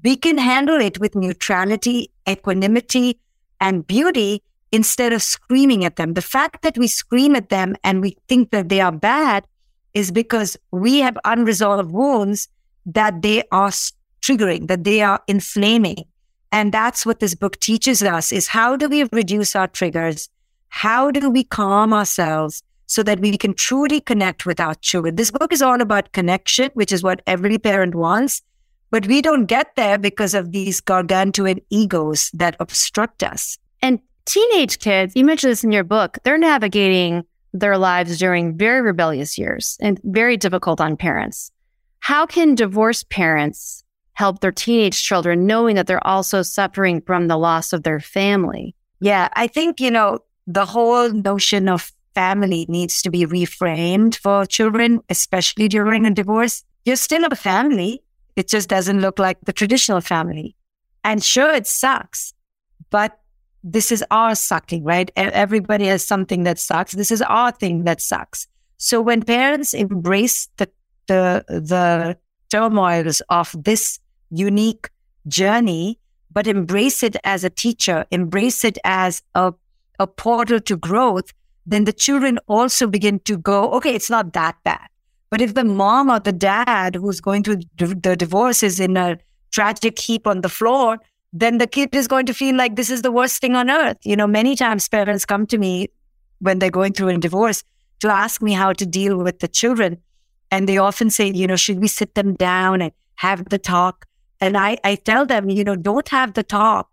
we 0.04 0.16
can 0.16 0.38
handle 0.38 0.80
it 0.80 1.00
with 1.00 1.16
neutrality, 1.16 2.12
equanimity, 2.28 3.20
and 3.60 3.86
beauty 3.86 4.42
instead 4.72 5.12
of 5.12 5.22
screaming 5.22 5.84
at 5.84 5.98
them. 5.98 6.14
The 6.14 6.22
fact 6.22 6.62
that 6.62 6.78
we 6.78 6.88
scream 6.88 7.36
at 7.36 7.50
them 7.50 7.76
and 7.84 8.02
we 8.02 8.16
think 8.28 8.52
that 8.52 8.70
they 8.70 8.80
are 8.80 8.92
bad 8.92 9.46
is 9.94 10.12
because 10.12 10.56
we 10.72 11.00
have 11.00 11.18
unresolved 11.26 11.92
wounds 11.92 12.48
that 12.94 13.22
they 13.22 13.44
are 13.52 13.70
triggering, 14.22 14.68
that 14.68 14.84
they 14.84 15.02
are 15.02 15.22
inflaming. 15.28 16.06
And 16.52 16.74
that's 16.74 17.06
what 17.06 17.20
this 17.20 17.36
book 17.36 17.60
teaches 17.60 18.02
us 18.02 18.32
is 18.32 18.48
how 18.48 18.76
do 18.76 18.90
we 18.90 19.04
reduce 19.12 19.56
our 19.56 19.68
triggers? 19.68 20.30
How 20.70 21.12
do 21.12 21.30
we 21.30 21.44
calm 21.44 21.94
ourselves? 21.94 22.64
so 22.90 23.04
that 23.04 23.20
we 23.20 23.38
can 23.38 23.54
truly 23.54 24.02
connect 24.02 24.48
with 24.48 24.60
our 24.60 24.74
children. 24.74 25.16
This 25.16 25.30
book 25.30 25.54
is 25.54 25.62
all 25.62 25.80
about 25.80 26.12
connection, 26.12 26.72
which 26.74 26.92
is 26.92 27.04
what 27.04 27.22
every 27.28 27.60
parent 27.60 27.94
wants. 27.94 28.42
But 28.90 29.06
we 29.06 29.22
don't 29.22 29.46
get 29.46 29.76
there 29.76 30.00
because 30.00 30.34
of 30.34 30.52
these 30.52 30.82
gargantuan 30.82 31.60
egos 31.70 32.32
that 32.34 32.56
obstruct 32.60 33.22
us. 33.22 33.60
And 33.84 34.00
teenage 34.26 34.80
kids, 34.80 35.16
you 35.16 35.24
mentioned 35.24 35.52
this 35.52 35.64
in 35.64 35.72
your 35.72 35.84
book, 35.84 36.18
they're 36.24 36.40
navigating 36.40 37.26
their 37.54 37.78
lives 37.78 38.18
during 38.18 38.58
very 38.58 38.82
rebellious 38.82 39.38
years 39.38 39.78
and 39.80 40.02
very 40.04 40.36
difficult 40.36 40.82
on 40.82 40.98
parents. 40.98 41.52
How 42.00 42.26
can 42.26 42.56
divorced 42.56 43.10
parents 43.10 43.84
help 44.14 44.40
their 44.40 44.52
teenage 44.52 45.02
children 45.02 45.46
knowing 45.46 45.76
that 45.76 45.88
they're 45.88 46.06
also 46.06 46.42
suffering 46.42 47.02
from 47.02 47.28
the 47.28 47.38
loss 47.38 47.72
of 47.74 47.84
their 47.84 48.00
family? 48.00 48.76
Yeah, 49.00 49.30
I 49.34 49.48
think, 49.48 49.80
you 49.80 49.92
know, 49.92 50.20
the 50.48 50.66
whole 50.66 51.10
notion 51.12 51.70
of 51.70 51.92
family 52.16 52.66
needs 52.68 53.02
to 53.04 53.12
be 53.12 53.26
reframed 53.26 54.16
for 54.16 54.46
children, 54.46 55.02
especially 55.10 55.68
during 55.68 56.06
a 56.06 56.12
divorce. 56.12 56.64
You're 56.84 56.96
still 56.96 57.24
a 57.26 57.36
family. 57.36 58.04
It 58.36 58.48
just 58.48 58.68
doesn't 58.68 59.00
look 59.00 59.20
like 59.20 59.38
the 59.46 59.54
traditional 59.54 60.02
family. 60.02 60.56
And 61.04 61.24
sure, 61.24 61.54
it 61.54 61.68
sucks, 61.68 62.34
but 62.90 63.20
this 63.64 63.92
is 63.92 64.04
our 64.12 64.36
sucking, 64.36 64.84
right? 64.84 65.12
Everybody 65.16 65.86
has 65.88 66.06
something 66.06 66.44
that 66.44 66.60
sucks. 66.60 66.94
This 66.94 67.12
is 67.12 67.22
our 67.22 67.52
thing 67.52 67.84
that 67.84 68.02
sucks. 68.02 68.48
So 68.78 69.02
when 69.02 69.22
parents 69.22 69.74
embrace 69.74 70.48
the 70.58 70.70
the 71.10 71.44
the 71.48 72.18
turmoils 72.50 73.22
of 73.30 73.54
this 73.58 74.00
unique 74.30 74.90
journey, 75.28 76.00
but 76.32 76.48
embrace 76.48 77.04
it 77.04 77.16
as 77.24 77.44
a 77.44 77.50
teacher, 77.50 78.06
embrace 78.12 78.64
it 78.64 78.78
as 78.84 79.22
a, 79.36 79.54
a 80.00 80.08
portal 80.08 80.60
to 80.62 80.78
growth, 80.78 81.32
then 81.66 81.86
the 81.86 81.94
children 81.94 82.40
also 82.48 82.88
begin 82.88 83.20
to 83.20 83.38
go, 83.38 83.72
okay, 83.74 83.94
it's 83.94 84.10
not 84.10 84.34
that 84.34 84.56
bad. 84.64 84.88
But 85.30 85.42
if 85.42 85.54
the 85.54 85.64
mom 85.64 86.10
or 86.10 86.20
the 86.20 86.32
dad 86.32 86.96
who's 86.96 87.22
going 87.22 87.44
through 87.44 87.62
the 87.78 88.16
divorce 88.16 88.64
is 88.64 88.80
in 88.80 88.98
a 88.98 89.18
tragic 89.52 90.00
heap 90.00 90.26
on 90.26 90.42
the 90.42 90.50
floor, 90.50 90.98
then 91.32 91.60
the 91.60 91.68
kid 91.68 91.94
is 91.94 92.08
going 92.08 92.26
to 92.26 92.34
feel 92.34 92.56
like 92.56 92.76
this 92.76 92.90
is 92.90 93.04
the 93.04 93.12
worst 93.12 93.40
thing 93.40 93.56
on 93.56 93.70
earth. 93.70 93.98
You 94.04 94.16
know, 94.16 94.26
many 94.26 94.56
times 94.56 94.88
parents 94.90 95.26
come 95.26 95.46
to 95.48 95.58
me 95.60 95.90
when 96.40 96.58
they're 96.58 96.72
going 96.72 96.94
through 96.94 97.10
a 97.10 97.18
divorce 97.18 97.64
to 98.00 98.08
ask 98.08 98.42
me 98.42 98.54
how 98.54 98.74
to 98.74 98.86
deal 98.86 99.18
with 99.18 99.40
the 99.40 99.48
children. 99.48 99.98
And 100.52 100.68
they 100.68 100.78
often 100.78 101.10
say, 101.10 101.32
you 101.32 101.48
know, 101.48 101.56
should 101.56 101.80
we 101.80 101.88
sit 101.88 102.16
them 102.16 102.34
down 102.34 102.82
and 102.82 102.92
have 103.16 103.50
the 103.50 103.60
talk? 103.60 104.06
And 104.42 104.58
I, 104.58 104.78
I 104.84 104.96
tell 104.96 105.26
them, 105.26 105.50
you 105.50 105.64
know, 105.64 105.76
don't 105.76 106.08
have 106.10 106.34
the 106.34 106.44
talk 106.44 106.90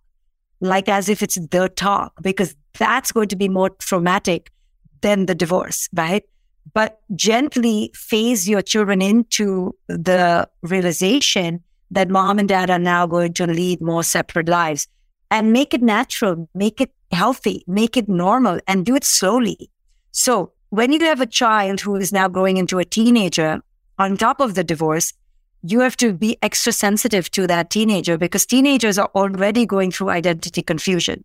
like 0.61 0.89
as 0.89 1.09
if 1.09 1.23
it's 1.23 1.37
the 1.51 1.69
talk, 1.69 2.15
because 2.23 2.57
that's 2.79 3.13
going 3.13 3.29
to 3.29 3.37
be 3.37 3.49
more 3.49 3.71
traumatic 3.71 4.51
than 5.03 5.27
the 5.27 5.35
divorce, 5.35 5.89
right? 5.95 6.25
But 6.73 7.01
gently 7.15 7.91
phase 7.95 8.49
your 8.49 8.63
children 8.63 9.03
into 9.03 9.75
the 9.87 10.49
realization 10.63 11.63
that 11.91 12.09
mom 12.09 12.39
and 12.39 12.49
dad 12.49 12.71
are 12.71 12.79
now 12.79 13.07
going 13.07 13.35
to 13.35 13.47
lead 13.47 13.81
more 13.81 14.03
separate 14.03 14.49
lives 14.49 14.89
and 15.31 15.53
make 15.53 15.75
it 15.75 15.83
natural, 15.83 16.49
make 16.55 16.81
it 16.81 16.91
healthy, 17.13 17.63
make 17.67 17.97
it 17.97 18.09
normal, 18.09 18.59
and 18.67 18.85
do 18.85 18.97
it 18.97 19.05
slowly. 19.05 19.71
So 20.11 20.53
when 20.71 20.93
you 20.93 21.01
have 21.01 21.21
a 21.21 21.27
child 21.27 21.81
who 21.81 21.97
is 21.97 22.13
now 22.13 22.29
growing 22.29 22.57
into 22.57 22.79
a 22.79 22.85
teenager 22.85 23.61
on 23.99 24.17
top 24.17 24.41
of 24.41 24.55
the 24.55 24.65
divorce, 24.65 25.13
you 25.63 25.81
have 25.81 25.97
to 25.97 26.13
be 26.13 26.37
extra 26.43 26.73
sensitive 26.73 27.31
to 27.33 27.47
that 27.47 27.71
teenager 27.71 28.19
because 28.19 28.47
teenagers 28.47 28.99
are 28.99 29.11
already 29.15 29.67
going 29.67 29.91
through 29.91 30.11
identity 30.11 30.63
confusion. 30.63 31.25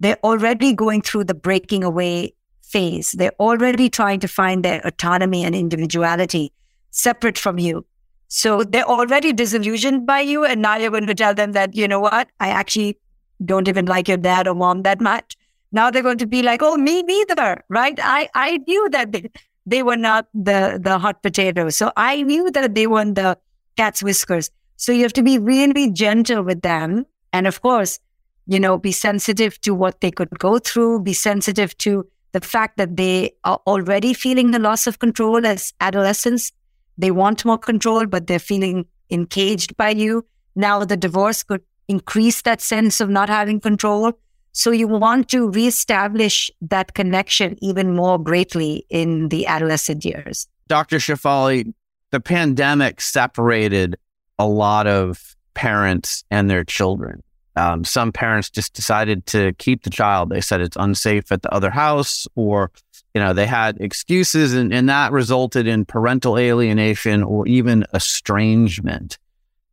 They're 0.00 0.18
already 0.22 0.74
going 0.74 1.02
through 1.02 1.24
the 1.24 1.34
breaking 1.34 1.84
away 1.84 2.34
phase. 2.62 3.12
They're 3.12 3.34
already 3.40 3.88
trying 3.88 4.20
to 4.20 4.28
find 4.28 4.64
their 4.64 4.80
autonomy 4.84 5.44
and 5.44 5.54
individuality 5.54 6.52
separate 6.90 7.38
from 7.38 7.58
you. 7.58 7.84
So 8.28 8.64
they're 8.64 8.84
already 8.84 9.32
disillusioned 9.32 10.06
by 10.06 10.20
you. 10.20 10.44
And 10.44 10.60
now 10.62 10.76
you're 10.76 10.90
going 10.90 11.06
to 11.06 11.14
tell 11.14 11.34
them 11.34 11.52
that, 11.52 11.74
you 11.74 11.86
know 11.86 12.00
what? 12.00 12.28
I 12.40 12.48
actually 12.48 12.98
don't 13.44 13.68
even 13.68 13.86
like 13.86 14.08
your 14.08 14.16
dad 14.16 14.48
or 14.48 14.54
mom 14.54 14.82
that 14.82 15.00
much. 15.00 15.36
Now 15.76 15.90
they're 15.90 16.02
going 16.02 16.18
to 16.18 16.26
be 16.26 16.42
like, 16.42 16.62
oh, 16.62 16.76
me 16.78 17.02
neither, 17.02 17.62
right? 17.68 17.98
I, 18.02 18.30
I 18.34 18.56
knew 18.66 18.88
that 18.90 19.12
they, 19.12 19.30
they 19.66 19.82
were 19.82 19.96
not 19.96 20.26
the, 20.32 20.80
the 20.82 20.98
hot 20.98 21.22
potato. 21.22 21.68
So 21.68 21.92
I 21.98 22.22
knew 22.22 22.50
that 22.52 22.74
they 22.74 22.86
weren't 22.86 23.14
the 23.14 23.36
cat's 23.76 24.02
whiskers. 24.02 24.50
So 24.76 24.90
you 24.90 25.02
have 25.02 25.12
to 25.12 25.22
be 25.22 25.38
really 25.38 25.90
gentle 25.90 26.42
with 26.42 26.62
them. 26.62 27.04
And 27.34 27.46
of 27.46 27.60
course, 27.60 27.98
you 28.46 28.58
know, 28.58 28.78
be 28.78 28.90
sensitive 28.90 29.60
to 29.60 29.74
what 29.74 30.00
they 30.00 30.10
could 30.10 30.30
go 30.38 30.58
through, 30.58 31.02
be 31.02 31.12
sensitive 31.12 31.76
to 31.78 32.06
the 32.32 32.40
fact 32.40 32.78
that 32.78 32.96
they 32.96 33.32
are 33.44 33.60
already 33.66 34.14
feeling 34.14 34.52
the 34.52 34.58
loss 34.58 34.86
of 34.86 34.98
control 34.98 35.44
as 35.44 35.74
adolescents. 35.80 36.52
They 36.96 37.10
want 37.10 37.44
more 37.44 37.58
control, 37.58 38.06
but 38.06 38.28
they're 38.28 38.38
feeling 38.38 38.86
encaged 39.10 39.76
by 39.76 39.90
you. 39.90 40.24
Now 40.54 40.86
the 40.86 40.96
divorce 40.96 41.42
could 41.42 41.62
increase 41.86 42.40
that 42.42 42.62
sense 42.62 43.00
of 43.00 43.10
not 43.10 43.28
having 43.28 43.60
control. 43.60 44.12
So 44.56 44.70
you 44.70 44.88
want 44.88 45.28
to 45.28 45.50
reestablish 45.50 46.50
that 46.62 46.94
connection 46.94 47.58
even 47.60 47.94
more 47.94 48.18
greatly 48.18 48.86
in 48.88 49.28
the 49.28 49.46
adolescent 49.46 50.02
years. 50.02 50.48
Dr. 50.66 50.96
Shefali, 50.96 51.74
the 52.10 52.20
pandemic 52.20 53.02
separated 53.02 53.98
a 54.38 54.46
lot 54.46 54.86
of 54.86 55.36
parents 55.52 56.24
and 56.30 56.48
their 56.48 56.64
children. 56.64 57.22
Um, 57.56 57.84
some 57.84 58.12
parents 58.12 58.48
just 58.48 58.72
decided 58.72 59.26
to 59.26 59.52
keep 59.58 59.82
the 59.82 59.90
child. 59.90 60.30
They 60.30 60.40
said 60.40 60.62
it's 60.62 60.76
unsafe 60.80 61.30
at 61.30 61.42
the 61.42 61.52
other 61.52 61.70
house, 61.70 62.26
or 62.34 62.70
you 63.12 63.20
know 63.20 63.34
they 63.34 63.46
had 63.46 63.76
excuses, 63.78 64.54
and, 64.54 64.72
and 64.72 64.88
that 64.88 65.12
resulted 65.12 65.66
in 65.66 65.84
parental 65.84 66.38
alienation 66.38 67.22
or 67.22 67.46
even 67.46 67.84
estrangement. 67.92 69.18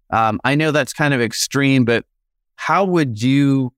Um, 0.10 0.42
I 0.44 0.56
know 0.56 0.72
that's 0.72 0.92
kind 0.92 1.14
of 1.14 1.22
extreme, 1.22 1.86
but 1.86 2.04
how 2.58 2.84
would 2.84 3.22
you 3.22 3.72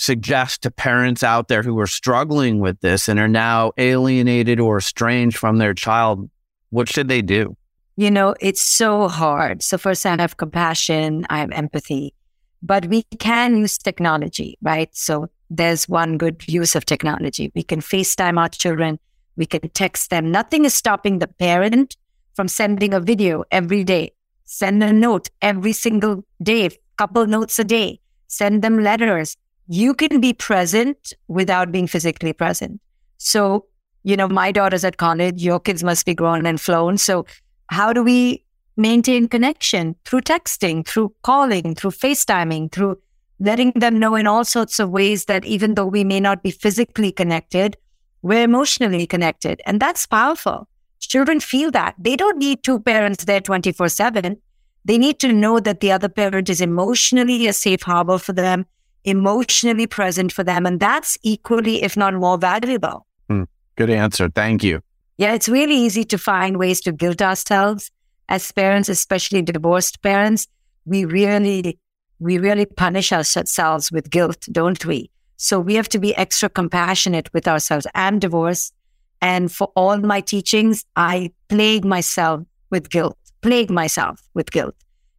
suggest 0.00 0.62
to 0.62 0.70
parents 0.70 1.22
out 1.22 1.48
there 1.48 1.62
who 1.62 1.78
are 1.78 1.86
struggling 1.86 2.58
with 2.58 2.80
this 2.80 3.06
and 3.06 3.20
are 3.20 3.28
now 3.28 3.70
alienated 3.76 4.58
or 4.58 4.78
estranged 4.78 5.36
from 5.36 5.58
their 5.58 5.74
child? 5.74 6.30
What 6.70 6.88
should 6.88 7.08
they 7.08 7.20
do? 7.20 7.56
You 7.96 8.10
know, 8.10 8.34
it's 8.40 8.62
so 8.62 9.08
hard. 9.08 9.62
So, 9.62 9.76
first, 9.76 10.06
I 10.06 10.16
have 10.16 10.38
compassion, 10.38 11.26
I 11.28 11.40
have 11.40 11.50
empathy, 11.50 12.14
but 12.62 12.86
we 12.86 13.02
can 13.18 13.58
use 13.58 13.76
technology, 13.76 14.56
right? 14.62 14.88
So, 14.92 15.28
there's 15.50 15.86
one 15.86 16.16
good 16.16 16.48
use 16.48 16.74
of 16.74 16.86
technology. 16.86 17.52
We 17.54 17.62
can 17.62 17.80
FaceTime 17.80 18.38
our 18.38 18.48
children, 18.48 18.98
we 19.36 19.44
can 19.44 19.68
text 19.70 20.08
them. 20.08 20.30
Nothing 20.30 20.64
is 20.64 20.72
stopping 20.72 21.18
the 21.18 21.28
parent 21.28 21.96
from 22.34 22.48
sending 22.48 22.94
a 22.94 23.00
video 23.00 23.44
every 23.50 23.84
day, 23.84 24.12
send 24.46 24.82
a 24.82 24.94
note 24.94 25.28
every 25.42 25.74
single 25.74 26.24
day, 26.42 26.70
couple 26.96 27.26
notes 27.26 27.58
a 27.58 27.64
day, 27.64 28.00
send 28.28 28.62
them 28.62 28.82
letters. 28.82 29.36
You 29.72 29.94
can 29.94 30.20
be 30.20 30.32
present 30.32 31.12
without 31.28 31.70
being 31.70 31.86
physically 31.86 32.32
present. 32.32 32.80
So, 33.18 33.66
you 34.02 34.16
know, 34.16 34.26
my 34.26 34.50
daughter's 34.50 34.84
at 34.84 34.96
college, 34.96 35.40
your 35.40 35.60
kids 35.60 35.84
must 35.84 36.04
be 36.04 36.12
grown 36.12 36.44
and 36.44 36.60
flown. 36.60 36.98
So, 36.98 37.24
how 37.68 37.92
do 37.92 38.02
we 38.02 38.44
maintain 38.76 39.28
connection 39.28 39.94
through 40.04 40.22
texting, 40.22 40.84
through 40.84 41.14
calling, 41.22 41.76
through 41.76 41.92
FaceTiming, 41.92 42.72
through 42.72 42.98
letting 43.38 43.70
them 43.76 44.00
know 44.00 44.16
in 44.16 44.26
all 44.26 44.44
sorts 44.44 44.80
of 44.80 44.90
ways 44.90 45.26
that 45.26 45.44
even 45.44 45.74
though 45.76 45.86
we 45.86 46.02
may 46.02 46.18
not 46.18 46.42
be 46.42 46.50
physically 46.50 47.12
connected, 47.12 47.76
we're 48.22 48.42
emotionally 48.42 49.06
connected. 49.06 49.62
And 49.66 49.78
that's 49.78 50.04
powerful. 50.04 50.66
Children 50.98 51.38
feel 51.38 51.70
that. 51.70 51.94
They 51.96 52.16
don't 52.16 52.38
need 52.38 52.64
two 52.64 52.80
parents 52.80 53.24
there 53.24 53.40
24 53.40 53.88
7. 53.88 54.36
They 54.84 54.98
need 54.98 55.20
to 55.20 55.32
know 55.32 55.60
that 55.60 55.78
the 55.78 55.92
other 55.92 56.08
parent 56.08 56.48
is 56.48 56.60
emotionally 56.60 57.46
a 57.46 57.52
safe 57.52 57.82
harbor 57.82 58.18
for 58.18 58.32
them, 58.32 58.66
emotionally 59.04 59.86
present 59.86 60.32
for 60.32 60.44
them. 60.44 60.66
And 60.66 60.80
that's 60.80 61.18
equally, 61.22 61.82
if 61.82 61.96
not 61.96 62.14
more 62.14 62.38
valuable. 62.38 63.06
Hmm. 63.28 63.44
Good 63.76 63.90
answer. 63.90 64.28
Thank 64.28 64.62
you. 64.62 64.82
Yeah, 65.16 65.34
it's 65.34 65.48
really 65.48 65.74
easy 65.76 66.04
to 66.04 66.18
find 66.18 66.56
ways 66.58 66.80
to 66.82 66.92
guilt 66.92 67.20
ourselves 67.20 67.90
as 68.28 68.50
parents, 68.52 68.88
especially 68.88 69.42
divorced 69.42 70.02
parents. 70.02 70.46
We 70.86 71.04
really, 71.04 71.78
we 72.18 72.38
really 72.38 72.66
punish 72.66 73.12
ourselves 73.12 73.92
with 73.92 74.10
guilt, 74.10 74.46
don't 74.50 74.84
we? 74.86 75.10
So 75.36 75.58
we 75.58 75.74
have 75.74 75.88
to 75.90 75.98
be 75.98 76.14
extra 76.16 76.48
compassionate 76.48 77.32
with 77.32 77.48
ourselves. 77.48 77.86
I'm 77.94 78.18
divorced. 78.18 78.74
And 79.22 79.52
for 79.52 79.70
all 79.74 79.98
my 79.98 80.20
teachings, 80.20 80.84
I 80.96 81.32
plague 81.48 81.84
myself 81.84 82.42
with 82.70 82.90
guilt, 82.90 83.18
plague 83.42 83.70
myself 83.70 84.22
with 84.34 84.50
guilt. 84.50 84.74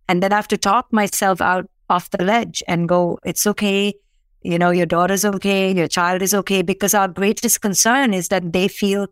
And 0.07 0.21
then 0.21 0.33
I 0.33 0.35
have 0.35 0.47
to 0.49 0.57
talk 0.57 0.91
myself 0.91 1.41
out 1.41 1.69
off 1.91 2.09
the 2.09 2.23
ledge 2.23 2.63
and 2.67 2.89
go, 2.89 3.19
it's 3.23 3.45
okay. 3.45 3.93
You 4.41 4.57
know, 4.57 4.71
your 4.71 4.87
daughter's 4.87 5.23
okay. 5.23 5.71
Your 5.71 5.87
child 5.87 6.21
is 6.23 6.33
okay. 6.33 6.63
Because 6.63 6.95
our 6.95 7.07
greatest 7.07 7.61
concern 7.61 8.13
is 8.13 8.29
that 8.29 8.53
they 8.53 8.67
feel 8.67 9.07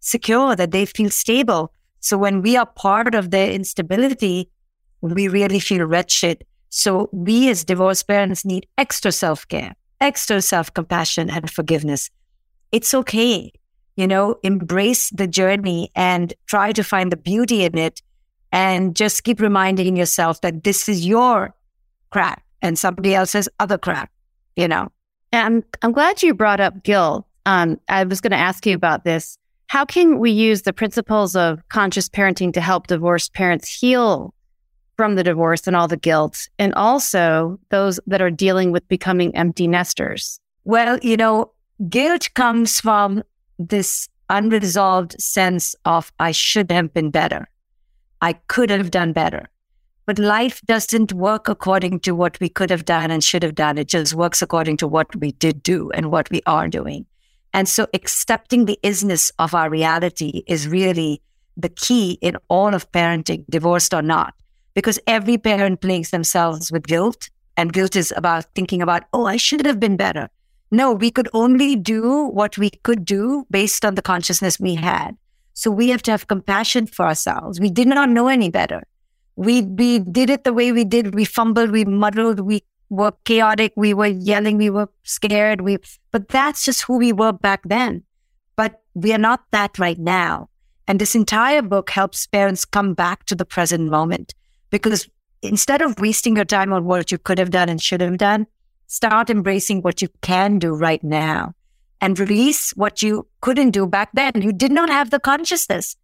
secure, 0.00 0.56
that 0.56 0.70
they 0.70 0.86
feel 0.86 1.10
stable. 1.10 1.72
So 2.00 2.16
when 2.16 2.40
we 2.40 2.56
are 2.56 2.66
part 2.66 3.14
of 3.14 3.30
their 3.30 3.50
instability, 3.50 4.50
we 5.02 5.28
really 5.28 5.60
feel 5.60 5.84
wretched. 5.84 6.44
So 6.70 7.10
we 7.12 7.50
as 7.50 7.64
divorced 7.64 8.06
parents 8.06 8.44
need 8.44 8.66
extra 8.78 9.12
self 9.12 9.46
care, 9.48 9.74
extra 10.00 10.40
self 10.40 10.72
compassion 10.72 11.28
and 11.28 11.50
forgiveness. 11.50 12.10
It's 12.72 12.94
okay. 12.94 13.52
You 13.96 14.06
know, 14.06 14.36
embrace 14.42 15.10
the 15.10 15.26
journey 15.26 15.90
and 15.94 16.32
try 16.46 16.72
to 16.72 16.82
find 16.82 17.12
the 17.12 17.16
beauty 17.16 17.64
in 17.64 17.76
it 17.76 18.00
and 18.52 18.96
just 18.96 19.24
keep 19.24 19.40
reminding 19.40 19.96
yourself 19.96 20.40
that 20.40 20.64
this 20.64 20.88
is 20.88 21.06
your 21.06 21.54
crap 22.10 22.42
and 22.62 22.78
somebody 22.78 23.14
else's 23.14 23.48
other 23.58 23.78
crap, 23.78 24.10
you 24.56 24.68
know. 24.68 24.88
And 25.32 25.46
I'm 25.46 25.64
I'm 25.82 25.92
glad 25.92 26.22
you 26.22 26.34
brought 26.34 26.60
up 26.60 26.82
guilt. 26.82 27.26
Um, 27.46 27.80
I 27.88 28.04
was 28.04 28.20
going 28.20 28.32
to 28.32 28.36
ask 28.36 28.66
you 28.66 28.74
about 28.74 29.04
this. 29.04 29.38
How 29.68 29.84
can 29.84 30.18
we 30.18 30.30
use 30.30 30.62
the 30.62 30.72
principles 30.72 31.36
of 31.36 31.66
conscious 31.68 32.08
parenting 32.08 32.52
to 32.54 32.60
help 32.60 32.88
divorced 32.88 33.32
parents 33.32 33.68
heal 33.68 34.34
from 34.96 35.14
the 35.14 35.22
divorce 35.22 35.66
and 35.66 35.74
all 35.74 35.88
the 35.88 35.96
guilt, 35.96 36.48
and 36.58 36.74
also 36.74 37.58
those 37.70 37.98
that 38.06 38.20
are 38.20 38.30
dealing 38.30 38.72
with 38.72 38.86
becoming 38.88 39.34
empty 39.34 39.66
nesters? 39.66 40.40
Well, 40.64 40.98
you 41.02 41.16
know, 41.16 41.52
guilt 41.88 42.28
comes 42.34 42.80
from 42.80 43.22
this 43.58 44.08
unresolved 44.28 45.20
sense 45.20 45.74
of 45.84 46.12
I 46.18 46.32
should 46.32 46.70
have 46.70 46.92
been 46.92 47.10
better. 47.10 47.48
I 48.20 48.34
could 48.34 48.70
have 48.70 48.90
done 48.90 49.12
better. 49.12 49.48
But 50.06 50.18
life 50.18 50.60
doesn't 50.66 51.12
work 51.12 51.48
according 51.48 52.00
to 52.00 52.14
what 52.14 52.38
we 52.40 52.48
could 52.48 52.70
have 52.70 52.84
done 52.84 53.10
and 53.10 53.22
should 53.22 53.42
have 53.42 53.54
done. 53.54 53.78
It 53.78 53.88
just 53.88 54.14
works 54.14 54.42
according 54.42 54.78
to 54.78 54.88
what 54.88 55.14
we 55.16 55.32
did 55.32 55.62
do 55.62 55.90
and 55.92 56.10
what 56.10 56.30
we 56.30 56.42
are 56.46 56.68
doing. 56.68 57.06
And 57.52 57.68
so 57.68 57.86
accepting 57.94 58.64
the 58.64 58.78
isness 58.82 59.30
of 59.38 59.54
our 59.54 59.68
reality 59.70 60.42
is 60.46 60.68
really 60.68 61.20
the 61.56 61.68
key 61.68 62.18
in 62.20 62.36
all 62.48 62.74
of 62.74 62.90
parenting, 62.92 63.44
divorced 63.50 63.92
or 63.92 64.02
not, 64.02 64.34
because 64.74 64.98
every 65.06 65.36
parent 65.36 65.80
plagues 65.80 66.10
themselves 66.10 66.72
with 66.72 66.86
guilt. 66.86 67.28
And 67.56 67.72
guilt 67.72 67.94
is 67.94 68.12
about 68.16 68.46
thinking 68.54 68.80
about, 68.80 69.02
oh, 69.12 69.26
I 69.26 69.36
should 69.36 69.66
have 69.66 69.78
been 69.78 69.96
better. 69.96 70.30
No, 70.70 70.92
we 70.92 71.10
could 71.10 71.28
only 71.34 71.76
do 71.76 72.26
what 72.28 72.56
we 72.56 72.70
could 72.70 73.04
do 73.04 73.44
based 73.50 73.84
on 73.84 73.96
the 73.96 74.02
consciousness 74.02 74.58
we 74.58 74.76
had. 74.76 75.16
So 75.52 75.70
we 75.70 75.90
have 75.90 76.00
to 76.02 76.10
have 76.12 76.28
compassion 76.28 76.86
for 76.86 77.04
ourselves. 77.04 77.60
We 77.60 77.70
did 77.70 77.88
not 77.88 78.08
know 78.08 78.28
any 78.28 78.48
better. 78.48 78.84
We, 79.40 79.62
we 79.62 80.00
did 80.00 80.28
it 80.28 80.44
the 80.44 80.52
way 80.52 80.70
we 80.70 80.84
did. 80.84 81.14
We 81.14 81.24
fumbled, 81.24 81.70
we 81.70 81.86
muddled, 81.86 82.40
we 82.40 82.62
were 82.90 83.14
chaotic, 83.24 83.72
we 83.74 83.94
were 83.94 84.04
yelling, 84.04 84.58
we 84.58 84.68
were 84.68 84.90
scared. 85.02 85.62
We, 85.62 85.78
but 86.10 86.28
that's 86.28 86.62
just 86.66 86.82
who 86.82 86.98
we 86.98 87.14
were 87.14 87.32
back 87.32 87.62
then. 87.64 88.02
But 88.54 88.82
we 88.92 89.14
are 89.14 89.18
not 89.18 89.44
that 89.52 89.78
right 89.78 89.98
now. 89.98 90.50
And 90.86 91.00
this 91.00 91.14
entire 91.14 91.62
book 91.62 91.88
helps 91.88 92.26
parents 92.26 92.66
come 92.66 92.92
back 92.92 93.24
to 93.26 93.34
the 93.34 93.46
present 93.46 93.90
moment 93.90 94.34
because 94.68 95.08
instead 95.40 95.80
of 95.80 95.98
wasting 95.98 96.36
your 96.36 96.44
time 96.44 96.70
on 96.74 96.84
what 96.84 97.10
you 97.10 97.16
could 97.16 97.38
have 97.38 97.50
done 97.50 97.70
and 97.70 97.80
should 97.80 98.02
have 98.02 98.18
done, 98.18 98.46
start 98.88 99.30
embracing 99.30 99.80
what 99.80 100.02
you 100.02 100.08
can 100.20 100.58
do 100.58 100.74
right 100.74 101.02
now 101.02 101.54
and 102.02 102.18
release 102.18 102.72
what 102.72 103.00
you 103.00 103.26
couldn't 103.40 103.70
do 103.70 103.86
back 103.86 104.10
then. 104.12 104.32
You 104.42 104.52
did 104.52 104.70
not 104.70 104.90
have 104.90 105.08
the 105.08 105.18
consciousness. 105.18 105.96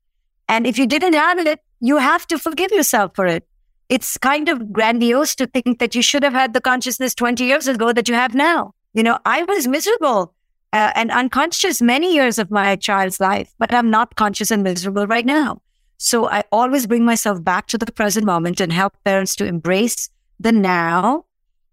And 0.48 0.66
if 0.66 0.78
you 0.78 0.86
didn't 0.86 1.12
have 1.12 1.38
it, 1.38 1.60
you 1.80 1.98
have 1.98 2.26
to 2.28 2.38
forgive 2.38 2.70
yourself 2.70 3.12
for 3.14 3.26
it. 3.26 3.46
It's 3.88 4.18
kind 4.18 4.48
of 4.48 4.72
grandiose 4.72 5.34
to 5.36 5.46
think 5.46 5.78
that 5.78 5.94
you 5.94 6.02
should 6.02 6.22
have 6.22 6.32
had 6.32 6.54
the 6.54 6.60
consciousness 6.60 7.14
20 7.14 7.44
years 7.44 7.68
ago 7.68 7.92
that 7.92 8.08
you 8.08 8.14
have 8.14 8.34
now. 8.34 8.74
You 8.94 9.02
know, 9.02 9.18
I 9.24 9.44
was 9.44 9.68
miserable 9.68 10.34
uh, 10.72 10.92
and 10.94 11.10
unconscious 11.10 11.80
many 11.80 12.14
years 12.14 12.38
of 12.38 12.50
my 12.50 12.76
child's 12.76 13.20
life, 13.20 13.54
but 13.58 13.72
I'm 13.72 13.90
not 13.90 14.16
conscious 14.16 14.50
and 14.50 14.62
miserable 14.62 15.06
right 15.06 15.26
now. 15.26 15.62
So 15.98 16.28
I 16.28 16.44
always 16.50 16.86
bring 16.86 17.04
myself 17.04 17.42
back 17.42 17.66
to 17.68 17.78
the 17.78 17.90
present 17.92 18.26
moment 18.26 18.60
and 18.60 18.72
help 18.72 18.94
parents 19.04 19.36
to 19.36 19.46
embrace 19.46 20.10
the 20.38 20.52
now 20.52 21.24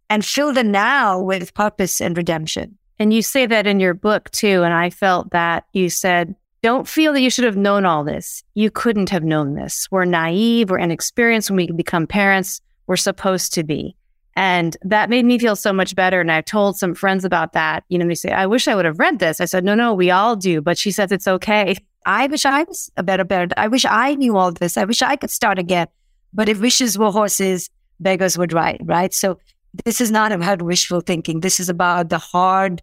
and 0.10 0.24
fill 0.24 0.54
the 0.54 0.64
now 0.64 1.20
with 1.20 1.54
purpose 1.54 2.00
and 2.00 2.16
redemption. 2.16 2.78
And 3.00 3.14
you 3.14 3.22
say 3.22 3.46
that 3.46 3.68
in 3.68 3.80
your 3.80 3.94
book 3.94 4.30
too. 4.32 4.64
And 4.64 4.74
I 4.74 4.90
felt 4.90 5.32
that 5.32 5.66
you 5.74 5.90
said, 5.90 6.36
don't 6.64 6.88
feel 6.88 7.12
that 7.14 7.22
you 7.22 7.30
should 7.30 7.44
have 7.44 7.58
known 7.58 7.86
all 7.86 8.04
this. 8.04 8.42
You 8.56 8.72
couldn't 8.72 9.10
have 9.10 9.24
known 9.24 9.54
this. 9.54 9.88
We're 9.92 10.06
naive, 10.06 10.70
we're 10.70 10.80
inexperienced 10.80 11.50
when 11.50 11.58
we 11.58 11.72
become 11.72 12.08
parents. 12.08 12.62
We're 12.88 12.96
supposed 12.96 13.54
to 13.54 13.64
be. 13.64 13.96
And 14.36 14.76
that 14.82 15.10
made 15.10 15.26
me 15.26 15.38
feel 15.38 15.56
so 15.56 15.72
much 15.72 15.96
better. 15.96 16.22
And 16.22 16.32
I've 16.32 16.46
told 16.46 16.78
some 16.78 16.96
friends 16.96 17.24
about 17.24 17.54
that. 17.54 17.84
You 17.90 18.00
know, 18.00 18.08
they 18.08 18.16
say, 18.16 18.32
I 18.32 18.48
wish 18.48 18.68
I 18.68 18.76
would 18.76 18.86
have 18.86 18.98
read 18.98 19.20
this. 19.20 19.40
I 19.40 19.46
said, 19.46 19.64
no, 19.64 19.76
no, 19.76 19.94
we 19.94 20.10
all 20.10 20.36
do. 20.36 20.62
But 20.62 20.78
she 20.78 20.90
says 20.90 21.12
it's 21.12 21.28
okay. 21.28 21.76
I 22.06 22.28
wish 22.28 22.46
I 22.46 22.64
was 22.64 22.90
a 22.98 23.04
better 23.04 23.26
parent. 23.26 23.54
I 23.58 23.68
wish 23.68 23.86
I 23.86 24.16
knew 24.16 24.38
all 24.38 24.52
this. 24.52 24.78
I 24.78 24.86
wish 24.86 25.02
I 25.02 25.18
could 25.18 25.30
start 25.30 25.60
again. 25.60 25.88
But 26.34 26.50
if 26.50 26.60
wishes 26.62 26.98
were 26.98 27.12
horses, 27.12 27.70
beggars 28.00 28.38
would 28.38 28.54
ride, 28.54 28.82
right? 28.86 29.14
So 29.14 29.38
this 29.86 30.02
is 30.02 30.12
not 30.12 30.32
about 30.32 30.62
wishful 30.62 31.02
thinking. 31.02 31.42
This 31.42 31.60
is 31.60 31.70
about 31.70 32.10
the 32.10 32.18
hard 32.18 32.82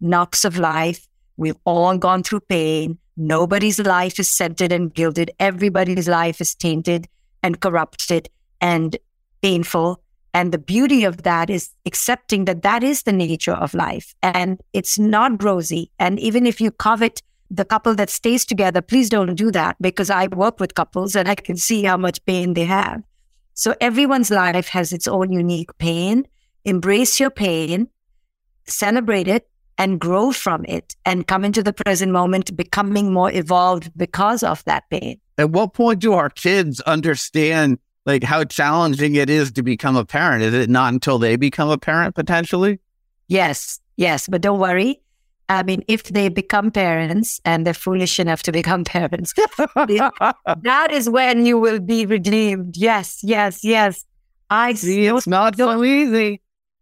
knocks 0.00 0.44
of 0.44 0.58
life. 0.58 1.06
We've 1.36 1.56
all 1.64 1.96
gone 1.96 2.22
through 2.22 2.40
pain. 2.40 2.98
Nobody's 3.20 3.80
life 3.80 4.20
is 4.20 4.30
scented 4.30 4.70
and 4.70 4.94
gilded. 4.94 5.32
Everybody's 5.40 6.08
life 6.08 6.40
is 6.40 6.54
tainted 6.54 7.08
and 7.42 7.60
corrupted 7.60 8.28
and 8.60 8.96
painful. 9.42 10.00
And 10.32 10.52
the 10.52 10.58
beauty 10.58 11.02
of 11.02 11.24
that 11.24 11.50
is 11.50 11.70
accepting 11.84 12.44
that 12.44 12.62
that 12.62 12.84
is 12.84 13.02
the 13.02 13.12
nature 13.12 13.54
of 13.54 13.74
life 13.74 14.14
and 14.22 14.60
it's 14.72 15.00
not 15.00 15.42
rosy. 15.42 15.90
And 15.98 16.20
even 16.20 16.46
if 16.46 16.60
you 16.60 16.70
covet 16.70 17.20
the 17.50 17.64
couple 17.64 17.96
that 17.96 18.08
stays 18.08 18.44
together, 18.44 18.80
please 18.80 19.08
don't 19.08 19.34
do 19.34 19.50
that 19.50 19.74
because 19.80 20.10
I 20.10 20.28
work 20.28 20.60
with 20.60 20.76
couples 20.76 21.16
and 21.16 21.28
I 21.28 21.34
can 21.34 21.56
see 21.56 21.82
how 21.82 21.96
much 21.96 22.24
pain 22.24 22.54
they 22.54 22.66
have. 22.66 23.02
So 23.54 23.74
everyone's 23.80 24.30
life 24.30 24.68
has 24.68 24.92
its 24.92 25.08
own 25.08 25.32
unique 25.32 25.76
pain. 25.78 26.28
Embrace 26.64 27.18
your 27.18 27.30
pain, 27.30 27.88
celebrate 28.64 29.26
it, 29.26 29.48
and 29.78 30.00
grow 30.00 30.32
from 30.32 30.64
it 30.66 30.96
and 31.04 31.26
come 31.26 31.44
into 31.44 31.62
the 31.62 31.72
present 31.72 32.12
moment, 32.12 32.56
becoming 32.56 33.12
more 33.12 33.32
evolved 33.32 33.90
because 33.96 34.42
of 34.42 34.64
that 34.64 34.84
pain. 34.90 35.20
At 35.38 35.50
what 35.50 35.72
point 35.72 36.00
do 36.00 36.12
our 36.12 36.28
kids 36.28 36.80
understand 36.80 37.78
like 38.04 38.24
how 38.24 38.42
challenging 38.42 39.14
it 39.14 39.30
is 39.30 39.52
to 39.52 39.62
become 39.62 39.94
a 39.94 40.04
parent? 40.04 40.42
Is 40.42 40.54
it 40.54 40.68
not 40.68 40.92
until 40.92 41.18
they 41.18 41.36
become 41.36 41.70
a 41.70 41.78
parent 41.78 42.14
potentially? 42.14 42.80
Yes, 43.28 43.80
yes, 43.96 44.26
but 44.28 44.40
don't 44.40 44.58
worry. 44.58 45.00
I 45.50 45.62
mean, 45.62 45.82
if 45.88 46.04
they 46.04 46.28
become 46.28 46.70
parents 46.70 47.40
and 47.44 47.66
they're 47.66 47.74
foolish 47.74 48.18
enough 48.18 48.42
to 48.44 48.52
become 48.52 48.84
parents, 48.96 49.32
that 49.76 50.88
is 50.90 51.08
when 51.08 51.46
you 51.46 51.58
will 51.58 51.80
be 51.80 52.04
redeemed. 52.04 52.76
Yes, 52.76 53.20
yes, 53.22 53.62
yes. 53.62 54.04
I 54.50 54.74
see. 54.74 55.06
It's 55.06 55.26
not 55.26 55.56
so 55.56 55.84
easy. 55.84 56.40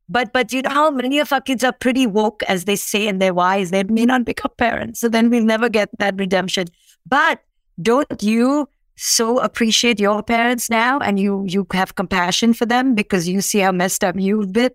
But 0.08 0.32
but 0.32 0.52
you 0.52 0.62
know 0.62 0.70
how 0.70 0.90
many 0.90 1.18
of 1.18 1.32
our 1.32 1.40
kids 1.40 1.64
are 1.64 1.72
pretty 1.72 2.06
woke, 2.06 2.42
as 2.44 2.64
they 2.64 2.76
say, 2.76 3.08
and 3.08 3.20
they're 3.20 3.34
wise. 3.34 3.70
They 3.70 3.82
may 3.84 4.06
not 4.06 4.24
become 4.24 4.52
parents, 4.58 5.00
so 5.00 5.08
then 5.08 5.30
we'll 5.30 5.44
never 5.44 5.68
get 5.68 5.90
that 5.98 6.16
redemption. 6.16 6.68
But 7.04 7.40
don't 7.80 8.22
you 8.22 8.68
so 8.96 9.38
appreciate 9.38 10.00
your 10.00 10.22
parents 10.22 10.70
now, 10.70 10.98
and 10.98 11.18
you 11.18 11.44
you 11.46 11.66
have 11.72 11.96
compassion 11.96 12.54
for 12.54 12.66
them 12.66 12.94
because 12.94 13.28
you 13.28 13.40
see 13.40 13.58
how 13.58 13.72
messed 13.72 14.04
up 14.04 14.16
you've 14.18 14.52
been. 14.52 14.70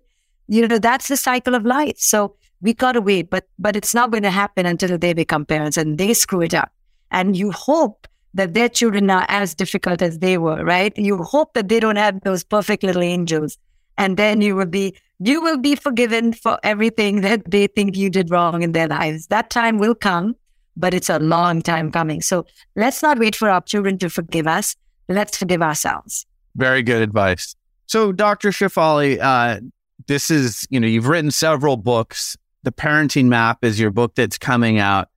You 0.47 0.67
know 0.67 0.79
that's 0.79 1.07
the 1.07 1.17
cycle 1.17 1.55
of 1.55 1.65
life. 1.65 1.97
So 1.97 2.35
we 2.61 2.73
gotta 2.73 3.01
wait, 3.01 3.29
but 3.29 3.47
but 3.57 3.75
it's 3.75 3.93
not 3.93 4.11
going 4.11 4.23
to 4.23 4.31
happen 4.31 4.65
until 4.65 4.97
they 4.97 5.13
become 5.13 5.45
parents 5.45 5.77
and 5.77 5.97
they 5.97 6.13
screw 6.13 6.41
it 6.41 6.53
up. 6.53 6.71
And 7.09 7.35
you 7.35 7.51
hope 7.51 8.07
that 8.33 8.53
their 8.53 8.69
children 8.69 9.09
are 9.09 9.25
as 9.27 9.53
difficult 9.55 10.01
as 10.01 10.19
they 10.19 10.37
were, 10.37 10.63
right? 10.63 10.97
You 10.97 11.17
hope 11.17 11.53
that 11.53 11.67
they 11.67 11.79
don't 11.79 11.97
have 11.97 12.21
those 12.21 12.43
perfect 12.43 12.83
little 12.83 13.01
angels, 13.01 13.57
and 13.97 14.17
then 14.17 14.41
you 14.41 14.55
will 14.55 14.65
be 14.65 14.95
you 15.23 15.39
will 15.39 15.57
be 15.57 15.75
forgiven 15.75 16.33
for 16.33 16.59
everything 16.63 17.21
that 17.21 17.49
they 17.49 17.67
think 17.67 17.95
you 17.95 18.09
did 18.09 18.31
wrong 18.31 18.63
in 18.63 18.71
their 18.71 18.87
lives. 18.87 19.27
That 19.27 19.51
time 19.51 19.77
will 19.77 19.93
come, 19.93 20.35
but 20.75 20.95
it's 20.95 21.09
a 21.09 21.19
long 21.19 21.61
time 21.61 21.91
coming. 21.91 22.21
So 22.21 22.47
let's 22.75 23.03
not 23.03 23.19
wait 23.19 23.35
for 23.35 23.47
our 23.47 23.61
children 23.61 23.99
to 23.99 24.09
forgive 24.09 24.47
us. 24.47 24.75
Let's 25.07 25.37
forgive 25.37 25.61
ourselves. 25.61 26.25
Very 26.55 26.81
good 26.81 27.03
advice. 27.03 27.55
So, 27.85 28.11
Dr. 28.11 28.49
Shefali, 28.49 29.19
uh, 29.21 29.59
this 30.07 30.31
is, 30.31 30.65
you 30.71 30.79
know, 30.79 30.87
you've 30.87 31.07
written 31.07 31.29
several 31.29 31.77
books. 31.77 32.35
The 32.63 32.71
Parenting 32.71 33.25
Map 33.25 33.63
is 33.63 33.79
your 33.79 33.91
book 33.91 34.15
that's 34.15 34.37
coming 34.37 34.79
out. 34.79 35.09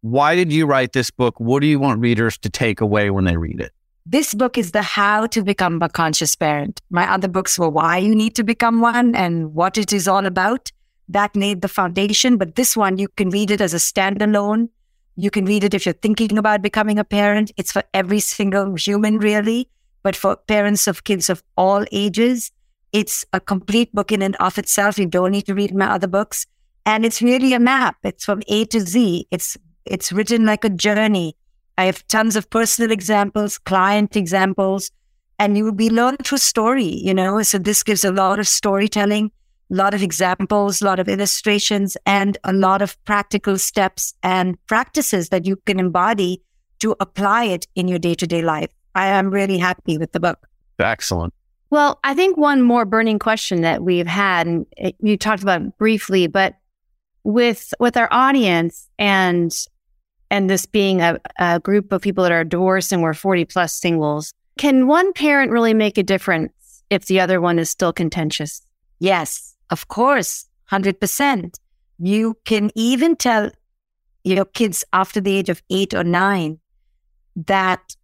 Why 0.00 0.34
did 0.34 0.52
you 0.52 0.66
write 0.66 0.92
this 0.92 1.10
book? 1.10 1.38
What 1.38 1.60
do 1.60 1.66
you 1.66 1.78
want 1.78 2.00
readers 2.00 2.38
to 2.38 2.50
take 2.50 2.80
away 2.80 3.10
when 3.10 3.24
they 3.24 3.36
read 3.36 3.60
it? 3.60 3.72
This 4.10 4.32
book 4.32 4.56
is 4.56 4.72
the 4.72 4.80
how 4.80 5.26
to 5.26 5.42
become 5.42 5.82
a 5.82 5.88
conscious 5.90 6.34
parent. 6.34 6.80
My 6.88 7.12
other 7.12 7.28
books 7.28 7.58
were 7.58 7.68
why 7.68 7.98
you 7.98 8.14
need 8.14 8.34
to 8.36 8.42
become 8.42 8.80
one 8.80 9.14
and 9.14 9.52
what 9.52 9.76
it 9.76 9.92
is 9.92 10.08
all 10.08 10.24
about. 10.24 10.72
That 11.10 11.36
laid 11.36 11.60
the 11.60 11.68
foundation. 11.68 12.38
But 12.38 12.54
this 12.54 12.74
one, 12.74 12.96
you 12.96 13.08
can 13.08 13.28
read 13.28 13.50
it 13.50 13.60
as 13.60 13.74
a 13.74 13.76
standalone. 13.76 14.70
You 15.16 15.30
can 15.30 15.44
read 15.44 15.62
it 15.62 15.74
if 15.74 15.84
you're 15.84 15.92
thinking 15.92 16.38
about 16.38 16.62
becoming 16.62 16.98
a 16.98 17.04
parent. 17.04 17.52
It's 17.58 17.70
for 17.70 17.82
every 17.92 18.20
single 18.20 18.76
human, 18.76 19.18
really. 19.18 19.68
But 20.02 20.16
for 20.16 20.36
parents 20.36 20.86
of 20.86 21.04
kids 21.04 21.28
of 21.28 21.42
all 21.58 21.84
ages, 21.92 22.50
it's 22.94 23.26
a 23.34 23.40
complete 23.40 23.92
book 23.92 24.10
in 24.10 24.22
and 24.22 24.36
of 24.36 24.56
itself. 24.56 24.98
You 24.98 25.04
don't 25.04 25.32
need 25.32 25.44
to 25.48 25.54
read 25.54 25.74
my 25.74 25.90
other 25.90 26.08
books. 26.08 26.46
And 26.86 27.04
it's 27.04 27.20
really 27.20 27.52
a 27.52 27.60
map. 27.60 27.96
It's 28.02 28.24
from 28.24 28.40
A 28.48 28.64
to 28.64 28.80
Z. 28.80 29.26
It's 29.30 29.58
it's 29.84 30.12
written 30.12 30.46
like 30.46 30.64
a 30.64 30.70
journey 30.70 31.36
I 31.78 31.84
have 31.84 32.04
tons 32.08 32.34
of 32.34 32.50
personal 32.50 32.90
examples, 32.90 33.56
client 33.56 34.16
examples, 34.16 34.90
and 35.38 35.56
you 35.56 35.64
will 35.64 35.72
be 35.72 35.90
learned 35.90 36.26
through 36.26 36.38
story, 36.38 36.84
you 36.84 37.14
know. 37.14 37.40
So 37.42 37.56
this 37.56 37.84
gives 37.84 38.04
a 38.04 38.10
lot 38.10 38.40
of 38.40 38.48
storytelling, 38.48 39.30
a 39.70 39.74
lot 39.74 39.94
of 39.94 40.02
examples, 40.02 40.82
a 40.82 40.84
lot 40.84 40.98
of 40.98 41.08
illustrations, 41.08 41.96
and 42.04 42.36
a 42.42 42.52
lot 42.52 42.82
of 42.82 43.02
practical 43.04 43.56
steps 43.58 44.12
and 44.24 44.58
practices 44.66 45.28
that 45.28 45.46
you 45.46 45.54
can 45.66 45.78
embody 45.78 46.42
to 46.80 46.96
apply 46.98 47.44
it 47.44 47.68
in 47.76 47.86
your 47.86 48.00
day 48.00 48.14
to 48.14 48.26
day 48.26 48.42
life. 48.42 48.70
I 48.96 49.06
am 49.06 49.30
really 49.30 49.58
happy 49.58 49.98
with 49.98 50.10
the 50.10 50.20
book. 50.20 50.48
Excellent. 50.80 51.32
Well, 51.70 52.00
I 52.02 52.14
think 52.14 52.36
one 52.36 52.62
more 52.62 52.86
burning 52.86 53.20
question 53.20 53.60
that 53.60 53.84
we've 53.84 54.06
had, 54.06 54.48
and 54.48 54.66
you 54.98 55.16
talked 55.16 55.44
about 55.44 55.78
briefly, 55.78 56.26
but 56.26 56.54
with 57.22 57.72
with 57.78 57.96
our 57.96 58.08
audience 58.10 58.88
and 58.98 59.54
and 60.30 60.48
this 60.48 60.66
being 60.66 61.00
a, 61.00 61.18
a 61.38 61.60
group 61.60 61.92
of 61.92 62.02
people 62.02 62.22
that 62.24 62.32
are 62.32 62.44
divorced 62.44 62.92
and 62.92 63.02
we're 63.02 63.14
40 63.14 63.44
plus 63.46 63.72
singles, 63.72 64.34
can 64.58 64.86
one 64.86 65.12
parent 65.12 65.50
really 65.50 65.74
make 65.74 65.98
a 65.98 66.02
difference 66.02 66.82
if 66.90 67.06
the 67.06 67.20
other 67.20 67.40
one 67.40 67.58
is 67.58 67.70
still 67.70 67.92
contentious? 67.92 68.62
Yes, 68.98 69.54
of 69.70 69.88
course, 69.88 70.46
100%. 70.70 71.54
You 71.98 72.36
can 72.44 72.70
even 72.74 73.16
tell 73.16 73.50
your 74.24 74.44
kids 74.44 74.84
after 74.92 75.20
the 75.20 75.36
age 75.36 75.48
of 75.48 75.62
eight 75.70 75.94
or 75.94 76.04
nine 76.04 76.58
that 77.36 77.96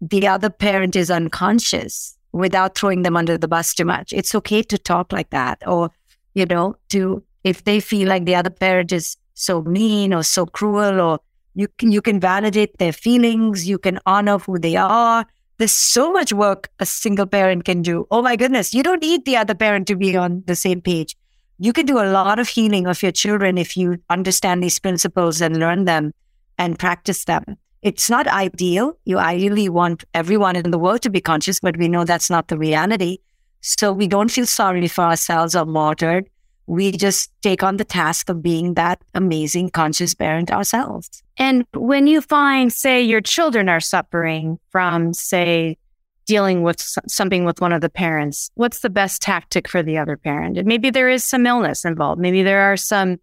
the 0.00 0.26
other 0.26 0.50
parent 0.50 0.96
is 0.96 1.10
unconscious 1.10 2.16
without 2.32 2.76
throwing 2.76 3.02
them 3.02 3.16
under 3.16 3.36
the 3.36 3.48
bus 3.48 3.74
too 3.74 3.84
much. 3.84 4.12
It's 4.12 4.34
okay 4.34 4.62
to 4.62 4.78
talk 4.78 5.12
like 5.12 5.30
that 5.30 5.62
or, 5.66 5.90
you 6.34 6.46
know, 6.46 6.76
to, 6.90 7.22
if 7.44 7.64
they 7.64 7.80
feel 7.80 8.08
like 8.08 8.24
the 8.24 8.34
other 8.34 8.50
parent 8.50 8.92
is 8.92 9.16
so 9.34 9.62
mean 9.62 10.14
or 10.14 10.22
so 10.22 10.46
cruel 10.46 11.00
or 11.00 11.18
You 11.60 11.68
can, 11.76 11.92
you 11.92 12.00
can 12.00 12.18
validate 12.20 12.78
their 12.78 12.90
feelings. 12.90 13.68
You 13.68 13.76
can 13.76 13.98
honor 14.06 14.38
who 14.38 14.58
they 14.58 14.76
are. 14.76 15.26
There's 15.58 15.72
so 15.72 16.10
much 16.10 16.32
work 16.32 16.70
a 16.78 16.86
single 16.86 17.26
parent 17.26 17.66
can 17.66 17.82
do. 17.82 18.06
Oh 18.10 18.22
my 18.22 18.34
goodness. 18.34 18.72
You 18.72 18.82
don't 18.82 19.02
need 19.02 19.26
the 19.26 19.36
other 19.36 19.54
parent 19.54 19.86
to 19.88 19.94
be 19.94 20.16
on 20.16 20.42
the 20.46 20.56
same 20.56 20.80
page. 20.80 21.18
You 21.58 21.74
can 21.74 21.84
do 21.84 21.98
a 21.98 22.08
lot 22.10 22.38
of 22.38 22.48
healing 22.48 22.86
of 22.86 23.02
your 23.02 23.12
children 23.12 23.58
if 23.58 23.76
you 23.76 23.98
understand 24.08 24.62
these 24.62 24.78
principles 24.78 25.42
and 25.42 25.58
learn 25.58 25.84
them 25.84 26.14
and 26.56 26.78
practice 26.78 27.26
them. 27.26 27.44
It's 27.82 28.08
not 28.08 28.26
ideal. 28.26 28.98
You 29.04 29.18
ideally 29.18 29.68
want 29.68 30.04
everyone 30.14 30.56
in 30.56 30.70
the 30.70 30.78
world 30.78 31.02
to 31.02 31.10
be 31.10 31.20
conscious, 31.20 31.60
but 31.60 31.76
we 31.76 31.88
know 31.88 32.04
that's 32.04 32.30
not 32.30 32.48
the 32.48 32.56
reality. 32.56 33.18
So 33.60 33.92
we 33.92 34.08
don't 34.08 34.30
feel 34.30 34.46
sorry 34.46 34.88
for 34.88 35.04
ourselves 35.04 35.54
or 35.54 35.66
martyred 35.66 36.30
we 36.70 36.92
just 36.92 37.32
take 37.42 37.64
on 37.64 37.78
the 37.78 37.84
task 37.84 38.28
of 38.28 38.44
being 38.44 38.74
that 38.74 39.02
amazing 39.12 39.70
conscious 39.70 40.14
parent 40.14 40.52
ourselves. 40.52 41.20
And 41.36 41.66
when 41.74 42.06
you 42.06 42.20
find, 42.20 42.72
say, 42.72 43.02
your 43.02 43.20
children 43.20 43.68
are 43.68 43.80
suffering 43.80 44.56
from, 44.70 45.12
say, 45.12 45.78
dealing 46.26 46.62
with 46.62 46.80
something 47.08 47.44
with 47.44 47.60
one 47.60 47.72
of 47.72 47.80
the 47.80 47.90
parents, 47.90 48.52
what's 48.54 48.80
the 48.80 48.88
best 48.88 49.20
tactic 49.20 49.66
for 49.66 49.82
the 49.82 49.98
other 49.98 50.16
parent? 50.16 50.58
And 50.58 50.68
maybe 50.68 50.90
there 50.90 51.08
is 51.08 51.24
some 51.24 51.44
illness 51.44 51.84
involved. 51.84 52.20
Maybe 52.20 52.44
there 52.44 52.60
are 52.60 52.76
some, 52.76 53.18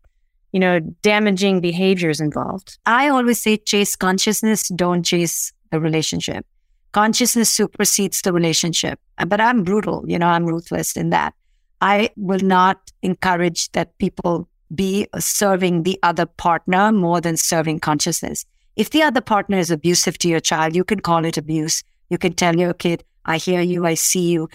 you 0.52 0.60
know, 0.60 0.82
damaging 1.02 1.62
behaviors 1.62 2.20
involved. 2.20 2.78
I 2.86 3.08
always 3.08 3.42
say 3.42 3.56
chase 3.56 3.96
consciousness, 3.96 4.68
don't 4.68 5.04
chase 5.04 5.54
the 5.72 5.80
relationship. 5.80 6.46
Consciousness 6.92 7.50
supersedes 7.50 8.24
the 8.24 8.34
relationship. 8.34 9.00
But 9.26 9.40
I'm 9.40 9.64
brutal, 9.64 10.04
you 10.06 10.20
know, 10.20 10.28
I'm 10.28 10.46
ruthless 10.46 10.98
in 10.98 11.12
that. 11.12 11.34
I 11.82 12.10
will 12.16 12.40
not 12.40 12.92
encourage 13.02 13.72
that 13.72 13.98
people 13.98 14.48
be 14.74 15.08
serving 15.18 15.84
the 15.84 16.00
other 16.04 16.26
partner 16.26 16.92
more 16.92 17.22
than 17.22 17.38
serving 17.38 17.80
consciousness. 17.80 18.46
If 18.76 18.90
the 18.90 19.04
other 19.04 19.22
partner 19.22 19.58
is 19.58 19.72
abusive 19.72 20.18
to 20.20 20.28
your 20.28 20.40
child, 20.40 20.76
you 20.76 20.84
can 20.84 21.00
call 21.00 21.26
it 21.26 21.38
abuse. 21.38 21.84
You 22.10 22.18
can 22.18 22.34
tell 22.34 22.56
your 22.56 22.74
kid, 22.74 23.04
I 23.26 23.38
hear 23.38 23.62
you, 23.62 23.86
I 23.86 23.96
see 23.96 24.30
you. 24.30 24.50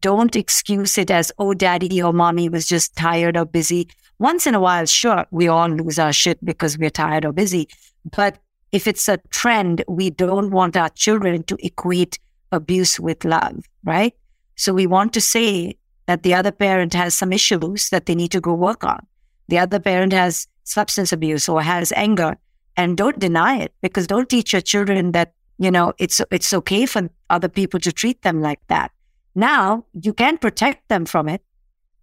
Don't 0.00 0.36
excuse 0.36 0.98
it 0.98 1.10
as, 1.10 1.32
oh, 1.38 1.54
daddy 1.54 2.02
or 2.02 2.12
mommy 2.12 2.48
was 2.48 2.66
just 2.66 2.94
tired 2.96 3.36
or 3.36 3.44
busy. 3.44 3.88
Once 4.18 4.46
in 4.46 4.54
a 4.54 4.60
while, 4.60 4.84
sure, 4.84 5.26
we 5.30 5.48
all 5.48 5.68
lose 5.68 5.98
our 5.98 6.12
shit 6.12 6.44
because 6.44 6.76
we're 6.76 6.90
tired 6.90 7.24
or 7.24 7.32
busy. 7.32 7.68
But 8.04 8.38
if 8.72 8.86
it's 8.86 9.08
a 9.08 9.18
trend, 9.30 9.84
we 9.88 10.10
don't 10.10 10.50
want 10.50 10.76
our 10.76 10.90
children 10.90 11.42
to 11.44 11.56
equate 11.64 12.18
abuse 12.52 13.00
with 13.00 13.24
love, 13.24 13.64
right? 13.84 14.14
So 14.56 14.74
we 14.74 14.86
want 14.86 15.12
to 15.14 15.20
say, 15.20 15.77
that 16.08 16.22
the 16.22 16.32
other 16.32 16.50
parent 16.50 16.94
has 16.94 17.14
some 17.14 17.34
issues 17.34 17.90
that 17.90 18.06
they 18.06 18.14
need 18.14 18.32
to 18.32 18.40
go 18.40 18.54
work 18.54 18.82
on. 18.82 19.06
The 19.48 19.58
other 19.58 19.78
parent 19.78 20.14
has 20.14 20.48
substance 20.64 21.12
abuse 21.12 21.50
or 21.50 21.60
has 21.60 21.92
anger 21.94 22.38
and 22.78 22.96
don't 22.96 23.18
deny 23.18 23.58
it 23.58 23.74
because 23.82 24.06
don't 24.06 24.28
teach 24.28 24.54
your 24.54 24.62
children 24.62 25.12
that, 25.12 25.34
you 25.58 25.70
know, 25.70 25.92
it's, 25.98 26.22
it's 26.30 26.54
okay 26.54 26.86
for 26.86 27.10
other 27.28 27.48
people 27.48 27.78
to 27.80 27.92
treat 27.92 28.22
them 28.22 28.40
like 28.40 28.60
that. 28.68 28.90
Now 29.34 29.84
you 29.92 30.14
can 30.14 30.38
protect 30.38 30.88
them 30.88 31.04
from 31.04 31.28
it. 31.28 31.42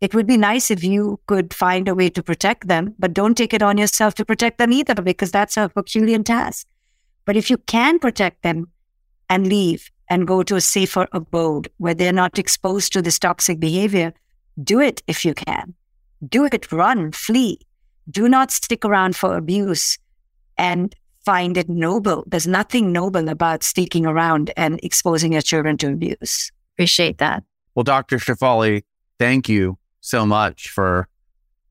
It 0.02 0.14
would 0.14 0.28
be 0.28 0.38
nice 0.38 0.70
if 0.70 0.84
you 0.84 1.20
could 1.26 1.52
find 1.52 1.88
a 1.88 1.96
way 1.96 2.12
to 2.12 2.22
protect 2.22 2.68
them, 2.68 2.94
but 3.00 3.12
don't 3.12 3.36
take 3.36 3.56
it 3.56 3.64
on 3.64 3.80
yourself 3.80 4.14
to 4.16 4.26
protect 4.26 4.60
them 4.60 4.72
either 4.72 4.94
because 5.02 5.32
that's 5.32 5.58
a 5.58 5.72
Herculean 5.76 6.24
task. 6.24 6.68
But 7.26 7.38
if 7.38 7.50
you 7.50 7.58
can 7.58 7.98
protect 7.98 8.44
them 8.44 8.68
and 9.32 9.48
leave 9.48 9.90
and 10.10 10.28
go 10.28 10.44
to 10.44 10.56
a 10.56 10.62
safer 10.62 11.08
abode 11.12 11.70
where 11.78 11.94
they're 11.94 12.14
not 12.14 12.38
exposed 12.38 12.94
to 12.94 13.02
this 13.02 13.20
toxic 13.20 13.60
behavior, 13.60 14.14
do 14.64 14.80
it 14.80 15.02
if 15.08 15.26
you 15.26 15.34
can. 15.34 15.74
Do 16.28 16.46
it, 16.46 16.72
run, 16.72 17.12
flee. 17.12 17.60
Do 18.10 18.30
not 18.30 18.52
stick 18.52 18.86
around 18.86 19.16
for 19.16 19.36
abuse 19.36 19.98
and 20.58 20.96
find 21.26 21.58
it 21.58 21.68
noble. 21.68 22.24
There's 22.28 22.48
nothing 22.48 22.92
noble 22.92 23.30
about 23.30 23.64
sticking 23.64 24.06
around 24.06 24.52
and 24.56 24.80
exposing 24.84 25.34
your 25.34 25.42
children 25.42 25.78
to 25.78 25.92
abuse. 25.92 26.52
Appreciate 26.76 27.18
that. 27.18 27.44
Well, 27.74 27.84
Dr. 27.84 28.18
Shefali, 28.18 28.84
thank 29.20 29.50
you 29.50 29.78
so 30.02 30.26
much 30.26 30.70
for 30.70 31.08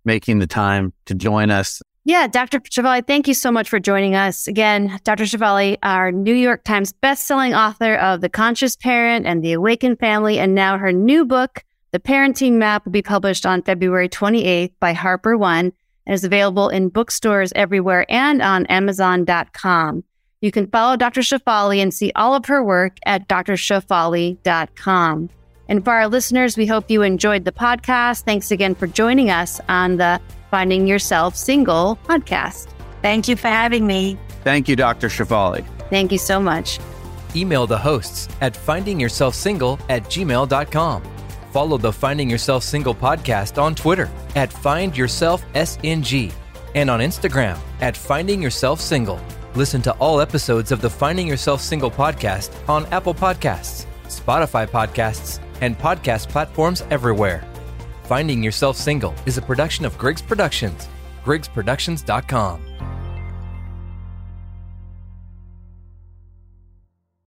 making 0.05 0.41
the 0.41 0.47
time 0.47 0.93
to 1.07 1.14
join 1.14 1.51
us 1.51 1.80
yeah, 2.05 2.27
Dr. 2.27 2.61
Shefali, 2.61 3.07
thank 3.07 3.27
you 3.27 3.33
so 3.35 3.51
much 3.51 3.69
for 3.69 3.81
joining 3.81 4.15
us. 4.15 4.47
Again, 4.47 5.01
Dr. 5.05 5.25
Shefali, 5.25 5.79
our 5.83 6.13
New 6.13 6.35
York 6.35 6.63
Times 6.65 6.93
bestselling 6.93 7.57
author 7.57 7.95
of 7.95 8.21
The 8.21 8.29
Conscious 8.29 8.77
Parent 8.77 9.25
and 9.27 9.43
The 9.43 9.55
Awakened 9.55 9.99
Family, 9.99 10.39
and 10.39 10.55
now 10.55 10.77
her 10.77 10.93
new 10.93 11.25
book, 11.25 11.65
The 11.93 12.01
Parenting 12.01 12.53
Map, 12.53 12.85
will 12.85 12.93
be 12.93 13.01
published 13.01 13.47
on 13.47 13.63
February 13.63 14.11
28th 14.11 14.73
by 14.81 14.93
Harper 14.93 15.39
One 15.39 15.73
and 16.07 16.15
is 16.15 16.25
available 16.25 16.69
in 16.69 16.91
bookstores 16.91 17.55
everywhere 17.57 18.05
and 18.11 18.43
on 18.43 18.67
Amazon.com. 18.67 20.05
You 20.43 20.53
can 20.53 20.67
follow 20.67 20.97
Dr. 20.97 21.23
Shefali 21.23 21.79
and 21.79 21.95
see 21.95 22.13
all 22.15 22.35
of 22.35 22.45
her 22.47 22.63
work 22.63 22.99
at 23.07 23.27
drshefali.com. 23.29 25.31
And 25.69 25.85
for 25.85 25.93
our 25.93 26.09
listeners, 26.09 26.57
we 26.57 26.67
hope 26.67 26.91
you 26.91 27.03
enjoyed 27.03 27.45
the 27.45 27.53
podcast. 27.53 28.23
Thanks 28.25 28.51
again 28.51 28.75
for 28.75 28.87
joining 28.87 29.31
us 29.31 29.61
on 29.69 29.97
the 29.97 30.21
Finding 30.51 30.87
Yourself 30.87 31.37
Single 31.37 31.99
podcast. 32.05 32.69
Thank 33.03 33.29
you 33.29 33.37
for 33.37 33.49
having 33.49 33.87
me. 33.87 34.19
Thank 34.45 34.69
you, 34.69 34.77
Dr. 34.77 35.09
Shefali. 35.09 35.67
Thank 35.91 36.12
you 36.12 36.19
so 36.19 36.41
much. 36.41 36.79
Email 37.37 37.67
the 37.67 37.79
hosts 37.79 38.29
at 38.41 38.55
findingyourselfsingle 38.55 39.81
at 39.89 40.05
gmail.com. 40.05 41.03
Follow 41.53 41.79
the 41.79 41.93
Finding 41.93 42.29
Yourself 42.31 42.62
Single 42.62 42.95
podcast 42.95 43.61
on 43.62 43.75
Twitter 43.75 44.11
at 44.35 44.51
FindYourselfSNG 44.51 46.33
and 46.75 46.91
on 46.91 47.01
Instagram 47.01 47.59
at 47.81 47.97
Finding 47.97 48.43
Yourself 48.43 48.81
Single. 48.81 49.21
Listen 49.55 49.81
to 49.83 49.93
all 49.95 50.21
episodes 50.21 50.73
of 50.73 50.81
the 50.81 50.91
Finding 50.91 51.29
Yourself 51.29 51.61
Single 51.61 51.91
podcast 51.91 52.51
on 52.69 52.87
Apple 52.87 53.15
Podcasts, 53.15 53.87
Spotify 54.07 54.67
Podcasts, 54.67 55.39
and 55.61 55.79
podcast 55.79 56.29
platforms 56.29 56.83
everywhere. 56.91 57.45
Finding 58.05 58.43
Yourself 58.43 58.77
Single 58.77 59.15
is 59.27 59.39
a 59.39 59.43
production 59.43 59.85
of 59.85 59.97
Griggs 59.99 60.23
Productions, 60.23 60.89
griggsproductions.com. 61.25 62.74